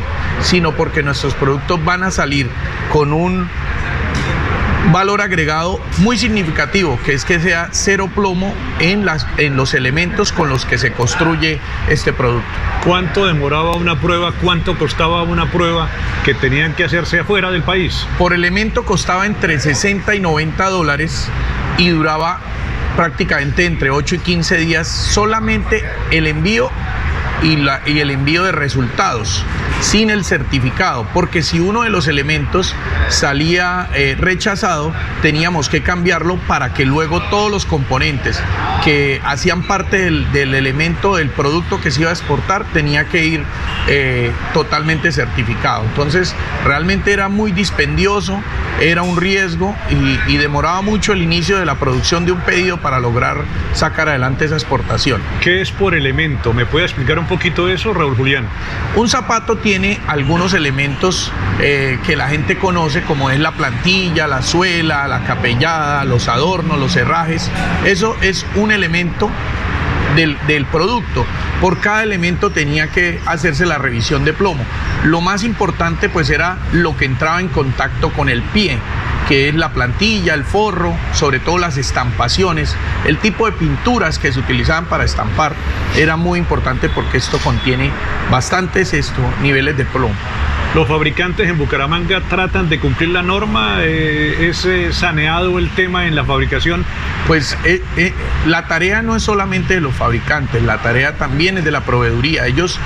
[0.54, 2.48] sino porque nuestros productos van a salir
[2.92, 3.50] con un
[4.92, 10.32] valor agregado muy significativo, que es que sea cero plomo en, las, en los elementos
[10.32, 11.60] con los que se construye
[11.90, 12.48] este producto.
[12.86, 14.32] ¿Cuánto demoraba una prueba?
[14.44, 15.90] ¿Cuánto costaba una prueba
[16.24, 18.06] que tenían que hacerse afuera del país?
[18.20, 21.30] Por elemento costaba entre 60 y 90 dólares
[21.80, 22.40] y duraba
[22.96, 26.70] prácticamente entre 8 y 15 días solamente el envío
[27.44, 29.44] y, la- y el envío de resultados
[29.82, 32.74] sin el certificado, porque si uno de los elementos
[33.10, 38.42] salía eh, rechazado, teníamos que cambiarlo para que luego todos los componentes
[38.84, 43.44] que hacían parte del, elemento del producto que se iba a exportar tenía que ir
[43.88, 45.84] eh, totalmente certificado.
[45.84, 46.34] Entonces,
[46.66, 48.42] realmente era muy dispendioso,
[48.82, 52.78] era un riesgo y, y demoraba mucho el inicio de la producción de un pedido
[52.78, 53.38] para lograr
[53.74, 55.22] sacar adelante esa exportación.
[55.42, 56.54] ¿Qué es por elemento?
[56.54, 58.48] ¿Me puede explicar un poquito eso, Raúl Julián?
[58.96, 64.44] Un zapato tiene algunos elementos eh, que la gente conoce, como es la plantilla, la
[64.44, 67.50] suela, la capellada, los adornos, los herrajes.
[67.86, 69.32] Eso es un elemento
[70.16, 71.26] del, del producto.
[71.62, 74.64] Por cada elemento tenía que hacerse la revisión de plomo.
[75.04, 78.78] Lo más importante pues era lo que entraba en contacto con el pie
[79.28, 82.76] que es la plantilla, el forro, sobre todo las estampaciones,
[83.06, 85.54] el tipo de pinturas que se utilizaban para estampar,
[85.96, 87.90] era muy importante porque esto contiene
[88.30, 90.14] bastantes esto, niveles de plomo.
[90.76, 93.78] ¿Los fabricantes en Bucaramanga tratan de cumplir la norma?
[93.82, 96.84] Eh, ¿Es eh, saneado el tema en la fabricación?
[97.28, 98.12] Pues eh, eh,
[98.48, 100.03] la tarea no es solamente de los fabricantes,
[100.66, 102.46] la tarea también es de la proveeduría.
[102.48, 102.80] Ellos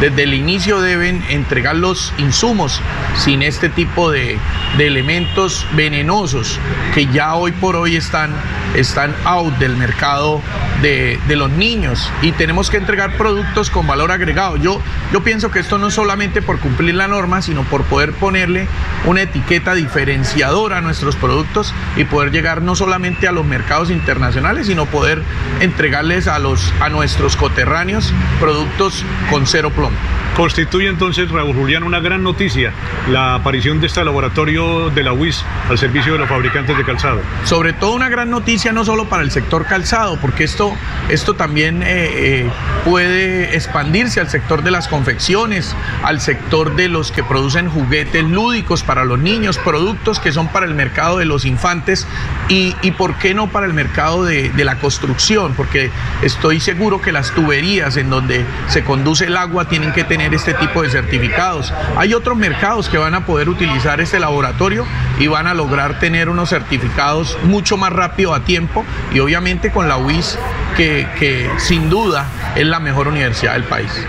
[0.00, 2.80] desde el inicio deben entregar los insumos
[3.16, 4.38] sin este tipo de,
[4.76, 6.60] de elementos venenosos
[6.94, 8.30] que ya hoy por hoy están,
[8.76, 10.40] están out del mercado
[10.82, 14.56] de, de los niños y tenemos que entregar productos con valor agregado.
[14.56, 14.80] Yo,
[15.12, 18.68] yo pienso que esto no es solamente por cumplir la norma, sino por poder ponerle
[19.04, 24.66] una etiqueta diferenciadora a nuestros productos y poder llegar no solamente a los mercados internacionales,
[24.66, 25.22] sino poder
[25.60, 26.47] entregarles a, los,
[26.80, 29.96] a nuestros coterráneos productos con cero plomo.
[30.38, 32.72] Constituye entonces, Raúl Julián, una gran noticia
[33.10, 37.20] la aparición de este laboratorio de la UIS al servicio de los fabricantes de calzado.
[37.42, 40.76] Sobre todo una gran noticia no solo para el sector calzado, porque esto,
[41.08, 42.50] esto también eh, eh,
[42.84, 45.74] puede expandirse al sector de las confecciones,
[46.04, 50.66] al sector de los que producen juguetes lúdicos para los niños, productos que son para
[50.66, 52.06] el mercado de los infantes
[52.48, 55.90] y, y por qué no para el mercado de, de la construcción, porque
[56.22, 60.54] estoy seguro que las tuberías en donde se conduce el agua tienen que tener este
[60.54, 61.72] tipo de certificados.
[61.96, 64.86] Hay otros mercados que van a poder utilizar este laboratorio
[65.18, 69.88] y van a lograr tener unos certificados mucho más rápido a tiempo y obviamente con
[69.88, 70.38] la UIS
[70.76, 72.26] que, que sin duda
[72.56, 74.06] es la mejor universidad del país.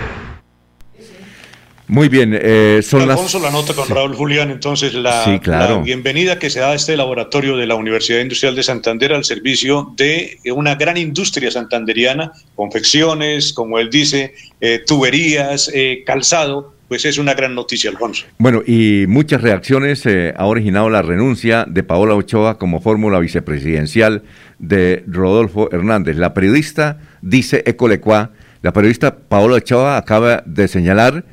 [1.90, 3.16] Muy bien, eh, son las...
[3.16, 5.78] Alfonso, la nota con Raúl Julián, entonces la, Sí, claro.
[5.78, 9.24] la bienvenida que se da a este laboratorio de la Universidad Industrial de Santander al
[9.24, 17.04] servicio de una gran industria santanderiana, confecciones, como él dice, eh, tuberías, eh, calzado, pues
[17.06, 18.24] es una gran noticia, Alfonso.
[18.38, 24.22] Bueno, y muchas reacciones eh, ha originado la renuncia de Paola Ochoa como fórmula vicepresidencial
[24.60, 26.14] de Rodolfo Hernández.
[26.16, 28.30] La periodista dice Ecolecua,
[28.62, 31.24] la periodista Paola Ochoa acaba de señalar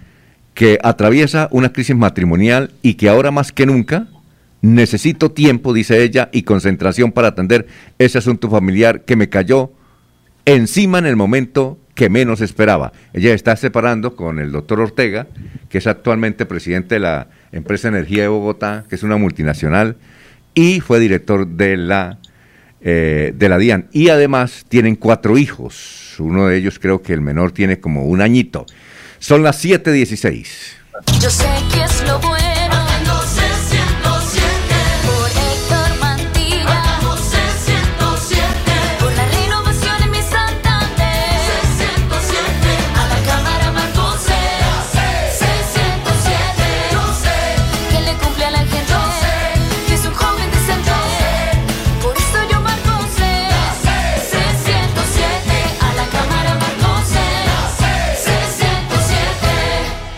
[0.58, 4.08] que atraviesa una crisis matrimonial y que ahora más que nunca
[4.64, 7.68] necesito tiempo, dice ella, y concentración para atender
[8.00, 9.72] ese asunto familiar que me cayó
[10.46, 12.92] encima en el momento que menos esperaba.
[13.14, 15.28] Ella está separando con el doctor Ortega,
[15.70, 19.98] que es actualmente presidente de la empresa Energía de Bogotá, que es una multinacional,
[20.56, 22.18] y fue director de la,
[22.82, 23.90] eh, de la DIAN.
[23.92, 26.16] Y además tienen cuatro hijos.
[26.18, 28.66] Uno de ellos creo que el menor tiene como un añito.
[29.20, 30.48] Son las 7.16.
[31.20, 32.47] Yo sé que es lo bueno.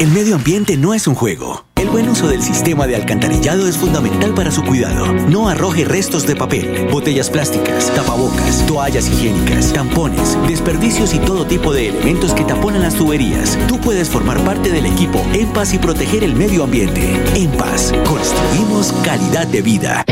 [0.00, 1.64] El medio ambiente no es un juego.
[1.76, 5.12] El buen uso del sistema de alcantarillado es fundamental para su cuidado.
[5.12, 11.72] No arroje restos de papel, botellas plásticas, tapabocas, toallas higiénicas, tampones, desperdicios y todo tipo
[11.72, 13.58] de elementos que taponan las tuberías.
[13.66, 17.02] Tú puedes formar parte del equipo En Paz y proteger el medio ambiente.
[17.34, 20.04] En Paz, construimos calidad de vida.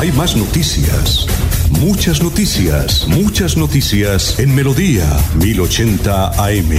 [0.00, 1.26] Hay más noticias.
[1.80, 6.78] Muchas noticias, muchas noticias en Melodía 1080 AM.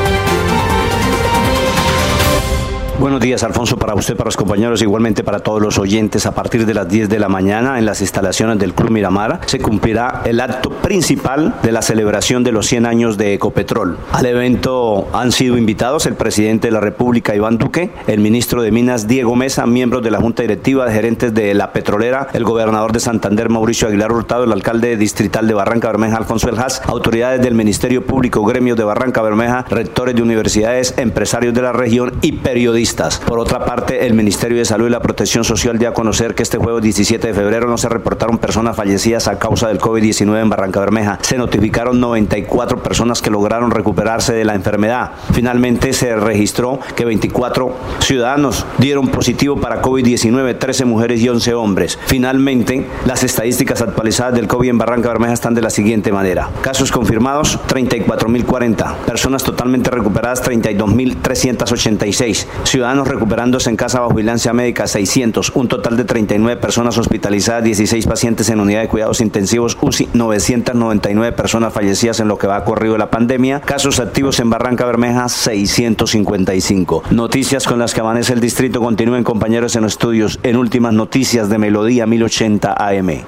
[3.01, 6.27] Buenos días, Alfonso, para usted, para los compañeros, igualmente para todos los oyentes.
[6.27, 9.57] A partir de las 10 de la mañana, en las instalaciones del Club Miramar, se
[9.57, 13.97] cumplirá el acto principal de la celebración de los 100 años de Ecopetrol.
[14.11, 18.71] Al evento han sido invitados el presidente de la República, Iván Duque, el ministro de
[18.71, 22.99] Minas, Diego Mesa, miembros de la Junta Directiva Gerentes de la Petrolera, el gobernador de
[22.99, 27.55] Santander, Mauricio Aguilar Hurtado, el alcalde distrital de Barranca Bermeja, Alfonso El Haas, autoridades del
[27.55, 32.90] Ministerio Público, gremios de Barranca Bermeja, rectores de universidades, empresarios de la región y periodistas.
[33.25, 36.43] Por otra parte, el Ministerio de Salud y la Protección Social dio a conocer que
[36.43, 40.49] este jueves 17 de febrero no se reportaron personas fallecidas a causa del COVID-19 en
[40.49, 41.17] Barranca Bermeja.
[41.21, 45.11] Se notificaron 94 personas que lograron recuperarse de la enfermedad.
[45.31, 51.97] Finalmente se registró que 24 ciudadanos dieron positivo para COVID-19, 13 mujeres y 11 hombres.
[52.07, 56.49] Finalmente, las estadísticas actualizadas del COVID en Barranca Bermeja están de la siguiente manera.
[56.59, 58.95] Casos confirmados, 34.040.
[59.05, 62.47] Personas totalmente recuperadas, 32.386.
[62.65, 65.51] Ciudadanos recuperándose en casa bajo vigilancia médica, 600.
[65.55, 71.31] Un total de 39 personas hospitalizadas, 16 pacientes en unidad de cuidados intensivos, UCI, 999
[71.35, 73.61] personas fallecidas en lo que va corrido la pandemia.
[73.61, 77.03] Casos activos en Barranca Bermeja, 655.
[77.11, 78.81] Noticias con las que amanece el distrito.
[78.81, 83.23] Continúen compañeros en estudios en últimas noticias de Melodía 1080 AM.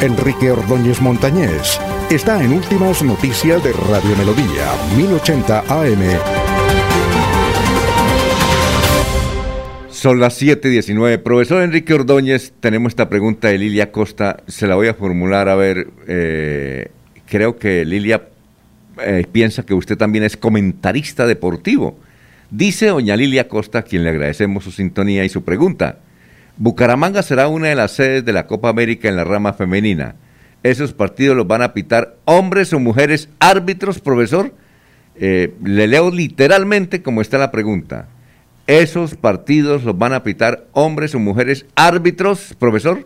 [0.00, 1.80] Enrique Ordóñez Montañés
[2.10, 4.66] está en Últimas Noticias de Radio Melodía
[4.96, 6.41] 1080 AM.
[10.02, 11.18] Son las 7:19.
[11.18, 14.38] Profesor Enrique Ordóñez, tenemos esta pregunta de Lilia Costa.
[14.48, 15.48] Se la voy a formular.
[15.48, 16.88] A ver, eh,
[17.26, 18.24] creo que Lilia
[19.00, 22.00] eh, piensa que usted también es comentarista deportivo.
[22.50, 26.00] Dice doña Lilia Costa, quien le agradecemos su sintonía y su pregunta.
[26.56, 30.16] Bucaramanga será una de las sedes de la Copa América en la rama femenina.
[30.64, 34.52] ¿Esos partidos los van a pitar hombres o mujeres árbitros, profesor?
[35.14, 38.08] Eh, le leo literalmente como está la pregunta.
[38.66, 42.98] ¿Esos partidos los van a pitar hombres o mujeres árbitros, profesor?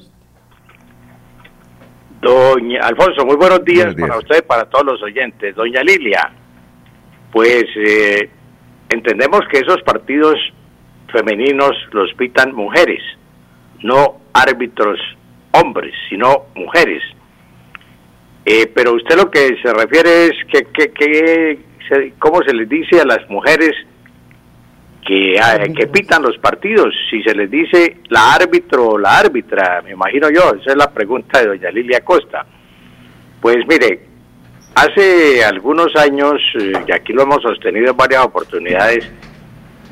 [2.21, 5.55] Doña Alfonso, muy buenos días, para usted para todos los oyentes.
[5.55, 6.31] Doña Lilia,
[7.33, 8.29] pues eh,
[8.89, 10.35] entendemos que esos partidos
[11.13, 13.01] femeninos los pitan mujeres,
[13.83, 14.99] no árbitros
[15.53, 17.03] hombres, sino mujeres.
[18.45, 22.69] Eh, pero usted lo que se refiere es que, que, que se- cómo se les
[22.69, 23.73] dice a las mujeres
[25.07, 29.81] que, ah, que pitan los partidos, si se les dice la árbitro o la árbitra,
[29.83, 32.45] me imagino yo, esa es la pregunta de doña Lilia Costa.
[33.41, 34.01] Pues mire,
[34.75, 39.09] hace algunos años, eh, y aquí lo hemos sostenido en varias oportunidades,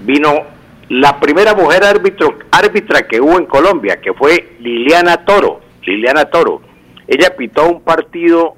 [0.01, 0.43] vino
[0.89, 5.61] la primera mujer árbitro, árbitra que hubo en Colombia, que fue Liliana Toro.
[5.85, 6.61] Liliana Toro.
[7.07, 8.55] Ella pitó un partido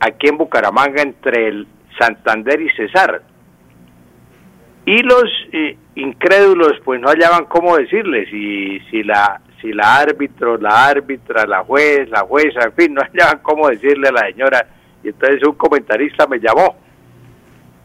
[0.00, 1.66] aquí en Bucaramanga entre el
[1.98, 3.22] Santander y Cesar.
[4.84, 10.58] Y los eh, incrédulos pues no hallaban cómo decirle si, si la si la árbitro,
[10.58, 14.66] la árbitra, la juez, la jueza, en fin, no hallaban cómo decirle a la señora.
[15.04, 16.76] Y entonces un comentarista me llamó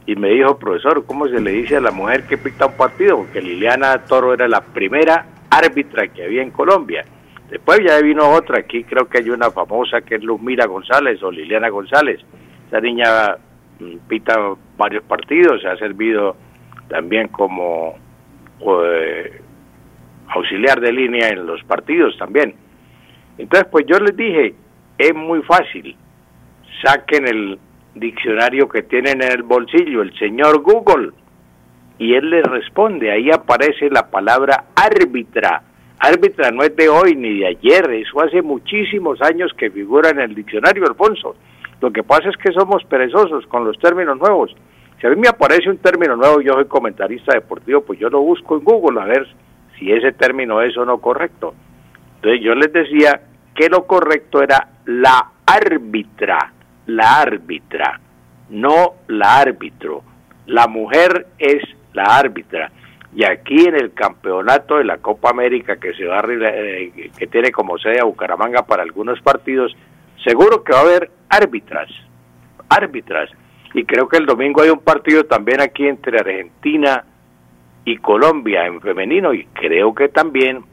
[0.07, 3.17] y me dijo, profesor, ¿cómo se le dice a la mujer que pita un partido?
[3.17, 7.05] Porque Liliana Toro era la primera árbitra que había en Colombia.
[7.49, 11.31] Después ya vino otra, aquí creo que hay una famosa que es Luzmira González o
[11.31, 12.19] Liliana González.
[12.67, 13.37] Esa niña
[13.79, 14.35] mm, pita
[14.77, 16.35] varios partidos, se ha servido
[16.87, 17.95] también como
[18.59, 19.41] eh,
[20.29, 22.55] auxiliar de línea en los partidos también.
[23.37, 24.55] Entonces, pues yo les dije,
[24.97, 25.95] es muy fácil,
[26.83, 27.59] saquen el
[27.95, 31.11] diccionario que tienen en el bolsillo, el señor Google,
[31.99, 35.63] y él les responde, ahí aparece la palabra árbitra.
[35.99, 40.19] Árbitra no es de hoy ni de ayer, eso hace muchísimos años que figura en
[40.19, 41.35] el diccionario, Alfonso.
[41.81, 44.55] Lo que pasa es que somos perezosos con los términos nuevos.
[44.99, 48.21] Si a mí me aparece un término nuevo, yo soy comentarista deportivo, pues yo lo
[48.21, 49.27] busco en Google a ver
[49.77, 51.53] si ese término es o no correcto.
[52.15, 53.21] Entonces yo les decía
[53.55, 56.51] que lo correcto era la árbitra,
[56.87, 57.99] la árbitra,
[58.49, 60.03] no la árbitro.
[60.47, 62.71] La mujer es la árbitra.
[63.13, 67.27] Y aquí en el campeonato de la Copa América que se va a, eh, que
[67.27, 69.75] tiene como sede a Bucaramanga para algunos partidos,
[70.23, 71.89] seguro que va a haber árbitras,
[72.69, 73.29] árbitras.
[73.77, 77.05] Y creo que el domingo hay un partido también aquí entre Argentina
[77.85, 80.63] y Colombia en femenino y creo que también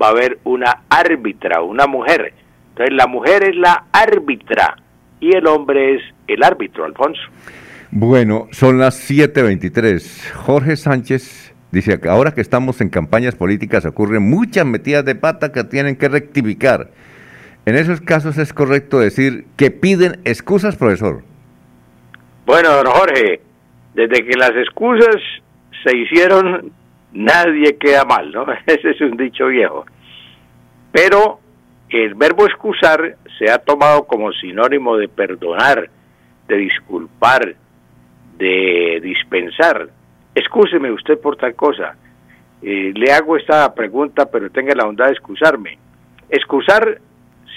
[0.00, 2.32] va a haber una árbitra, una mujer.
[2.68, 4.76] Entonces la mujer es la árbitra
[5.18, 7.22] y el hombre es el árbitro, Alfonso.
[7.90, 10.32] Bueno, son las 7.23.
[10.32, 15.50] Jorge Sánchez dice que ahora que estamos en campañas políticas ocurren muchas metidas de pata
[15.50, 16.88] que tienen que rectificar.
[17.64, 21.24] En esos casos es correcto decir que piden excusas, profesor.
[22.46, 23.40] Bueno, don Jorge,
[23.92, 25.16] desde que las excusas
[25.82, 26.70] se hicieron,
[27.12, 28.46] nadie queda mal, ¿no?
[28.66, 29.84] Ese es un dicho viejo.
[30.92, 31.40] Pero
[31.88, 35.90] el verbo excusar se ha tomado como sinónimo de perdonar,
[36.46, 37.56] de disculpar,
[38.38, 39.88] de dispensar.
[40.32, 41.96] Excúseme usted por tal cosa.
[42.62, 45.78] Eh, le hago esta pregunta, pero tenga la bondad de excusarme.
[46.28, 47.00] Excusar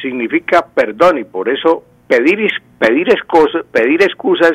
[0.02, 4.54] significa perdón y por eso pedir, pedir, excusas, pedir excusas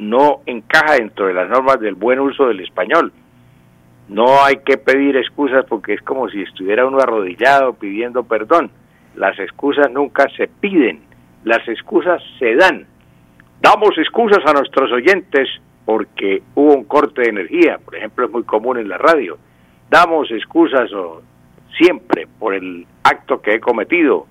[0.00, 3.12] no encaja dentro de las normas del buen uso del español.
[4.08, 8.70] No hay que pedir excusas porque es como si estuviera uno arrodillado pidiendo perdón.
[9.14, 11.02] Las excusas nunca se piden,
[11.44, 12.86] las excusas se dan.
[13.60, 15.48] Damos excusas a nuestros oyentes
[15.84, 19.36] porque hubo un corte de energía, por ejemplo, es muy común en la radio.
[19.90, 21.20] Damos excusas o
[21.76, 24.26] siempre por el acto que he cometido.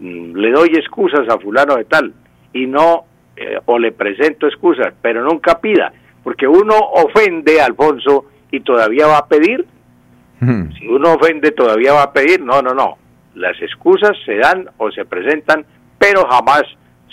[0.00, 2.12] Mm, Le doy excusas a fulano de tal
[2.52, 3.04] y no
[3.36, 5.92] eh, o le presento excusas, pero nunca pida,
[6.22, 9.66] porque uno ofende a Alfonso y todavía va a pedir.
[10.78, 12.42] Si uno ofende, todavía va a pedir.
[12.42, 12.98] No, no, no.
[13.34, 15.64] Las excusas se dan o se presentan,
[15.98, 16.62] pero jamás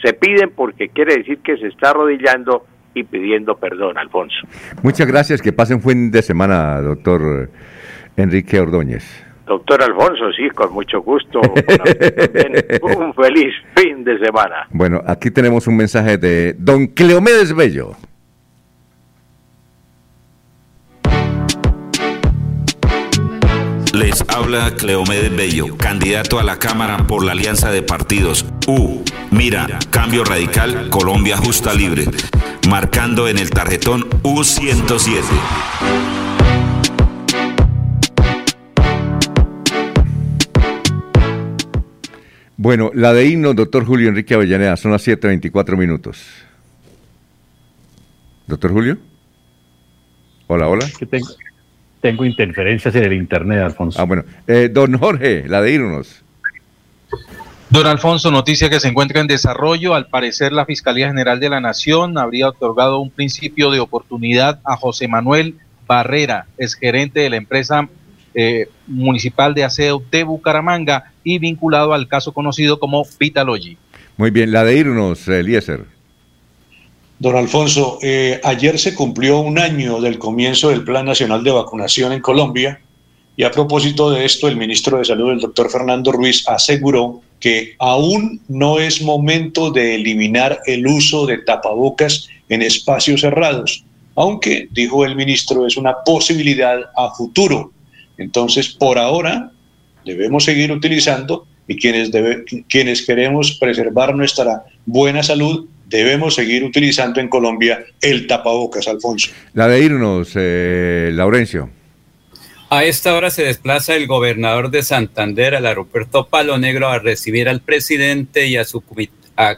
[0.03, 4.35] se piden porque quiere decir que se está arrodillando y pidiendo perdón, Alfonso.
[4.84, 7.50] Muchas gracias, que pasen buen de semana, doctor
[8.18, 9.26] Enrique Ordóñez.
[9.46, 11.42] Doctor Alfonso, sí, con mucho gusto.
[11.42, 12.66] Para usted también,
[12.98, 14.68] un feliz fin de semana.
[14.72, 17.92] Bueno, aquí tenemos un mensaje de don Cleomedes Bello.
[23.94, 28.44] Les habla Cleomedes Bello, candidato a la Cámara por la Alianza de Partidos.
[28.66, 29.04] U.
[29.30, 32.06] Mira, Cambio Radical, Colombia Justa Libre.
[32.68, 35.22] Marcando en el tarjetón U107.
[42.57, 46.23] Bueno, la de himno, doctor Julio Enrique Avellaneda, son las 7.24 minutos.
[48.45, 48.98] Doctor Julio.
[50.48, 50.85] Hola, hola.
[50.99, 51.30] Que tengo,
[52.01, 53.99] tengo interferencias en el internet, Alfonso.
[53.99, 54.23] Ah, bueno.
[54.45, 56.22] Eh, don Jorge, la de irnos.
[57.69, 59.95] Don Alfonso, noticia que se encuentra en desarrollo.
[59.95, 64.75] Al parecer, la Fiscalía General de la Nación habría otorgado un principio de oportunidad a
[64.75, 65.56] José Manuel
[65.88, 67.90] Barrera, exgerente de la empresa
[68.35, 73.77] eh, municipal de aseo de Bucaramanga y vinculado al caso conocido como Vitalogy.
[74.18, 75.85] Muy bien, la de irnos, Eliezer.
[77.19, 82.11] Don Alfonso, eh, ayer se cumplió un año del comienzo del Plan Nacional de Vacunación
[82.11, 82.82] en Colombia
[83.35, 87.76] y a propósito de esto, el ministro de Salud, el doctor Fernando Ruiz, aseguró que
[87.80, 93.84] aún no es momento de eliminar el uso de tapabocas en espacios cerrados,
[94.16, 97.72] aunque, dijo el ministro, es una posibilidad a futuro.
[98.19, 99.52] Entonces, por ahora,
[100.06, 107.19] debemos seguir utilizando y quienes, debe- quienes queremos preservar nuestra buena salud, debemos seguir utilizando
[107.22, 109.32] en Colombia el tapabocas, Alfonso.
[109.53, 111.69] La de irnos, eh, Laurencio.
[112.69, 117.48] A esta hora se desplaza el gobernador de Santander al aeropuerto Palo Negro a recibir
[117.48, 118.83] al presidente y a su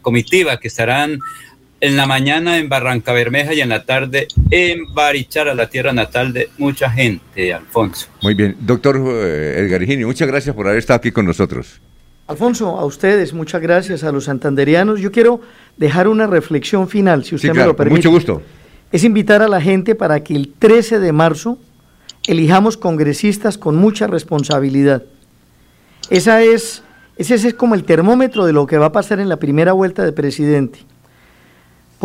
[0.02, 1.20] comitiva que estarán
[1.82, 6.34] en la mañana en Barranca Bermeja y en la tarde en Barichara, la tierra natal
[6.34, 8.08] de mucha gente, Alfonso.
[8.22, 8.56] Muy bien.
[8.62, 11.82] Doctor eh, Edgar Higinio, muchas gracias por haber estado aquí con nosotros.
[12.28, 15.00] Alfonso, a ustedes, muchas gracias a los santanderianos.
[15.00, 15.42] Yo quiero
[15.78, 17.98] dejar una reflexión final, si usted Sí, me lo con permite.
[17.98, 18.42] mucho gusto.
[18.92, 21.60] Es invitar a la gente para que el 13 de marzo
[22.26, 25.04] elijamos congresistas con mucha responsabilidad.
[26.10, 26.82] Esa es,
[27.18, 30.04] ese es como el termómetro de lo que va a pasar en la primera vuelta
[30.04, 30.80] de presidente.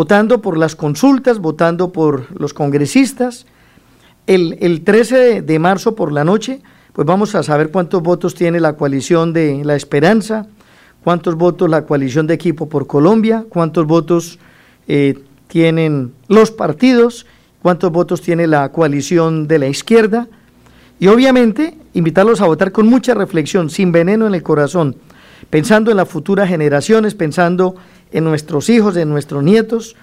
[0.00, 3.44] Votando por las consultas, votando por los congresistas.
[4.26, 6.62] El, el 13 de, de marzo por la noche,
[6.94, 10.46] pues vamos a saber cuántos votos tiene la coalición de La Esperanza,
[11.04, 14.38] cuántos votos la coalición de Equipo por Colombia, cuántos votos
[14.88, 17.26] eh, tienen los partidos,
[17.60, 20.28] cuántos votos tiene la coalición de la izquierda
[20.98, 24.96] y obviamente invitarlos a votar con mucha reflexión, sin veneno en el corazón,
[25.50, 29.96] pensando en las futuras generaciones, pensando en nuestros hijos, en nuestros nietos,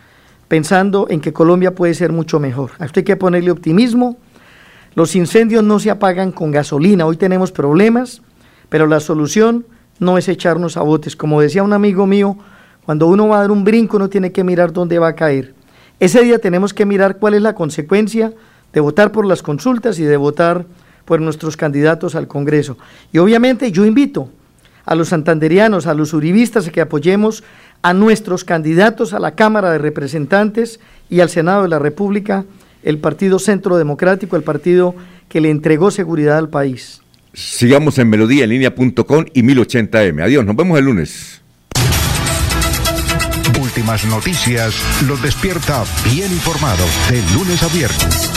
[0.47, 2.71] pensando en que Colombia puede ser mucho mejor.
[2.79, 4.17] A usted hay que ponerle optimismo.
[4.95, 7.05] Los incendios no se apagan con gasolina.
[7.05, 8.21] Hoy tenemos problemas,
[8.69, 9.65] pero la solución
[9.99, 11.15] no es echarnos a botes.
[11.15, 12.37] Como decía un amigo mío,
[12.85, 15.53] cuando uno va a dar un brinco, uno tiene que mirar dónde va a caer.
[15.99, 18.33] Ese día tenemos que mirar cuál es la consecuencia
[18.71, 20.65] de votar por las consultas y de votar
[21.05, 22.77] por nuestros candidatos al Congreso.
[23.11, 24.29] Y obviamente yo invito
[24.85, 27.43] a los santanderianos, a los uribistas, a que apoyemos
[27.81, 32.45] a nuestros candidatos a la Cámara de Representantes y al Senado de la República,
[32.83, 34.95] el Partido Centro Democrático, el partido
[35.29, 37.01] que le entregó seguridad al país.
[37.33, 40.23] Sigamos en melodíaenlínea.com y 1080m.
[40.23, 41.41] Adiós, nos vemos el lunes.
[43.61, 44.75] Últimas noticias
[45.07, 48.36] los despierta bien informados de lunes a viernes.